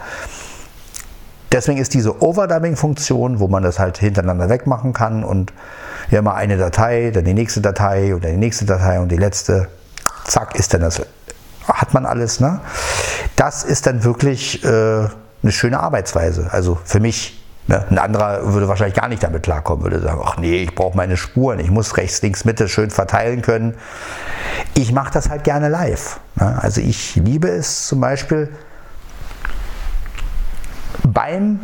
deswegen 1.53 1.79
ist 1.79 1.95
diese 1.95 2.22
Overdubbing-Funktion, 2.22 3.41
wo 3.41 3.49
man 3.49 3.62
das 3.62 3.79
halt 3.79 3.99
hintereinander 3.99 4.49
wegmachen 4.49 4.93
kann 4.93 5.24
und 5.24 5.53
ja 6.11 6.20
immer 6.20 6.35
eine 6.35 6.57
Datei, 6.57 7.11
dann 7.11 7.24
die 7.24 7.35
nächste 7.35 7.61
Datei 7.61 8.14
und 8.14 8.24
dann 8.24 8.33
die 8.33 8.39
nächste 8.39 8.64
Datei 8.64 9.01
und 9.01 9.11
die 9.11 9.16
letzte, 9.16 9.68
zack, 10.24 10.55
ist 10.55 10.74
dann 10.74 10.83
das, 10.83 11.01
hat 11.66 11.95
man 11.95 12.07
alles. 12.07 12.41
Ne? 12.41 12.61
Das 13.37 13.64
ist 13.64 13.87
dann 13.87 14.05
wirklich 14.05 14.64
äh, 14.64 14.68
eine 14.68 15.53
schöne 15.53 15.81
Arbeitsweise. 15.81 16.49
Also 16.51 16.79
für 16.85 17.01
mich 17.01 17.45
Ne? 17.67 17.85
Ein 17.91 17.99
anderer 17.99 18.53
würde 18.53 18.69
wahrscheinlich 18.69 18.97
gar 18.97 19.09
nicht 19.09 19.23
damit 19.23 19.43
klarkommen, 19.43 19.85
würde 19.85 20.01
sagen, 20.01 20.21
ach 20.25 20.37
nee, 20.37 20.62
ich 20.62 20.75
brauche 20.75 20.97
meine 20.97 21.17
Spuren, 21.17 21.59
ich 21.59 21.71
muss 21.71 21.97
rechts, 21.97 22.23
links, 22.23 22.45
Mitte 22.45 22.69
schön 22.69 22.91
verteilen 22.91 23.43
können. 23.43 23.75
Ich 24.75 24.93
mache 24.93 25.12
das 25.12 25.29
halt 25.31 25.45
gerne 25.45 25.69
live. 25.69 26.21
Ne? 26.37 26.59
Also 26.62 26.81
ich 26.81 27.17
liebe 27.17 27.49
es 27.49 27.87
zum 27.87 28.01
Beispiel 28.01 28.51
beim 31.07 31.61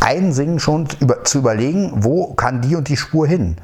Einsingen 0.00 0.60
schon 0.60 0.88
zu 1.24 1.38
überlegen, 1.38 1.92
wo 2.04 2.32
kann 2.34 2.60
die 2.62 2.76
und 2.76 2.88
die 2.88 2.96
Spur 2.96 3.26
hin. 3.26 3.56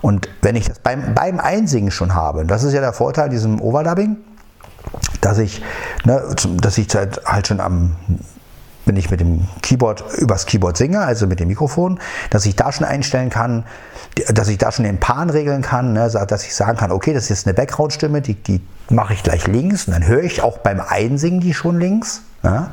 Und 0.00 0.28
wenn 0.42 0.54
ich 0.54 0.68
das 0.68 0.78
beim, 0.78 1.14
beim 1.14 1.40
Einsingen 1.40 1.90
schon 1.90 2.14
habe, 2.14 2.44
das 2.44 2.62
ist 2.62 2.72
ja 2.72 2.80
der 2.80 2.92
Vorteil 2.92 3.28
diesem 3.28 3.60
Overdubbing, 3.60 4.16
dass 5.20 5.38
ich, 5.38 5.62
ne, 6.04 6.22
dass 6.60 6.78
ich 6.78 6.94
halt, 6.94 7.20
halt 7.24 7.48
schon 7.48 7.60
am 7.60 7.96
wenn 8.88 8.96
ich 8.96 9.10
mit 9.10 9.20
dem 9.20 9.46
Keyboard 9.62 10.02
übers 10.16 10.46
Keyboard 10.46 10.76
singe, 10.76 11.00
also 11.00 11.26
mit 11.26 11.38
dem 11.38 11.48
Mikrofon, 11.48 12.00
dass 12.30 12.46
ich 12.46 12.56
da 12.56 12.72
schon 12.72 12.86
einstellen 12.86 13.30
kann, 13.30 13.64
dass 14.28 14.48
ich 14.48 14.58
da 14.58 14.72
schon 14.72 14.84
den 14.84 14.98
Pan 14.98 15.30
regeln 15.30 15.62
kann, 15.62 15.92
ne, 15.92 16.10
dass 16.10 16.44
ich 16.44 16.54
sagen 16.54 16.78
kann, 16.78 16.90
okay, 16.90 17.12
das 17.12 17.24
ist 17.24 17.28
jetzt 17.28 17.46
eine 17.46 17.54
Background-Stimme, 17.54 18.22
die, 18.22 18.34
die 18.34 18.60
mache 18.90 19.12
ich 19.12 19.22
gleich 19.22 19.46
links 19.46 19.86
und 19.86 19.92
dann 19.92 20.06
höre 20.06 20.24
ich 20.24 20.42
auch 20.42 20.58
beim 20.58 20.80
Einsingen 20.80 21.40
die 21.40 21.54
schon 21.54 21.78
links. 21.78 22.22
Ne? 22.42 22.72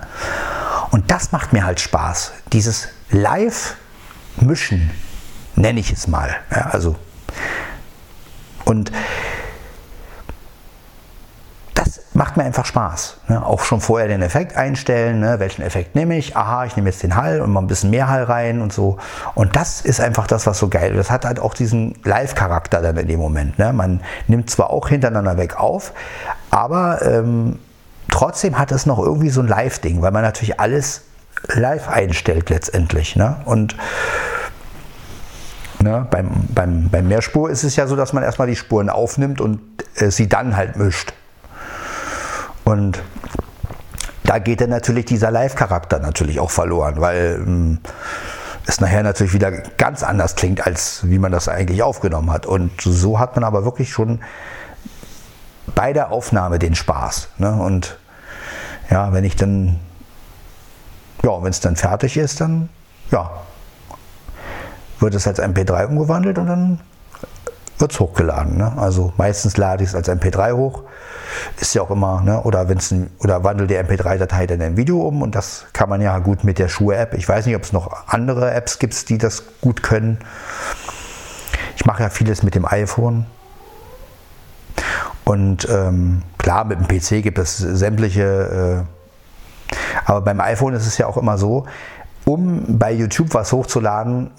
Und 0.91 1.11
das 1.11 1.31
macht 1.31 1.53
mir 1.53 1.65
halt 1.65 1.79
Spaß. 1.79 2.31
Dieses 2.53 2.87
Live-Mischen, 3.11 4.89
nenne 5.55 5.79
ich 5.79 5.91
es 5.91 6.07
mal. 6.07 6.35
Ja, 6.51 6.69
also, 6.71 6.95
und 8.63 8.91
das 11.73 12.01
macht 12.35 12.43
mir 12.43 12.47
einfach 12.47 12.65
Spaß. 12.65 13.17
Ne? 13.29 13.45
Auch 13.45 13.63
schon 13.63 13.79
vorher 13.79 14.09
den 14.09 14.21
Effekt 14.21 14.57
einstellen, 14.57 15.21
ne? 15.21 15.39
welchen 15.39 15.61
Effekt 15.61 15.95
nehme 15.95 16.17
ich? 16.17 16.35
Aha, 16.35 16.65
ich 16.65 16.75
nehme 16.75 16.89
jetzt 16.89 17.01
den 17.01 17.15
Hall 17.15 17.39
und 17.39 17.51
mal 17.51 17.61
ein 17.61 17.67
bisschen 17.67 17.91
mehr 17.91 18.09
Hall 18.09 18.23
rein 18.23 18.61
und 18.61 18.73
so. 18.73 18.97
Und 19.35 19.55
das 19.55 19.79
ist 19.79 20.01
einfach 20.01 20.27
das, 20.27 20.45
was 20.45 20.59
so 20.59 20.67
geil 20.67 20.91
ist. 20.91 20.97
Das 20.97 21.11
hat 21.11 21.23
halt 21.23 21.39
auch 21.39 21.53
diesen 21.53 21.95
Live-Charakter 22.03 22.81
dann 22.81 22.97
in 22.97 23.07
dem 23.07 23.21
Moment. 23.21 23.57
Ne? 23.57 23.71
Man 23.71 24.01
nimmt 24.27 24.49
zwar 24.49 24.69
auch 24.69 24.89
hintereinander 24.89 25.37
weg 25.37 25.57
auf, 25.57 25.93
aber 26.51 27.01
ähm, 27.03 27.59
trotzdem 28.11 28.59
hat 28.59 28.73
es 28.73 28.85
noch 28.85 28.99
irgendwie 28.99 29.29
so 29.29 29.39
ein 29.41 29.47
Live-Ding, 29.47 30.01
weil 30.01 30.11
man 30.11 30.23
natürlich 30.23 30.59
alles 30.59 31.03
live 31.47 31.87
einstellt 31.87 32.49
letztendlich. 32.49 33.15
Ne? 33.15 33.37
Und 33.45 33.75
Ne? 35.81 36.07
Beim, 36.09 36.31
beim, 36.49 36.89
beim 36.89 37.07
Mehrspur 37.07 37.49
ist 37.51 37.63
es 37.63 37.75
ja 37.75 37.85
so, 37.85 37.95
dass 37.95 38.11
man 38.11 38.23
erstmal 38.23 38.47
die 38.47 38.55
Spuren 38.55 38.89
aufnimmt 38.89 39.39
und 39.39 39.59
äh, 39.97 40.09
sie 40.09 40.27
dann 40.27 40.55
halt 40.55 40.77
mischt. 40.77 41.13
Und 42.65 43.01
da 44.23 44.39
geht 44.39 44.61
dann 44.61 44.71
natürlich 44.71 45.05
dieser 45.05 45.31
Live-Charakter 45.31 45.99
natürlich 45.99 46.39
auch 46.39 46.51
verloren, 46.51 46.99
weil 46.99 47.41
ähm, 47.45 47.79
es 48.65 48.81
nachher 48.81 49.03
natürlich 49.03 49.33
wieder 49.33 49.51
ganz 49.51 50.03
anders 50.03 50.35
klingt, 50.35 50.65
als 50.65 51.07
wie 51.07 51.19
man 51.19 51.31
das 51.31 51.47
eigentlich 51.47 51.83
aufgenommen 51.83 52.31
hat. 52.31 52.45
Und 52.45 52.81
so 52.81 53.19
hat 53.19 53.35
man 53.35 53.43
aber 53.43 53.63
wirklich 53.63 53.91
schon 53.91 54.19
bei 55.75 55.93
der 55.93 56.11
Aufnahme 56.11 56.59
den 56.59 56.75
Spaß. 56.75 57.29
Ne? 57.37 57.53
Und 57.53 57.97
ja, 58.89 59.13
wenn 59.13 59.23
ich 59.23 59.35
dann, 59.35 59.79
ja, 61.23 61.41
wenn 61.43 61.49
es 61.49 61.59
dann 61.59 61.75
fertig 61.75 62.17
ist, 62.17 62.41
dann 62.41 62.69
ja, 63.11 63.29
wird 64.99 65.13
es 65.13 65.27
als 65.27 65.39
MP3 65.39 65.85
umgewandelt 65.85 66.39
und 66.39 66.47
dann 66.47 66.79
wird 67.77 67.91
es 67.91 67.99
hochgeladen. 67.99 68.57
Ne? 68.57 68.73
Also 68.77 69.13
meistens 69.17 69.57
lade 69.57 69.83
ich 69.83 69.89
es 69.89 69.95
als 69.95 70.09
MP3 70.09 70.53
hoch. 70.53 70.83
Ist 71.59 71.73
ja 71.73 71.81
auch 71.81 71.91
immer, 71.91 72.21
ne? 72.21 72.41
oder, 72.41 72.69
wenn's 72.69 72.91
ein, 72.91 73.09
oder 73.19 73.43
wandelt 73.43 73.69
die 73.69 73.75
MP3-Datei 73.77 74.47
dann 74.47 74.61
in 74.61 74.67
ein 74.67 74.77
Video 74.77 75.01
um 75.01 75.21
und 75.21 75.35
das 75.35 75.65
kann 75.73 75.89
man 75.89 76.01
ja 76.01 76.19
gut 76.19 76.43
mit 76.43 76.59
der 76.59 76.67
Schuhe-App. 76.67 77.13
Ich 77.13 77.27
weiß 77.27 77.45
nicht, 77.45 77.55
ob 77.55 77.63
es 77.63 77.73
noch 77.73 78.07
andere 78.07 78.51
Apps 78.51 78.79
gibt, 78.79 79.09
die 79.09 79.17
das 79.17 79.43
gut 79.61 79.83
können. 79.83 80.19
Ich 81.75 81.85
mache 81.85 82.03
ja 82.03 82.09
vieles 82.09 82.43
mit 82.43 82.55
dem 82.55 82.65
iPhone. 82.65 83.25
Und 85.23 85.67
ähm, 85.69 86.21
klar, 86.37 86.65
mit 86.65 86.79
dem 86.79 86.87
PC 86.87 87.23
gibt 87.23 87.39
es 87.39 87.57
sämtliche, 87.57 88.85
äh, 88.85 89.75
aber 90.05 90.21
beim 90.21 90.39
iPhone 90.39 90.73
ist 90.73 90.85
es 90.85 90.97
ja 90.97 91.07
auch 91.07 91.17
immer 91.17 91.37
so, 91.37 91.65
um 92.25 92.77
bei 92.79 92.91
YouTube 92.91 93.33
was 93.33 93.51
hochzuladen, 93.51 94.31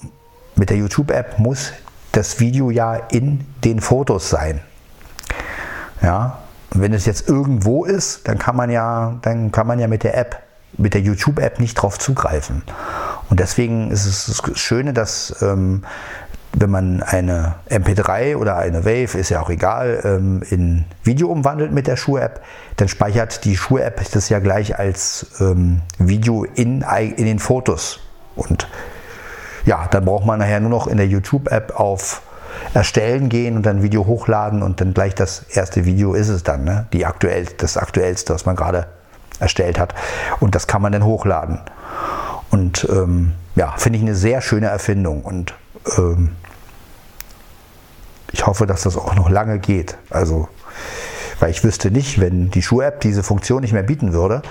mit 0.55 0.71
der 0.71 0.77
YouTube-App 0.77 1.39
muss 1.39 1.73
das 2.13 2.41
Video 2.41 2.71
ja 2.71 2.95
in 2.95 3.47
den 3.65 3.81
Fotos 3.81 4.31
sein. 4.31 4.61
Ja, 6.03 6.39
und 6.73 6.83
wenn 6.83 6.93
es 6.93 7.07
jetzt 7.07 7.29
irgendwo 7.29 7.85
ist, 7.85 8.29
dann 8.29 8.39
kann 8.39 8.57
man 8.57 8.71
ja, 8.71 9.19
dann 9.23 9.53
kann 9.53 9.67
man 9.67 9.79
ja 9.79 9.89
mit 9.89 10.03
der 10.03 10.17
App, 10.17 10.43
mit 10.77 10.95
der 10.95 11.01
YouTube-App 11.01 11.61
nicht 11.61 11.75
drauf 11.75 11.99
zugreifen. 11.99 12.63
Und 13.31 13.41
deswegen 13.41 13.91
ist 13.91 14.07
es 14.07 14.27
das 14.27 14.59
Schöne, 14.59 14.93
dass 14.93 15.37
ähm, 15.43 15.83
wenn 16.59 16.71
man 16.71 17.03
eine 17.03 17.57
MP3 17.69 18.37
oder 18.37 18.57
eine 18.57 18.85
Wave, 18.85 19.19
ist 19.19 19.29
ja 19.29 19.41
auch 19.41 19.51
egal, 19.51 20.01
ähm, 20.05 20.43
in 20.49 20.85
Video 21.05 21.29
umwandelt 21.29 21.71
mit 21.71 21.87
der 21.87 21.97
Schuhe-App, 21.97 22.43
dann 22.77 22.89
speichert 22.89 23.45
die 23.45 23.57
Schuhe-App 23.57 24.01
das 24.13 24.29
ja 24.31 24.39
gleich 24.39 24.79
als 24.79 25.27
ähm, 25.41 25.83
Video 25.99 26.45
in, 26.45 26.83
in 26.83 27.27
den 27.27 27.39
Fotos. 27.39 28.01
Und 28.37 28.69
ja, 29.67 29.87
dann 29.91 30.07
braucht 30.07 30.25
man 30.25 30.39
nachher 30.39 30.61
nur 30.61 30.71
noch 30.71 30.87
in 30.87 30.97
der 30.97 31.07
YouTube-App 31.07 31.79
auf 31.79 32.23
Erstellen 32.75 33.29
gehen 33.29 33.57
und 33.57 33.65
dann 33.65 33.83
Video 33.83 34.07
hochladen 34.07 34.63
und 34.63 34.81
dann 34.81 34.95
gleich 34.95 35.15
das 35.15 35.43
erste 35.45 35.85
Video 35.85 36.15
ist 36.15 36.29
es 36.29 36.43
dann, 36.43 36.65
ne? 36.65 36.87
Die 36.93 37.07
aktuell, 37.07 37.47
das 37.59 37.77
aktuellste, 37.77 38.35
was 38.35 38.47
man 38.47 38.57
gerade 38.57 38.87
erstellt 39.39 39.79
hat. 39.79 39.95
Und 40.41 40.55
das 40.55 40.67
kann 40.67 40.83
man 40.83 40.93
dann 40.93 41.05
hochladen. 41.05 41.61
Und 42.51 42.87
ähm, 42.91 43.33
ja, 43.55 43.75
finde 43.77 43.99
ich 43.99 44.05
eine 44.05 44.15
sehr 44.15 44.41
schöne 44.41 44.67
Erfindung 44.67 45.23
und 45.23 45.55
ähm, 45.99 46.33
ich 48.33 48.47
hoffe, 48.47 48.67
dass 48.67 48.83
das 48.83 48.97
auch 48.97 49.15
noch 49.15 49.31
lange 49.31 49.59
geht. 49.59 49.97
Also, 50.11 50.49
weil 51.41 51.51
ich 51.51 51.65
wüsste 51.65 51.91
nicht, 51.91 52.21
wenn 52.21 52.51
die 52.51 52.63
Schuh-App 52.63 53.01
diese 53.01 53.23
Funktion 53.23 53.63
nicht 53.63 53.73
mehr 53.73 53.83
bieten 53.83 54.13
würde, 54.13 54.43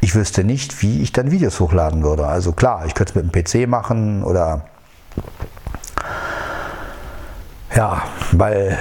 ich 0.00 0.14
wüsste 0.14 0.44
nicht, 0.44 0.82
wie 0.82 1.02
ich 1.02 1.12
dann 1.12 1.30
Videos 1.30 1.60
hochladen 1.60 2.02
würde. 2.02 2.26
Also 2.26 2.52
klar, 2.52 2.84
ich 2.86 2.94
könnte 2.94 3.10
es 3.10 3.22
mit 3.22 3.34
dem 3.34 3.64
PC 3.64 3.68
machen 3.68 4.24
oder 4.24 4.66
ja, 7.74 8.02
weil 8.32 8.78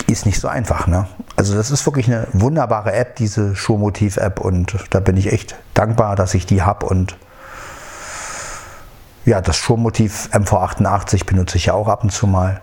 ist 0.07 0.25
nicht 0.25 0.39
so 0.39 0.47
einfach. 0.47 0.87
Ne? 0.87 1.07
Also 1.35 1.55
das 1.55 1.71
ist 1.71 1.85
wirklich 1.85 2.07
eine 2.07 2.27
wunderbare 2.33 2.93
App, 2.93 3.15
diese 3.15 3.55
Showmotiv-App 3.55 4.39
und 4.39 4.75
da 4.89 4.99
bin 4.99 5.17
ich 5.17 5.31
echt 5.31 5.55
dankbar, 5.73 6.15
dass 6.15 6.33
ich 6.33 6.45
die 6.45 6.61
habe 6.61 6.85
und 6.85 7.17
ja, 9.25 9.41
das 9.41 9.57
Showmotiv 9.57 10.29
MV88 10.33 11.25
benutze 11.25 11.57
ich 11.57 11.65
ja 11.65 11.73
auch 11.73 11.87
ab 11.87 12.03
und 12.03 12.11
zu 12.11 12.27
mal, 12.27 12.61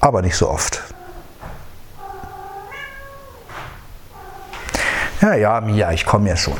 aber 0.00 0.20
nicht 0.20 0.36
so 0.36 0.50
oft. 0.50 0.82
Ja, 5.22 5.34
ja, 5.34 5.60
Mia, 5.60 5.90
ich 5.92 6.04
komme 6.06 6.28
ja 6.28 6.36
schon. 6.36 6.58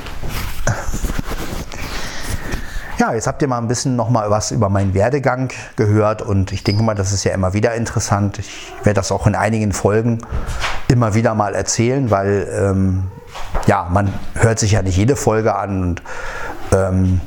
Ja, 2.99 3.15
jetzt 3.15 3.29
habt 3.29 3.41
ihr 3.43 3.47
mal 3.47 3.59
ein 3.59 3.69
bisschen 3.69 3.95
noch 3.95 4.11
mal 4.11 4.29
was 4.29 4.51
über 4.51 4.69
meinen 4.69 4.93
Werdegang 4.93 5.53
gehört 5.77 6.21
und 6.21 6.51
ich 6.51 6.65
denke 6.65 6.83
mal, 6.83 6.97
das 6.97 7.13
ist 7.13 7.23
ja 7.23 7.33
immer 7.33 7.53
wieder 7.53 7.75
interessant. 7.75 8.41
Ich 8.41 8.73
werde 8.83 8.95
das 8.95 9.13
auch 9.13 9.29
in 9.29 9.37
einigen 9.37 9.73
Folgen 9.73 10.19
immer 10.89 11.15
wieder 11.15 11.37
mal 11.37 11.55
erzählen, 11.55 12.11
weil 12.11 12.49
ähm, 12.53 13.05
ja, 13.69 13.87
man 13.89 14.13
hört 14.35 14.59
sich 14.59 14.73
ja 14.73 14.83
nicht 14.83 14.97
jede 14.97 15.15
Folge 15.15 15.55
an 15.55 15.83
und 15.83 16.03
ähm, 16.73 17.21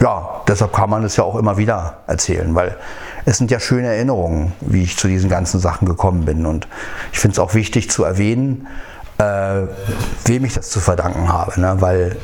ja, 0.00 0.40
deshalb 0.48 0.72
kann 0.72 0.90
man 0.90 1.04
es 1.04 1.14
ja 1.14 1.22
auch 1.22 1.36
immer 1.36 1.56
wieder 1.56 1.98
erzählen, 2.08 2.52
weil 2.52 2.76
es 3.26 3.38
sind 3.38 3.52
ja 3.52 3.60
schöne 3.60 3.86
Erinnerungen, 3.86 4.52
wie 4.60 4.82
ich 4.82 4.98
zu 4.98 5.06
diesen 5.06 5.30
ganzen 5.30 5.60
Sachen 5.60 5.86
gekommen 5.86 6.24
bin 6.24 6.44
und 6.44 6.66
ich 7.12 7.20
finde 7.20 7.34
es 7.34 7.38
auch 7.38 7.54
wichtig 7.54 7.88
zu 7.88 8.02
erwähnen, 8.02 8.66
äh, 9.18 9.62
wem 10.24 10.44
ich 10.44 10.54
das 10.54 10.70
zu 10.70 10.80
verdanken 10.80 11.32
habe. 11.32 11.60
Ne? 11.60 11.76
Weil, 11.78 12.16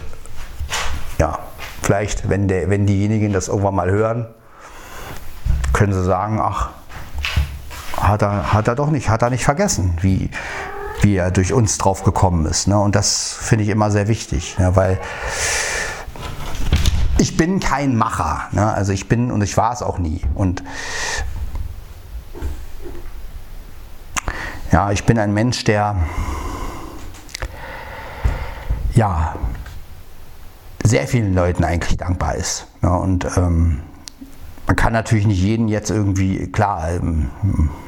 ja, 1.18 1.38
vielleicht, 1.86 2.28
wenn, 2.28 2.48
der, 2.48 2.68
wenn 2.68 2.84
diejenigen 2.84 3.32
das 3.32 3.46
irgendwann 3.46 3.76
mal 3.76 3.88
hören, 3.88 4.26
können 5.72 5.92
sie 5.92 6.02
sagen, 6.02 6.40
ach, 6.40 6.70
hat 7.96 8.22
er, 8.22 8.52
hat 8.52 8.66
er 8.66 8.74
doch 8.74 8.90
nicht, 8.90 9.08
hat 9.08 9.22
er 9.22 9.30
nicht 9.30 9.44
vergessen, 9.44 9.96
wie, 10.00 10.30
wie 11.02 11.14
er 11.14 11.30
durch 11.30 11.52
uns 11.52 11.78
drauf 11.78 12.02
gekommen 12.02 12.44
ist. 12.46 12.66
Ne? 12.66 12.76
Und 12.76 12.96
das 12.96 13.38
finde 13.40 13.62
ich 13.62 13.70
immer 13.70 13.92
sehr 13.92 14.08
wichtig, 14.08 14.58
ne? 14.58 14.74
weil 14.74 14.98
ich 17.18 17.36
bin 17.36 17.60
kein 17.60 17.96
Macher. 17.96 18.48
Ne? 18.50 18.66
Also 18.74 18.92
ich 18.92 19.08
bin 19.08 19.30
und 19.30 19.42
ich 19.42 19.56
war 19.56 19.72
es 19.72 19.80
auch 19.80 19.98
nie. 19.98 20.22
Und 20.34 20.64
ja, 24.72 24.90
ich 24.90 25.04
bin 25.04 25.20
ein 25.20 25.32
Mensch, 25.32 25.62
der 25.62 25.94
ja, 28.92 29.36
sehr 30.86 31.08
vielen 31.08 31.34
Leuten 31.34 31.64
eigentlich 31.64 31.96
dankbar 31.96 32.36
ist. 32.36 32.66
Ja, 32.82 32.94
und 32.96 33.26
ähm, 33.36 33.80
man 34.66 34.76
kann 34.76 34.92
natürlich 34.92 35.26
nicht 35.26 35.40
jeden 35.40 35.68
jetzt 35.68 35.90
irgendwie, 35.90 36.50
klar, 36.50 36.90
ähm, 36.90 37.30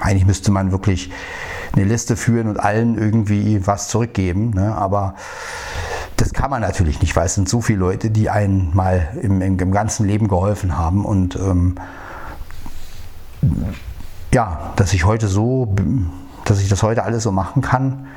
eigentlich 0.01 0.26
müsste 0.26 0.51
man 0.51 0.70
wirklich 0.72 1.11
eine 1.72 1.84
Liste 1.84 2.16
führen 2.16 2.49
und 2.49 2.59
allen 2.59 2.96
irgendwie 2.96 3.66
was 3.66 3.88
zurückgeben, 3.88 4.51
ne? 4.51 4.74
aber 4.74 5.14
das 6.16 6.32
kann 6.32 6.51
man 6.51 6.61
natürlich 6.61 7.01
nicht, 7.01 7.14
weil 7.14 7.26
es 7.26 7.34
sind 7.34 7.49
so 7.49 7.61
viele 7.61 7.78
Leute, 7.78 8.11
die 8.11 8.30
einen 8.30 8.74
mal 8.74 9.09
im, 9.22 9.40
im, 9.40 9.59
im 9.59 9.72
ganzen 9.72 10.07
Leben 10.07 10.28
geholfen 10.28 10.76
haben 10.78 11.05
und 11.05 11.36
ähm, 11.36 11.76
ja, 14.32 14.72
dass 14.76 14.92
ich 14.92 15.05
heute 15.05 15.28
so, 15.28 15.74
dass 16.44 16.61
ich 16.61 16.68
das 16.68 16.82
heute 16.82 17.05
alles 17.05 17.22
so 17.22 17.32
machen 17.32 17.62
kann, 17.62 18.09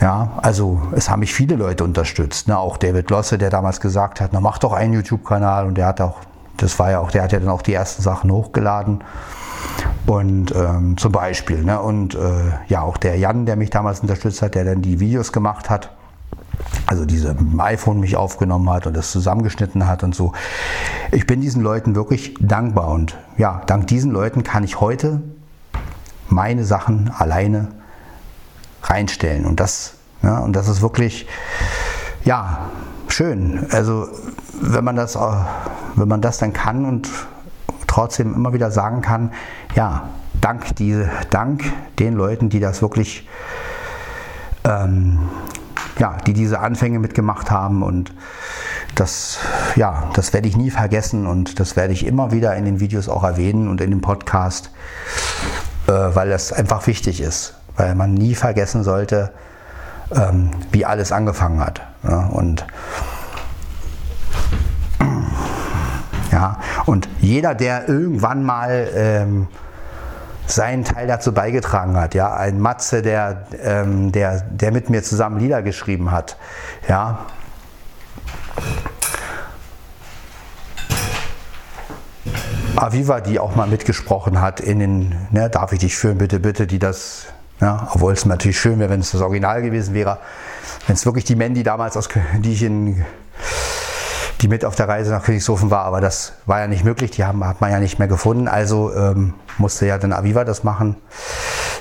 ja, 0.00 0.30
also 0.38 0.80
es 0.92 1.10
haben 1.10 1.20
mich 1.20 1.34
viele 1.34 1.56
Leute 1.56 1.84
unterstützt. 1.84 2.48
Ne? 2.48 2.58
Auch 2.58 2.78
David 2.78 3.10
Losse, 3.10 3.36
der 3.36 3.50
damals 3.50 3.80
gesagt 3.80 4.20
hat, 4.20 4.30
na 4.32 4.40
mach 4.40 4.58
doch 4.58 4.72
einen 4.72 4.94
YouTube-Kanal 4.94 5.66
und 5.66 5.76
der 5.76 5.86
hat 5.86 6.00
auch, 6.00 6.20
das 6.56 6.78
war 6.78 6.90
ja 6.90 7.00
auch, 7.00 7.10
der 7.10 7.22
hat 7.22 7.32
ja 7.32 7.38
dann 7.38 7.50
auch 7.50 7.62
die 7.62 7.74
ersten 7.74 8.02
Sachen 8.02 8.30
hochgeladen. 8.30 9.04
Und 10.06 10.54
ähm, 10.54 10.96
zum 10.96 11.12
Beispiel, 11.12 11.62
ne? 11.62 11.80
und 11.80 12.14
äh, 12.14 12.18
ja, 12.68 12.80
auch 12.80 12.96
der 12.96 13.16
Jan, 13.18 13.44
der 13.44 13.56
mich 13.56 13.68
damals 13.68 14.00
unterstützt 14.00 14.40
hat, 14.40 14.54
der 14.54 14.64
dann 14.64 14.80
die 14.80 15.00
Videos 15.00 15.32
gemacht 15.32 15.68
hat, 15.68 15.90
also 16.86 17.04
diese 17.04 17.36
iPhone 17.58 18.00
mich 18.00 18.16
aufgenommen 18.16 18.70
hat 18.70 18.86
und 18.86 18.96
das 18.96 19.12
zusammengeschnitten 19.12 19.86
hat 19.86 20.02
und 20.02 20.14
so. 20.14 20.32
Ich 21.12 21.26
bin 21.26 21.40
diesen 21.40 21.62
Leuten 21.62 21.94
wirklich 21.94 22.34
dankbar 22.40 22.88
und 22.88 23.16
ja, 23.36 23.62
dank 23.66 23.86
diesen 23.86 24.12
Leuten 24.12 24.42
kann 24.42 24.64
ich 24.64 24.80
heute 24.80 25.22
meine 26.28 26.64
Sachen 26.64 27.10
alleine 27.16 27.68
reinstellen. 28.82 29.46
Und 29.46 29.60
das, 29.60 29.94
ja, 30.22 30.38
und 30.38 30.54
das 30.54 30.68
ist 30.68 30.82
wirklich, 30.82 31.26
ja, 32.24 32.70
schön. 33.08 33.66
Also 33.70 34.08
wenn 34.60 34.84
man 34.84 34.96
das, 34.96 35.16
wenn 35.94 36.08
man 36.08 36.20
das 36.20 36.38
dann 36.38 36.52
kann 36.52 36.84
und 36.84 37.08
trotzdem 37.86 38.34
immer 38.34 38.52
wieder 38.52 38.70
sagen 38.70 39.02
kann, 39.02 39.32
ja, 39.74 40.08
dank, 40.40 40.76
die, 40.76 41.04
dank 41.30 41.64
den 41.98 42.14
Leuten, 42.14 42.48
die 42.48 42.60
das 42.60 42.82
wirklich, 42.82 43.28
ähm, 44.64 45.18
ja, 45.98 46.16
die 46.26 46.32
diese 46.32 46.60
Anfänge 46.60 46.98
mitgemacht 46.98 47.50
haben 47.50 47.82
und 47.82 48.14
das, 48.94 49.38
ja, 49.76 50.10
das 50.14 50.32
werde 50.32 50.48
ich 50.48 50.56
nie 50.56 50.70
vergessen 50.70 51.26
und 51.26 51.60
das 51.60 51.76
werde 51.76 51.92
ich 51.92 52.06
immer 52.06 52.32
wieder 52.32 52.56
in 52.56 52.64
den 52.64 52.80
Videos 52.80 53.08
auch 53.08 53.24
erwähnen 53.24 53.68
und 53.68 53.80
in 53.80 53.90
dem 53.90 54.00
Podcast, 54.00 54.70
äh, 55.86 55.92
weil 55.92 56.28
das 56.28 56.52
einfach 56.52 56.86
wichtig 56.86 57.20
ist, 57.20 57.54
weil 57.80 57.94
man 57.94 58.12
nie 58.12 58.34
vergessen 58.34 58.82
sollte, 58.82 59.30
ähm, 60.14 60.50
wie 60.70 60.84
alles 60.84 61.12
angefangen 61.12 61.60
hat. 61.60 61.80
Ja, 62.02 62.26
und 62.26 62.66
ja, 66.30 66.58
und 66.84 67.08
jeder, 67.20 67.54
der 67.54 67.88
irgendwann 67.88 68.44
mal 68.44 68.88
ähm, 68.94 69.48
seinen 70.46 70.84
Teil 70.84 71.06
dazu 71.06 71.32
beigetragen 71.32 71.96
hat, 71.96 72.14
ja, 72.14 72.34
ein 72.34 72.60
Matze, 72.60 73.00
der, 73.00 73.46
ähm, 73.62 74.12
der, 74.12 74.42
der 74.42 74.72
mit 74.72 74.90
mir 74.90 75.02
zusammen 75.02 75.38
Lieder 75.38 75.62
geschrieben 75.62 76.10
hat, 76.10 76.36
ja, 76.86 77.20
Aviva, 82.76 83.20
die 83.20 83.38
auch 83.38 83.56
mal 83.56 83.66
mitgesprochen 83.66 84.40
hat 84.40 84.60
in 84.60 84.80
den, 84.80 85.16
ne, 85.30 85.48
darf 85.48 85.72
ich 85.72 85.78
dich 85.78 85.96
führen, 85.96 86.18
bitte, 86.18 86.40
bitte, 86.40 86.66
die 86.66 86.78
das, 86.78 87.26
ja, 87.60 87.88
obwohl 87.92 88.12
es 88.12 88.24
natürlich 88.24 88.58
schön 88.58 88.78
wäre, 88.78 88.90
wenn 88.90 89.00
es 89.00 89.10
das 89.10 89.20
Original 89.20 89.62
gewesen 89.62 89.94
wäre, 89.94 90.18
wenn 90.86 90.94
es 90.94 91.04
wirklich 91.04 91.24
die 91.24 91.36
Mandy 91.36 91.62
damals, 91.62 91.96
aus, 91.96 92.08
die 92.38 92.52
ich 92.52 92.62
in, 92.62 93.04
die 94.40 94.48
mit 94.48 94.64
auf 94.64 94.74
der 94.74 94.88
Reise 94.88 95.10
nach 95.10 95.22
Königshofen 95.22 95.70
war, 95.70 95.84
aber 95.84 96.00
das 96.00 96.32
war 96.46 96.60
ja 96.60 96.66
nicht 96.66 96.84
möglich, 96.84 97.10
die 97.10 97.24
haben, 97.24 97.44
hat 97.44 97.60
man 97.60 97.70
ja 97.70 97.78
nicht 97.78 97.98
mehr 97.98 98.08
gefunden, 98.08 98.48
also 98.48 98.94
ähm, 98.94 99.34
musste 99.58 99.86
ja 99.86 99.98
dann 99.98 100.12
Aviva 100.12 100.44
das 100.44 100.64
machen 100.64 100.96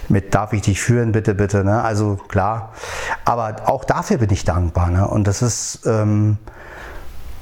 mit 0.10 0.34
darf 0.34 0.54
ich 0.54 0.64
dich 0.64 0.82
führen, 0.82 1.12
bitte, 1.12 1.36
bitte, 1.36 1.64
ne? 1.64 1.84
also 1.84 2.18
klar, 2.28 2.74
aber 3.26 3.56
auch 3.66 3.86
dafür 3.86 4.18
bin 4.18 4.32
ich 4.32 4.44
dankbar 4.44 4.90
ne? 4.90 5.08
und 5.08 5.28
das 5.28 5.42
ist, 5.42 5.82
ähm, 5.86 6.38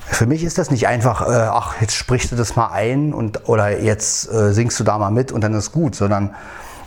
für 0.06 0.26
mich 0.26 0.44
ist 0.44 0.58
das 0.58 0.72
nicht 0.72 0.88
einfach, 0.88 1.28
äh, 1.28 1.32
ach, 1.32 1.76
jetzt 1.82 1.96
sprichst 1.96 2.32
du 2.32 2.36
das 2.36 2.56
mal 2.56 2.68
ein 2.68 3.14
und 3.14 3.50
oder 3.50 3.80
jetzt 3.82 4.32
äh, 4.32 4.54
singst 4.54 4.80
du 4.80 4.84
da 4.84 4.98
mal 4.98 5.12
mit 5.12 5.32
und 5.32 5.42
dann 5.42 5.54
ist 5.54 5.72
gut, 5.72 5.96
sondern 5.96 6.36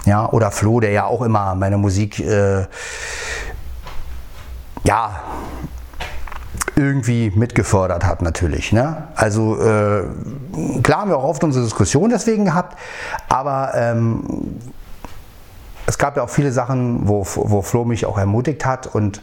ja, 0.05 0.29
oder 0.31 0.51
Flo, 0.51 0.81
der 0.81 0.91
ja 0.91 1.05
auch 1.05 1.23
immer 1.23 1.55
meine 1.55 1.79
Musik 1.79 2.21
äh, 2.21 2.67
ja 4.85 5.21
irgendwie 6.77 7.31
mitgefördert 7.31 8.05
hat 8.05 8.23
natürlich. 8.23 8.73
Ne? 8.73 9.09
Also 9.15 9.61
äh, 9.61 10.05
klar 10.83 11.03
haben 11.03 11.11
wir 11.11 11.19
auch 11.19 11.25
oft 11.25 11.45
unsere 11.45 11.65
Diskussion 11.65 12.11
deswegen 12.11 12.47
gehabt, 12.47 12.79
aber 13.29 13.73
ähm, 13.75 14.59
es 15.87 15.99
gab 15.99 16.17
ja 16.17 16.23
auch 16.23 16.31
viele 16.31 16.53
Sachen, 16.53 17.09
wo, 17.09 17.27
wo 17.35 17.63
Flo 17.63 17.85
mich 17.85 18.07
auch 18.07 18.19
ermutigt 18.19 18.65
hat 18.65 18.87
und 18.87 19.23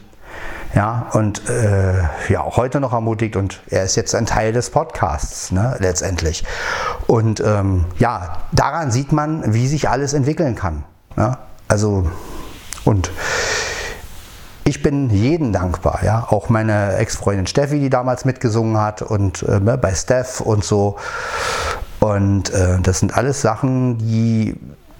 ja, 0.74 1.06
und 1.12 1.48
äh, 1.48 2.02
ja, 2.28 2.42
auch 2.42 2.56
heute 2.56 2.80
noch 2.80 2.92
ermutigt 2.92 3.36
und 3.36 3.62
er 3.68 3.84
ist 3.84 3.96
jetzt 3.96 4.14
ein 4.14 4.26
Teil 4.26 4.52
des 4.52 4.70
Podcasts, 4.70 5.50
ne, 5.50 5.76
letztendlich. 5.80 6.44
Und 7.06 7.40
ähm, 7.40 7.86
ja, 7.98 8.38
daran 8.52 8.90
sieht 8.90 9.12
man, 9.12 9.54
wie 9.54 9.66
sich 9.66 9.88
alles 9.88 10.12
entwickeln 10.12 10.54
kann. 10.54 10.84
Ne? 11.16 11.38
Also, 11.68 12.10
und 12.84 13.10
ich 14.64 14.82
bin 14.82 15.08
jeden 15.08 15.52
dankbar, 15.54 16.00
ja, 16.04 16.26
auch 16.28 16.50
meine 16.50 16.96
Ex-Freundin 16.96 17.46
Steffi, 17.46 17.80
die 17.80 17.90
damals 17.90 18.26
mitgesungen 18.26 18.78
hat 18.78 19.00
und 19.00 19.42
äh, 19.42 19.60
ne, 19.60 19.78
bei 19.78 19.94
Steph 19.94 20.40
und 20.40 20.64
so. 20.64 20.96
Und 22.00 22.50
äh, 22.50 22.78
das 22.82 23.00
sind 23.00 23.16
alles 23.16 23.40
Sachen, 23.40 23.96
die 23.98 24.56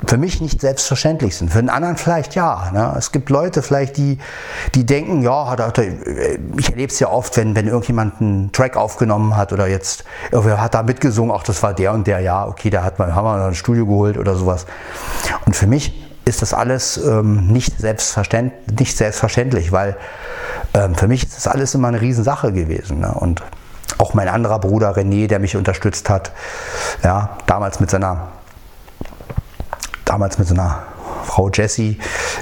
für 0.07 0.17
mich 0.17 0.41
nicht 0.41 0.61
selbstverständlich 0.61 1.37
sind. 1.37 1.51
Für 1.51 1.59
einen 1.59 1.71
anderen 1.71 1.97
vielleicht 1.97 2.35
ja. 2.35 2.71
Ne? 2.73 2.95
Es 2.97 3.11
gibt 3.11 3.31
Leute 3.31 3.63
vielleicht, 3.63 3.97
die, 3.97 4.19
die 4.75 4.87
denken, 4.87 5.23
ja, 5.23 5.57
ich 6.57 6.71
erlebe 6.71 6.93
es 6.93 7.01
ja 7.01 7.09
oft, 7.09 7.37
wenn, 7.37 7.57
wenn 7.57 7.67
irgendjemand 7.67 8.21
einen 8.21 8.53
Track 8.53 8.77
aufgenommen 8.77 9.37
hat 9.37 9.53
oder 9.53 9.67
jetzt, 9.67 10.05
irgendwer 10.31 10.61
hat 10.61 10.75
da 10.75 10.83
mitgesungen, 10.83 11.35
ach, 11.37 11.43
das 11.43 11.63
war 11.63 11.75
der 11.75 11.93
und 11.93 12.07
der, 12.07 12.21
ja, 12.21 12.47
okay, 12.47 12.71
da 12.71 12.85
hat 12.85 12.99
man, 12.99 13.15
haben 13.15 13.25
wir 13.25 13.47
ein 13.47 13.55
Studio 13.55 13.87
geholt 13.87 14.19
oder 14.19 14.37
sowas. 14.37 14.67
Und 15.47 15.57
für 15.57 15.67
mich 15.67 16.09
ist 16.25 16.43
das 16.43 16.55
alles 16.55 16.97
ähm, 16.99 17.49
nicht, 17.49 17.79
selbstverständlich, 17.79 18.79
nicht 18.79 18.97
selbstverständlich, 18.97 19.73
weil 19.73 19.97
ähm, 20.75 20.95
für 20.95 21.09
mich 21.09 21.25
ist 21.25 21.37
das 21.37 21.49
alles 21.49 21.75
immer 21.75 21.89
eine 21.89 22.01
Riesensache 22.01 22.53
gewesen. 22.53 23.01
Ne? 23.01 23.13
Und 23.13 23.43
auch 23.97 24.15
mein 24.15 24.29
anderer 24.29 24.61
Bruder 24.61 24.97
René, 24.97 25.27
der 25.27 25.39
mich 25.41 25.57
unterstützt 25.57 26.09
hat, 26.09 26.31
ja, 27.03 27.39
damals 27.47 27.81
mit 27.81 27.91
seiner 27.91 28.29
damals 30.09 30.39
mit 30.39 30.49
so 30.49 30.55
einer 30.55 30.83
Frau 31.25 31.51
Jessie, 31.51 31.99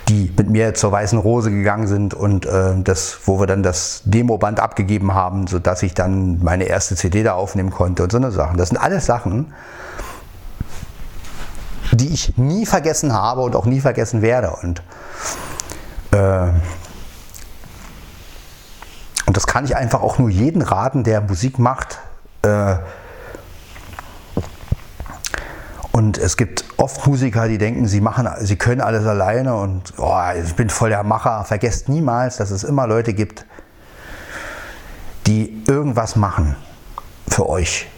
die 0.09 0.33
mit 0.37 0.49
mir 0.49 0.75
zur 0.75 0.93
Weißen 0.93 1.19
Rose 1.19 1.51
gegangen 1.51 1.89
sind 1.89 2.14
und 2.14 2.47
äh, 2.47 2.75
das, 2.83 3.19
wo 3.25 3.41
wir 3.41 3.47
dann 3.47 3.62
das 3.62 4.03
Demoband 4.05 4.61
abgegeben 4.61 5.14
haben, 5.14 5.47
sodass 5.49 5.83
ich 5.83 5.95
dann 5.95 6.43
meine 6.43 6.64
erste 6.64 6.95
CD 6.95 7.23
da 7.23 7.35
aufnehmen 7.35 7.71
konnte 7.71 8.05
und 8.05 8.12
so 8.12 8.19
eine 8.19 8.31
Sachen. 8.31 8.57
Das 8.57 8.69
sind 8.69 8.79
alles 8.79 9.07
Sachen, 9.07 9.53
die 11.93 12.09
ich 12.09 12.37
nie 12.39 12.67
vergessen 12.67 13.12
habe 13.12 13.41
und 13.41 13.57
auch 13.57 13.67
nie 13.67 13.81
vergessen 13.81 14.23
werde. 14.23 14.51
Und, 14.62 14.83
äh, 16.12 16.49
und 19.27 19.37
das 19.37 19.47
kann 19.47 19.64
ich 19.64 19.77
einfach 19.77 20.03
auch 20.03 20.19
nur 20.19 20.31
jeden 20.31 20.62
raten, 20.62 21.03
der 21.03 21.21
Musik 21.21 21.59
macht. 21.59 21.99
Äh, 22.43 22.77
und 25.91 26.19
es 26.19 26.37
gibt 26.37 26.64
oft 26.87 27.05
Musiker, 27.05 27.49
die 27.49 27.59
denken, 27.59 27.89
sie 27.89 28.01
machen, 28.01 28.28
sie 28.43 28.55
können 28.55 28.80
alles 28.80 29.05
alleine 29.07 29.57
und 29.57 29.95
oh, 29.99 30.20
ich 30.41 30.55
bin 30.55 30.70
voll 30.70 30.91
der 30.91 31.03
Macher. 31.03 31.45
Vergesst 31.45 31.89
niemals, 31.89 32.37
dass 32.37 32.53
es 32.53 32.62
immer 32.62 32.87
Leute 32.87 33.12
gibt, 33.12 33.45
die 35.26 35.64
irgendwas 35.66 36.14
machen 36.14 36.55
für 37.28 37.49
euch, 37.49 37.89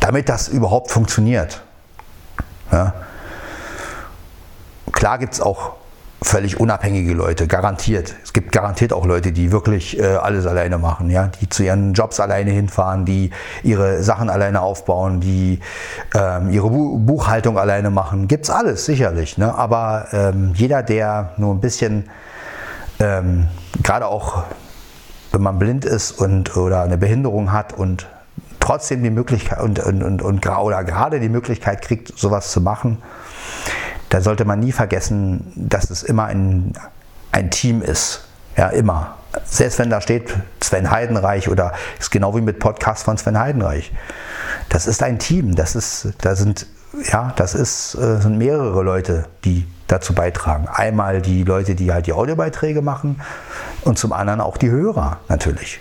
damit 0.00 0.30
das 0.30 0.48
überhaupt 0.48 0.90
funktioniert. 0.90 1.62
Ja. 2.72 2.94
Klar 4.90 5.18
gibt 5.18 5.34
es 5.34 5.42
auch 5.42 5.74
völlig 6.24 6.58
unabhängige 6.58 7.12
Leute, 7.12 7.46
garantiert. 7.46 8.14
Es 8.24 8.32
gibt 8.32 8.50
garantiert 8.50 8.92
auch 8.92 9.04
Leute, 9.04 9.30
die 9.30 9.52
wirklich 9.52 9.98
äh, 9.98 10.04
alles 10.04 10.46
alleine 10.46 10.78
machen, 10.78 11.10
ja, 11.10 11.28
die 11.40 11.48
zu 11.48 11.62
ihren 11.62 11.92
Jobs 11.92 12.18
alleine 12.18 12.50
hinfahren, 12.50 13.04
die 13.04 13.30
ihre 13.62 14.02
Sachen 14.02 14.30
alleine 14.30 14.62
aufbauen, 14.62 15.20
die 15.20 15.60
ähm, 16.14 16.50
ihre 16.50 16.70
Bu 16.70 16.98
Buchhaltung 16.98 17.58
alleine 17.58 17.90
machen. 17.90 18.26
Gibt's 18.26 18.48
alles, 18.48 18.86
sicherlich. 18.86 19.36
Ne? 19.36 19.54
Aber 19.54 20.06
ähm, 20.12 20.52
jeder, 20.54 20.82
der 20.82 21.32
nur 21.36 21.54
ein 21.54 21.60
bisschen, 21.60 22.08
ähm, 23.00 23.48
gerade 23.82 24.06
auch 24.06 24.44
wenn 25.30 25.42
man 25.42 25.58
blind 25.58 25.84
ist 25.84 26.12
und 26.12 26.56
oder 26.56 26.82
eine 26.82 26.96
Behinderung 26.96 27.52
hat 27.52 27.74
und 27.74 28.06
trotzdem 28.60 29.02
die 29.02 29.10
Möglichkeit 29.10 29.60
und, 29.60 29.78
und, 29.78 30.02
und, 30.02 30.22
und 30.22 30.46
oder 30.46 30.84
gerade 30.84 31.20
die 31.20 31.28
Möglichkeit 31.28 31.82
kriegt, 31.82 32.18
sowas 32.18 32.50
zu 32.50 32.62
machen, 32.62 32.98
da 34.14 34.20
sollte 34.20 34.44
man 34.44 34.60
nie 34.60 34.70
vergessen, 34.70 35.52
dass 35.56 35.90
es 35.90 36.04
immer 36.04 36.26
ein, 36.26 36.72
ein 37.32 37.50
Team 37.50 37.82
ist. 37.82 38.20
Ja, 38.56 38.68
immer. 38.68 39.16
Selbst 39.44 39.80
wenn 39.80 39.90
da 39.90 40.00
steht 40.00 40.32
Sven 40.60 40.92
Heidenreich 40.92 41.48
oder 41.48 41.72
ist 41.98 42.12
genau 42.12 42.36
wie 42.36 42.40
mit 42.40 42.60
Podcast 42.60 43.02
von 43.02 43.18
Sven 43.18 43.36
Heidenreich. 43.36 43.92
Das 44.68 44.86
ist 44.86 45.02
ein 45.02 45.18
Team. 45.18 45.56
Das 45.56 45.74
ist, 45.74 46.10
da 46.20 46.36
sind, 46.36 46.68
ja, 47.10 47.32
das 47.34 47.56
ist, 47.56 47.96
äh, 47.96 48.20
sind 48.20 48.38
mehrere 48.38 48.84
Leute, 48.84 49.24
die 49.44 49.66
dazu 49.88 50.14
beitragen. 50.14 50.68
Einmal 50.68 51.20
die 51.20 51.42
Leute, 51.42 51.74
die 51.74 51.92
halt 51.92 52.06
die 52.06 52.12
Audiobeiträge 52.12 52.82
machen 52.82 53.20
und 53.82 53.98
zum 53.98 54.12
anderen 54.12 54.40
auch 54.40 54.58
die 54.58 54.70
Hörer 54.70 55.18
natürlich. 55.28 55.80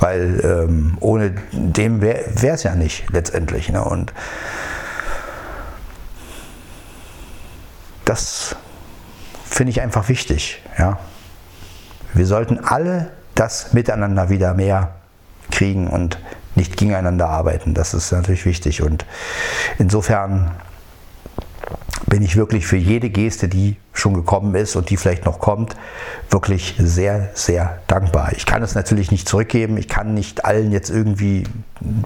Weil 0.00 0.40
ähm, 0.42 0.96
ohne 1.00 1.34
dem 1.52 2.00
wäre 2.00 2.24
es 2.32 2.62
ja 2.62 2.74
nicht 2.74 3.12
letztendlich. 3.12 3.68
Ne? 3.68 3.84
Und 3.84 4.14
das 8.04 8.56
finde 9.44 9.70
ich 9.70 9.80
einfach 9.80 10.08
wichtig. 10.08 10.62
Ja. 10.78 10.98
Wir 12.14 12.26
sollten 12.26 12.58
alle 12.58 13.10
das 13.34 13.72
miteinander 13.72 14.28
wieder 14.28 14.54
mehr 14.54 14.94
kriegen 15.50 15.88
und 15.88 16.18
nicht 16.54 16.76
gegeneinander 16.76 17.28
arbeiten. 17.28 17.74
Das 17.74 17.94
ist 17.94 18.12
natürlich 18.12 18.44
wichtig. 18.44 18.82
Und 18.82 19.06
insofern 19.78 20.50
bin 22.06 22.22
ich 22.22 22.36
wirklich 22.36 22.66
für 22.66 22.76
jede 22.76 23.08
Geste, 23.08 23.48
die 23.48 23.76
schon 23.94 24.12
gekommen 24.14 24.54
ist 24.54 24.76
und 24.76 24.90
die 24.90 24.96
vielleicht 24.96 25.24
noch 25.24 25.38
kommt, 25.38 25.76
wirklich 26.30 26.74
sehr, 26.78 27.30
sehr 27.34 27.80
dankbar. 27.86 28.32
Ich 28.36 28.44
kann 28.44 28.62
es 28.62 28.74
natürlich 28.74 29.10
nicht 29.10 29.28
zurückgeben. 29.28 29.76
Ich 29.76 29.88
kann 29.88 30.12
nicht 30.12 30.44
allen 30.44 30.72
jetzt 30.72 30.90
irgendwie, 30.90 31.44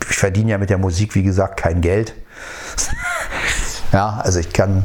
ich 0.09 0.17
verdiene 0.17 0.53
ja 0.53 0.59
mit 0.59 0.71
der 0.71 0.79
Musik, 0.79 1.15
wie 1.15 1.23
gesagt, 1.23 1.57
kein 1.57 1.81
Geld. 1.81 2.15
Ja, 3.93 4.21
also 4.23 4.41
ich 4.41 4.53
kann, 4.53 4.85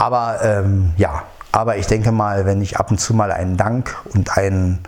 aber 0.00 0.42
ähm, 0.42 0.94
ja, 0.96 1.24
aber 1.52 1.76
ich 1.76 1.86
denke 1.86 2.10
mal, 2.10 2.46
wenn 2.46 2.62
ich 2.62 2.78
ab 2.78 2.90
und 2.90 2.98
zu 2.98 3.12
mal 3.12 3.30
einen 3.30 3.58
Dank 3.58 3.94
und 4.14 4.34
einen 4.38 4.78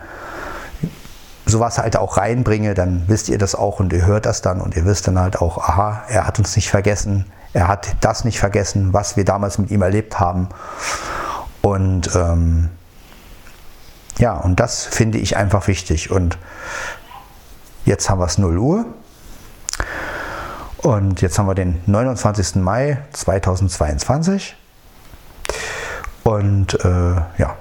sowas 1.45 1.77
halt 1.77 1.97
auch 1.97 2.17
reinbringe, 2.17 2.73
dann 2.73 3.03
wisst 3.05 3.29
ihr 3.29 3.37
das 3.37 3.53
auch 3.53 3.79
und 3.79 3.93
ihr 3.93 4.07
hört 4.07 4.25
das 4.25 4.41
dann 4.41 4.59
und 4.59 4.75
ihr 4.75 4.85
wisst 4.85 5.07
dann 5.07 5.19
halt 5.19 5.39
auch, 5.39 5.59
aha, 5.59 6.01
er 6.07 6.25
hat 6.25 6.39
uns 6.39 6.55
nicht 6.55 6.71
vergessen, 6.71 7.25
Er 7.55 7.67
hat 7.67 7.95
das 8.01 8.25
nicht 8.25 8.39
vergessen, 8.39 8.93
was 8.93 9.15
wir 9.15 9.23
damals 9.23 9.59
mit 9.59 9.69
ihm 9.69 9.83
erlebt 9.83 10.19
haben. 10.19 10.49
Und 11.61 12.09
ähm, 12.15 12.69
ja, 14.17 14.33
und 14.33 14.59
das 14.59 14.83
finde 14.85 15.19
ich 15.19 15.37
einfach 15.37 15.67
wichtig. 15.67 16.09
Und 16.09 16.39
jetzt 17.85 18.09
haben 18.09 18.19
wir 18.19 18.25
es 18.25 18.39
0 18.39 18.57
Uhr. 18.57 18.85
Und 20.77 21.21
jetzt 21.21 21.37
haben 21.37 21.45
wir 21.45 21.53
den 21.53 21.79
29. 21.85 22.55
Mai 22.55 22.97
2022. 23.11 24.55
Und 26.23 26.73
äh, 26.85 27.15
ja, 27.37 27.57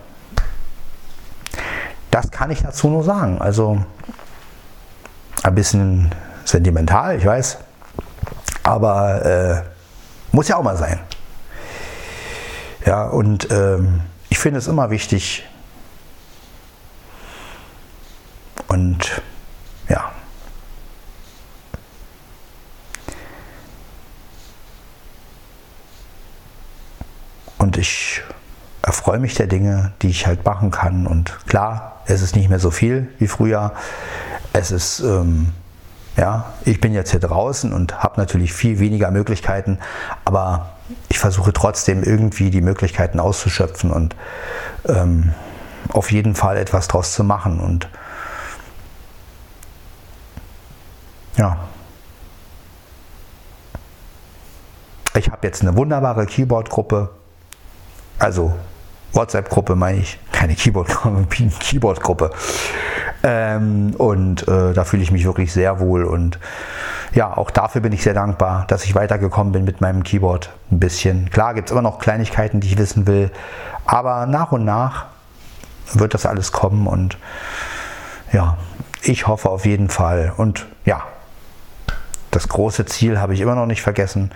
das 2.10 2.30
kann 2.30 2.50
ich 2.50 2.62
dazu 2.62 2.88
nur 2.88 3.02
sagen. 3.02 3.40
Also 3.40 3.84
ein 5.42 5.54
bisschen 5.54 6.14
sentimental, 6.44 7.16
ich 7.18 7.24
weiß. 7.24 7.58
Aber 8.62 9.24
äh, 9.24 9.62
muss 10.30 10.48
ja 10.48 10.56
auch 10.56 10.62
mal 10.62 10.76
sein. 10.76 11.00
Ja, 12.86 13.06
und 13.08 13.50
ähm, 13.50 14.02
ich 14.28 14.38
finde 14.38 14.58
es 14.58 14.68
immer 14.68 14.90
wichtig. 14.90 15.44
Und 18.68 19.22
ja. 19.88 20.12
Und 27.58 27.76
ich 27.76 28.22
erfreue 28.82 29.18
mich 29.18 29.34
der 29.34 29.46
Dinge, 29.46 29.92
die 30.02 30.08
ich 30.08 30.26
halt 30.26 30.44
machen 30.44 30.70
kann. 30.70 31.06
Und 31.06 31.46
klar, 31.46 32.00
es 32.06 32.22
ist 32.22 32.36
nicht 32.36 32.48
mehr 32.48 32.58
so 32.58 32.70
viel 32.70 33.08
wie 33.18 33.28
früher. 33.28 33.72
Es 34.52 34.70
ist 34.70 35.00
ähm, 35.00 35.52
ja, 36.16 36.52
ich 36.64 36.80
bin 36.80 36.92
jetzt 36.92 37.10
hier 37.10 37.20
draußen 37.20 37.72
und 37.72 38.02
habe 38.02 38.20
natürlich 38.20 38.52
viel 38.52 38.78
weniger 38.78 39.10
Möglichkeiten, 39.10 39.78
aber 40.24 40.70
ich 41.08 41.18
versuche 41.18 41.52
trotzdem 41.52 42.02
irgendwie 42.02 42.50
die 42.50 42.60
Möglichkeiten 42.60 43.18
auszuschöpfen 43.18 43.90
und 43.90 44.14
ähm, 44.86 45.32
auf 45.88 46.12
jeden 46.12 46.34
Fall 46.34 46.58
etwas 46.58 46.88
draus 46.88 47.14
zu 47.14 47.24
machen. 47.24 47.60
Und 47.60 47.88
ja, 51.36 51.56
ich 55.14 55.30
habe 55.30 55.46
jetzt 55.46 55.62
eine 55.62 55.76
wunderbare 55.76 56.26
Keyboard-Gruppe, 56.26 57.10
also 58.18 58.52
WhatsApp-Gruppe 59.12 59.76
meine 59.76 59.98
ich, 59.98 60.18
keine 60.32 60.54
Keyboard-Gruppe, 60.54 61.26
Keyboard-Gruppe. 61.60 62.30
Ähm, 63.22 63.94
und 63.98 64.48
äh, 64.48 64.72
da 64.72 64.84
fühle 64.84 65.02
ich 65.02 65.10
mich 65.10 65.24
wirklich 65.24 65.52
sehr 65.52 65.80
wohl. 65.80 66.04
Und 66.04 66.38
ja, 67.14 67.36
auch 67.36 67.50
dafür 67.50 67.80
bin 67.80 67.92
ich 67.92 68.02
sehr 68.02 68.14
dankbar, 68.14 68.64
dass 68.68 68.84
ich 68.84 68.94
weitergekommen 68.94 69.52
bin 69.52 69.64
mit 69.64 69.80
meinem 69.80 70.02
Keyboard 70.02 70.50
ein 70.70 70.80
bisschen. 70.80 71.30
Klar 71.30 71.54
gibt 71.54 71.68
es 71.68 71.72
immer 71.72 71.82
noch 71.82 71.98
Kleinigkeiten, 71.98 72.60
die 72.60 72.68
ich 72.68 72.78
wissen 72.78 73.06
will, 73.06 73.30
aber 73.84 74.26
nach 74.26 74.52
und 74.52 74.64
nach 74.64 75.06
wird 75.92 76.14
das 76.14 76.26
alles 76.26 76.52
kommen 76.52 76.86
und 76.86 77.18
ja, 78.32 78.56
ich 79.02 79.26
hoffe 79.26 79.50
auf 79.50 79.66
jeden 79.66 79.90
Fall. 79.90 80.32
Und 80.36 80.66
ja, 80.84 81.02
das 82.30 82.48
große 82.48 82.86
Ziel 82.86 83.20
habe 83.20 83.34
ich 83.34 83.40
immer 83.40 83.54
noch 83.54 83.66
nicht 83.66 83.82
vergessen, 83.82 84.30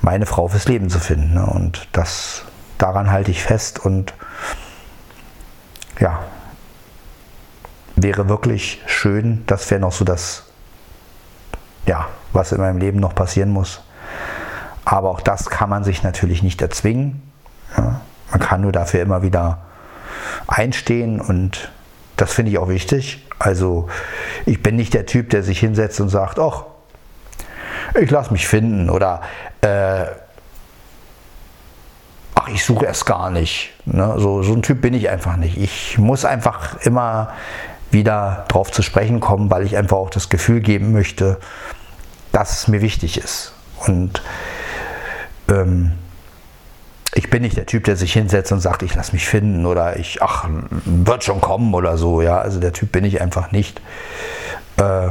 meine 0.00 0.26
Frau 0.26 0.48
fürs 0.48 0.66
Leben 0.66 0.88
zu 0.88 1.00
finden. 1.00 1.34
Ne? 1.34 1.44
Und 1.44 1.88
das, 1.92 2.44
daran 2.78 3.10
halte 3.10 3.30
ich 3.30 3.42
fest 3.42 3.78
und 3.78 4.14
ja, 5.98 6.20
wäre 7.96 8.28
wirklich 8.28 8.82
schön. 8.86 9.44
Das 9.46 9.70
wäre 9.70 9.80
noch 9.80 9.92
so 9.92 10.04
das, 10.04 10.44
ja, 11.86 12.08
was 12.32 12.52
in 12.52 12.60
meinem 12.60 12.78
Leben 12.78 13.00
noch 13.00 13.14
passieren 13.14 13.50
muss. 13.50 13.82
Aber 14.84 15.10
auch 15.10 15.20
das 15.20 15.50
kann 15.50 15.70
man 15.70 15.82
sich 15.84 16.02
natürlich 16.02 16.42
nicht 16.42 16.62
erzwingen. 16.62 17.22
Ja, 17.76 18.00
man 18.30 18.40
kann 18.40 18.60
nur 18.60 18.72
dafür 18.72 19.00
immer 19.02 19.22
wieder 19.22 19.58
einstehen 20.46 21.20
und 21.20 21.72
das 22.16 22.32
finde 22.32 22.52
ich 22.52 22.58
auch 22.58 22.68
wichtig. 22.68 23.26
Also 23.38 23.88
ich 24.46 24.62
bin 24.62 24.76
nicht 24.76 24.94
der 24.94 25.06
Typ, 25.06 25.30
der 25.30 25.42
sich 25.42 25.58
hinsetzt 25.60 26.00
und 26.00 26.08
sagt, 26.08 26.38
ach, 26.38 26.64
ich 27.94 28.10
lasse 28.10 28.32
mich 28.32 28.46
finden 28.46 28.90
oder 28.90 29.22
äh, 29.60 30.06
ach, 32.36 32.48
ich 32.48 32.64
suche 32.64 32.86
es 32.86 33.04
gar 33.04 33.30
nicht. 33.30 33.72
Ne? 33.86 34.14
So, 34.18 34.42
so 34.42 34.52
ein 34.52 34.62
Typ 34.62 34.80
bin 34.80 34.94
ich 34.94 35.08
einfach 35.08 35.36
nicht. 35.36 35.56
Ich 35.56 35.98
muss 35.98 36.24
einfach 36.24 36.80
immer 36.82 37.32
wieder 37.90 38.44
darauf 38.48 38.70
zu 38.70 38.82
sprechen 38.82 39.20
kommen, 39.20 39.50
weil 39.50 39.64
ich 39.64 39.76
einfach 39.76 39.96
auch 39.96 40.10
das 40.10 40.28
Gefühl 40.28 40.60
geben 40.60 40.92
möchte, 40.92 41.38
dass 42.32 42.60
es 42.60 42.68
mir 42.68 42.82
wichtig 42.82 43.18
ist. 43.18 43.52
Und 43.86 44.22
ähm, 45.48 45.92
ich 47.14 47.30
bin 47.30 47.42
nicht 47.42 47.56
der 47.56 47.66
Typ, 47.66 47.84
der 47.84 47.96
sich 47.96 48.12
hinsetzt 48.12 48.52
und 48.52 48.60
sagt, 48.60 48.82
ich 48.82 48.94
lasse 48.94 49.12
mich 49.12 49.26
finden 49.26 49.64
oder 49.64 49.98
ich, 49.98 50.22
ach, 50.22 50.46
wird 50.84 51.24
schon 51.24 51.40
kommen 51.40 51.72
oder 51.72 51.96
so. 51.96 52.20
Ja, 52.20 52.38
also 52.38 52.60
der 52.60 52.74
Typ 52.74 52.92
bin 52.92 53.04
ich 53.04 53.22
einfach 53.22 53.52
nicht. 53.52 53.80
Äh, 54.76 55.08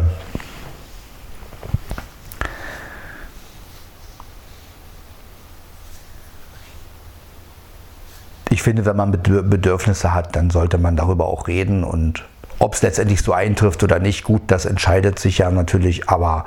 ich 8.49 8.61
finde, 8.61 8.85
wenn 8.85 8.95
man 8.95 9.11
Bedürfnisse 9.11 10.13
hat, 10.13 10.35
dann 10.35 10.49
sollte 10.49 10.77
man 10.77 10.95
darüber 10.95 11.25
auch 11.25 11.47
reden 11.47 11.83
und 11.83 12.23
ob 12.59 12.73
es 12.73 12.81
letztendlich 12.81 13.21
so 13.21 13.33
eintrifft 13.33 13.83
oder 13.83 13.99
nicht, 13.99 14.23
gut, 14.23 14.43
das 14.47 14.65
entscheidet 14.65 15.19
sich 15.19 15.39
ja 15.39 15.51
natürlich, 15.51 16.09
aber 16.09 16.45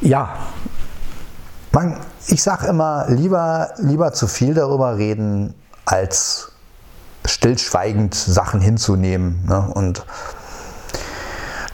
ja, 0.00 0.36
man, 1.72 1.96
ich 2.28 2.42
sage 2.42 2.66
immer, 2.68 3.06
lieber, 3.08 3.70
lieber 3.78 4.12
zu 4.12 4.26
viel 4.26 4.54
darüber 4.54 4.96
reden, 4.96 5.54
als 5.84 6.52
stillschweigend 7.26 8.14
Sachen 8.14 8.60
hinzunehmen. 8.60 9.44
Ne? 9.46 9.70
Und 9.74 10.04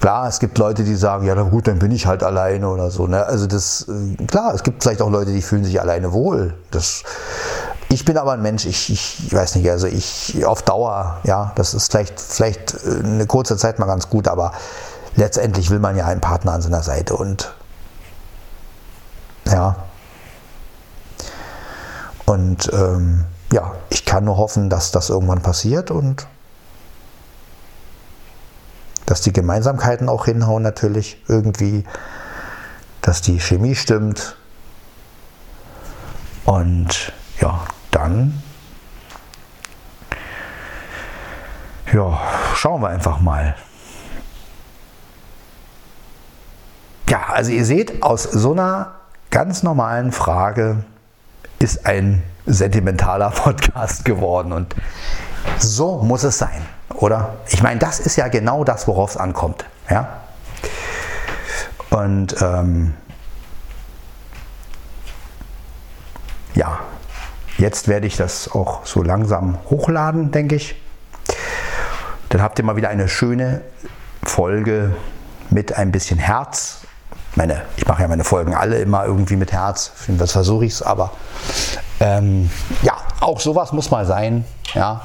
klar, 0.00 0.28
es 0.28 0.38
gibt 0.38 0.58
Leute, 0.58 0.84
die 0.84 0.96
sagen, 0.96 1.26
ja, 1.26 1.34
na 1.34 1.42
gut, 1.42 1.68
dann 1.68 1.78
bin 1.78 1.92
ich 1.92 2.06
halt 2.06 2.22
alleine 2.22 2.68
oder 2.68 2.90
so. 2.90 3.06
Ne? 3.06 3.24
Also 3.24 3.46
das, 3.46 3.86
äh, 3.88 4.24
klar, 4.26 4.54
es 4.54 4.62
gibt 4.62 4.82
vielleicht 4.82 5.02
auch 5.02 5.10
Leute, 5.10 5.32
die 5.32 5.42
fühlen 5.42 5.64
sich 5.64 5.80
alleine 5.80 6.12
wohl. 6.12 6.54
Das 6.70 7.04
ich 7.88 8.04
bin 8.04 8.18
aber 8.18 8.32
ein 8.32 8.42
Mensch, 8.42 8.66
ich, 8.66 8.90
ich, 8.90 9.32
weiß 9.32 9.54
nicht, 9.56 9.70
also 9.70 9.86
ich 9.86 10.44
auf 10.44 10.62
Dauer, 10.62 11.18
ja, 11.24 11.52
das 11.54 11.74
ist 11.74 11.90
vielleicht, 11.90 12.20
vielleicht 12.20 12.74
äh, 12.74 13.00
eine 13.04 13.26
kurze 13.26 13.56
Zeit 13.56 13.78
mal 13.78 13.86
ganz 13.86 14.10
gut, 14.10 14.28
aber 14.28 14.52
letztendlich 15.14 15.70
will 15.70 15.78
man 15.78 15.96
ja 15.96 16.06
einen 16.06 16.20
Partner 16.20 16.52
an 16.52 16.62
seiner 16.62 16.82
Seite 16.82 17.16
und 17.16 17.54
ja. 19.46 19.76
Und 22.24 22.72
ähm, 22.72 23.24
ja, 23.52 23.72
ich 23.88 24.04
kann 24.04 24.24
nur 24.24 24.36
hoffen, 24.36 24.68
dass 24.68 24.90
das 24.90 25.10
irgendwann 25.10 25.42
passiert 25.42 25.92
und 25.92 26.26
dass 29.06 29.20
die 29.20 29.32
Gemeinsamkeiten 29.32 30.08
auch 30.08 30.24
hinhauen 30.24 30.64
natürlich 30.64 31.22
irgendwie, 31.28 31.84
dass 33.02 33.22
die 33.22 33.38
Chemie 33.38 33.76
stimmt 33.76 34.36
und 36.44 37.12
ja, 37.40 37.60
dann 37.96 38.42
ja, 41.94 42.20
schauen 42.54 42.82
wir 42.82 42.88
einfach 42.88 43.20
mal. 43.20 43.56
Ja, 47.08 47.28
also 47.32 47.52
ihr 47.52 47.64
seht, 47.64 48.02
aus 48.02 48.24
so 48.24 48.52
einer 48.52 48.96
ganz 49.30 49.62
normalen 49.62 50.12
Frage 50.12 50.84
ist 51.58 51.86
ein 51.86 52.22
sentimentaler 52.44 53.30
Podcast 53.44 54.04
geworden 54.04 54.52
und 54.52 54.76
so 55.58 56.02
muss 56.02 56.22
es 56.22 56.36
sein, 56.36 56.66
oder? 56.96 57.36
Ich 57.48 57.62
meine, 57.62 57.80
das 57.80 57.98
ist 57.98 58.16
ja 58.16 58.28
genau 58.28 58.62
das, 58.62 58.86
worauf 58.86 59.10
es 59.10 59.16
ankommt. 59.16 59.64
Ja? 59.88 60.20
Und 61.88 62.36
ähm, 62.42 62.92
ja, 66.54 66.80
Jetzt 67.58 67.88
werde 67.88 68.06
ich 68.06 68.16
das 68.16 68.50
auch 68.52 68.84
so 68.84 69.02
langsam 69.02 69.58
hochladen, 69.70 70.30
denke 70.30 70.56
ich. 70.56 70.76
Dann 72.28 72.42
habt 72.42 72.58
ihr 72.58 72.64
mal 72.64 72.76
wieder 72.76 72.90
eine 72.90 73.08
schöne 73.08 73.62
Folge 74.22 74.94
mit 75.50 75.74
ein 75.74 75.90
bisschen 75.90 76.18
Herz. 76.18 76.80
Meine, 77.34 77.62
ich 77.76 77.86
mache 77.86 78.02
ja 78.02 78.08
meine 78.08 78.24
Folgen 78.24 78.54
alle 78.54 78.78
immer 78.78 79.04
irgendwie 79.06 79.36
mit 79.36 79.52
Herz. 79.52 79.92
Das 80.08 80.32
versuche 80.32 80.66
ich 80.66 80.72
es, 80.72 80.82
aber 80.82 81.12
ähm, 82.00 82.50
ja, 82.82 82.94
auch 83.20 83.40
sowas 83.40 83.72
muss 83.72 83.90
mal 83.90 84.04
sein. 84.04 84.44
Ja. 84.74 85.02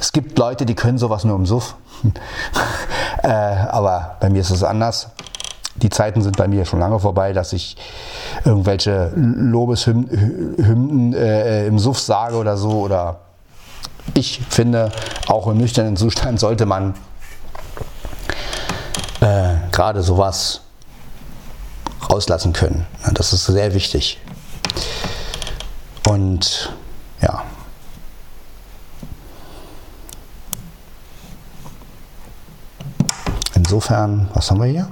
Es 0.00 0.12
gibt 0.12 0.38
Leute, 0.38 0.66
die 0.66 0.74
können 0.74 0.98
sowas 0.98 1.24
nur 1.24 1.36
im 1.36 1.46
Suff. 1.46 1.76
äh, 3.22 3.28
aber 3.28 4.16
bei 4.20 4.30
mir 4.30 4.40
ist 4.40 4.50
es 4.50 4.64
anders 4.64 5.10
die 5.82 5.90
Zeiten 5.90 6.22
sind 6.22 6.36
bei 6.36 6.48
mir 6.48 6.64
schon 6.64 6.80
lange 6.80 6.98
vorbei, 6.98 7.32
dass 7.32 7.52
ich 7.52 7.76
irgendwelche 8.44 9.12
Lobeshymnen 9.14 11.12
äh, 11.14 11.66
im 11.66 11.78
Suff 11.78 11.98
sage 11.98 12.36
oder 12.36 12.56
so. 12.56 12.70
Oder 12.70 13.20
ich 14.14 14.40
finde, 14.48 14.90
auch 15.26 15.46
im 15.48 15.58
nüchternen 15.58 15.96
Zustand 15.96 16.40
sollte 16.40 16.66
man 16.66 16.94
äh, 19.20 19.54
gerade 19.72 20.02
sowas 20.02 20.62
rauslassen 22.10 22.52
können. 22.52 22.86
Das 23.14 23.32
ist 23.32 23.46
sehr 23.46 23.74
wichtig. 23.74 24.18
Und 26.08 26.72
ja. 27.20 27.42
Insofern, 33.54 34.28
was 34.34 34.50
haben 34.50 34.60
wir 34.60 34.66
hier? 34.66 34.88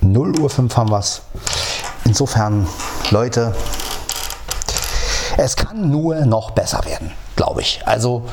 0 0.00 0.38
Uhr 0.38 0.50
5 0.50 0.76
haben 0.76 0.90
wir 0.90 0.98
es. 0.98 1.22
Insofern, 2.04 2.66
Leute, 3.10 3.54
es 5.36 5.56
kann 5.56 5.90
nur 5.90 6.16
noch 6.26 6.52
besser 6.52 6.84
werden, 6.84 7.12
glaube 7.36 7.60
ich. 7.60 7.82
Also, 7.86 8.24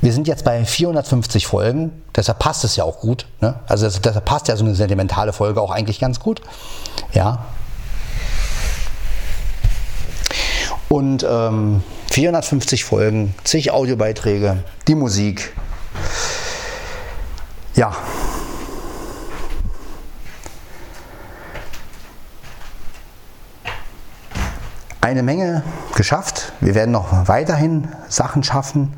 wir 0.00 0.12
sind 0.12 0.28
jetzt 0.28 0.44
bei 0.44 0.64
450 0.64 1.46
Folgen, 1.46 2.02
deshalb 2.14 2.38
passt 2.38 2.64
es 2.64 2.76
ja 2.76 2.84
auch 2.84 3.00
gut. 3.00 3.26
Ne? 3.40 3.54
Also, 3.66 3.88
deshalb 3.88 4.24
passt 4.24 4.48
ja 4.48 4.56
so 4.56 4.64
eine 4.64 4.74
sentimentale 4.74 5.32
Folge 5.32 5.60
auch 5.60 5.70
eigentlich 5.70 5.98
ganz 5.98 6.20
gut. 6.20 6.40
Ja. 7.12 7.46
Und 10.88 11.26
ähm, 11.28 11.82
450 12.10 12.84
Folgen, 12.84 13.34
zig 13.42 13.72
Audiobeiträge, 13.72 14.62
die 14.86 14.94
Musik. 14.94 15.56
Ja, 17.74 17.96
eine 25.04 25.22
Menge 25.22 25.62
geschafft. 25.94 26.52
Wir 26.60 26.74
werden 26.74 26.90
noch 26.90 27.28
weiterhin 27.28 27.88
Sachen 28.08 28.42
schaffen. 28.42 28.94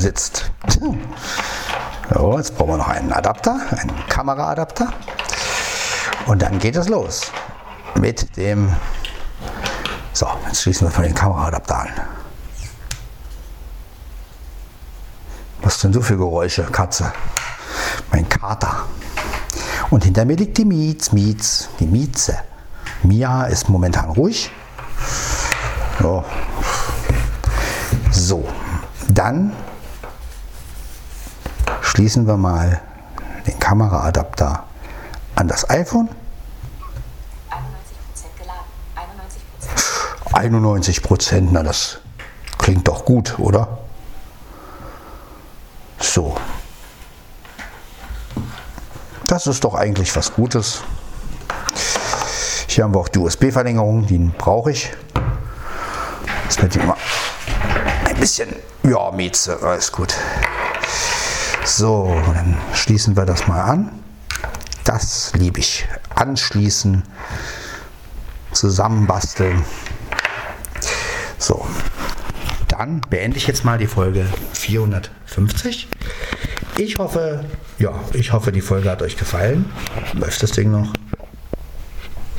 Stromkabel 0.00 0.02
sitzt. 0.02 0.50
So, 2.12 2.36
jetzt 2.36 2.56
brauchen 2.56 2.70
wir 2.70 2.76
noch 2.78 2.88
einen 2.88 3.12
Adapter, 3.12 3.60
einen 3.70 3.92
Kameraadapter. 4.08 4.92
Und 6.26 6.42
dann 6.42 6.58
geht 6.58 6.76
es 6.76 6.88
los 6.88 7.30
mit 7.94 8.36
dem. 8.36 8.74
So, 10.12 10.26
jetzt 10.46 10.62
schließen 10.62 10.88
wir 10.88 10.90
von 10.90 11.04
den 11.04 11.14
Kameraadapter 11.14 11.78
an. 11.78 11.88
Was 15.62 15.80
sind 15.80 15.92
so 15.92 16.00
für 16.00 16.16
Geräusche, 16.16 16.64
Katze? 16.64 17.12
Mein 18.10 18.28
Kater. 18.28 18.86
Und 19.90 20.04
hinter 20.04 20.24
mir 20.24 20.36
liegt 20.36 20.58
die 20.58 20.64
Mietz, 20.64 21.12
Mietz, 21.12 21.68
die 21.78 21.86
Mieze. 21.86 22.38
Mia 23.02 23.44
ist 23.44 23.68
momentan 23.68 24.10
ruhig. 24.10 24.50
So, 28.10 28.48
dann 29.08 29.52
schließen 32.00 32.26
wir 32.26 32.38
mal 32.38 32.80
den 33.46 33.58
Kameraadapter 33.58 34.64
an 35.34 35.48
das 35.48 35.68
iPhone. 35.68 36.08
91 40.32 41.02
Prozent, 41.02 41.52
na 41.52 41.62
das 41.62 41.98
klingt 42.56 42.88
doch 42.88 43.04
gut, 43.04 43.38
oder? 43.38 43.80
So. 45.98 46.38
Das 49.26 49.46
ist 49.46 49.62
doch 49.62 49.74
eigentlich 49.74 50.16
was 50.16 50.32
Gutes. 50.32 50.80
Hier 52.66 52.84
haben 52.84 52.94
wir 52.94 53.00
auch 53.00 53.08
die 53.08 53.18
USB-Verlängerung, 53.18 54.06
die 54.06 54.16
brauche 54.38 54.70
ich. 54.70 54.90
Das 56.46 56.62
wird 56.62 56.76
immer 56.76 56.96
bisschen, 58.20 58.54
ja, 58.82 59.10
Mieze, 59.12 59.58
alles 59.62 59.90
gut. 59.90 60.14
So, 61.70 62.20
dann 62.34 62.56
schließen 62.74 63.16
wir 63.16 63.24
das 63.24 63.46
mal 63.46 63.62
an. 63.62 63.92
Das 64.84 65.32
liebe 65.34 65.60
ich. 65.60 65.86
Anschließen, 66.16 67.04
zusammenbasteln. 68.50 69.64
So, 71.38 71.64
dann 72.66 73.00
beende 73.08 73.38
ich 73.38 73.46
jetzt 73.46 73.64
mal 73.64 73.78
die 73.78 73.86
Folge 73.86 74.26
450. 74.52 75.88
Ich 76.76 76.98
hoffe, 76.98 77.44
ja, 77.78 77.94
ich 78.14 78.32
hoffe, 78.32 78.50
die 78.50 78.62
Folge 78.62 78.90
hat 78.90 79.00
euch 79.00 79.16
gefallen. 79.16 79.70
Läuft 80.12 80.42
das 80.42 80.50
Ding 80.50 80.72
noch? 80.72 80.92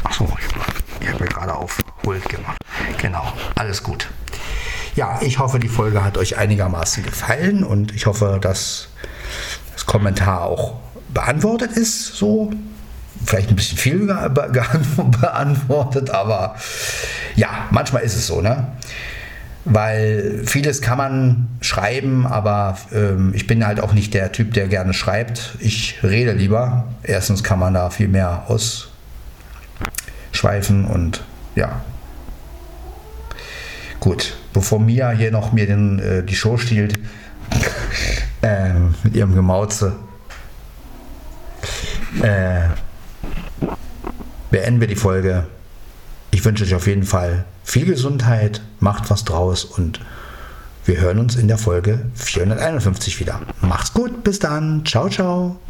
Achso, 0.04 0.28
ich, 1.00 1.10
habe 1.10 1.26
gerade 1.26 1.56
auf 1.56 1.80
Hold 2.06 2.28
gemacht. 2.28 2.58
Genau, 2.98 3.32
alles 3.56 3.82
gut 3.82 4.10
ja, 4.96 5.20
ich 5.22 5.40
hoffe, 5.40 5.60
die 5.60 5.70
Folge 5.70 6.04
hat 6.04 6.18
euch 6.18 6.38
einigermaßen 6.38 7.04
gefallen 7.04 7.64
und 7.64 7.94
ich 7.96 8.06
hoffe, 8.06 8.40
dass 8.42 8.90
das 9.82 9.86
Kommentar 9.88 10.44
auch 10.44 10.76
beantwortet 11.14 11.72
ist. 11.72 12.16
So, 12.16 12.52
vielleicht 13.26 13.50
ein 13.50 13.56
bisschen 13.56 13.78
viel 13.78 14.06
beantwortet, 15.22 16.12
aber 16.12 16.56
ja, 17.36 17.50
manchmal 17.72 18.04
ist 18.04 18.16
es 18.16 18.28
so, 18.28 18.42
ne? 18.42 18.68
Weil 19.64 20.42
vieles 20.46 20.82
kann 20.82 20.98
man 20.98 21.48
schreiben, 21.62 22.26
aber 22.26 22.80
ähm, 22.92 23.32
ich 23.36 23.46
bin 23.46 23.66
halt 23.66 23.80
auch 23.80 23.94
nicht 23.94 24.16
der 24.16 24.32
Typ, 24.32 24.54
der 24.54 24.68
gerne 24.68 24.94
schreibt. 24.94 25.56
Ich 25.60 26.00
rede 26.02 26.32
lieber. 26.32 26.88
Erstens 27.04 27.44
kann 27.44 27.60
man 27.60 27.76
da 27.76 27.92
viel 27.92 28.08
mehr 28.08 28.46
ausschweifen 30.32 30.86
und 30.86 31.24
ja. 31.56 31.82
Gut, 34.00 34.36
bevor 34.52 34.80
Mia 34.80 35.12
hier 35.12 35.30
noch 35.30 35.54
mir 35.54 35.68
den, 35.68 36.00
äh, 36.00 36.24
die 36.24 36.36
Show 36.36 36.58
stiehlt 36.58 36.98
äh, 38.42 38.74
mit 39.04 39.16
ihrem 39.16 39.36
Gemauze, 39.36 39.96
äh, 42.22 42.70
beenden 44.50 44.80
wir 44.80 44.88
die 44.88 44.96
Folge. 44.96 45.48
Ich 46.32 46.44
wünsche 46.46 46.64
euch 46.64 46.76
auf 46.76 46.88
jeden 46.88 47.04
Fall 47.04 47.46
viel 47.64 47.86
Gesundheit, 47.86 48.62
macht 48.80 49.10
was 49.10 49.24
draus 49.24 49.64
und 49.66 50.00
wir 50.86 51.00
hören 51.00 51.20
uns 51.20 51.36
in 51.36 51.48
der 51.48 51.58
Folge 51.58 52.00
451 52.16 53.20
wieder. 53.20 53.42
Macht's 53.62 53.94
gut, 53.94 54.24
bis 54.24 54.40
dann, 54.40 54.84
ciao, 54.86 55.10
ciao. 55.10 55.58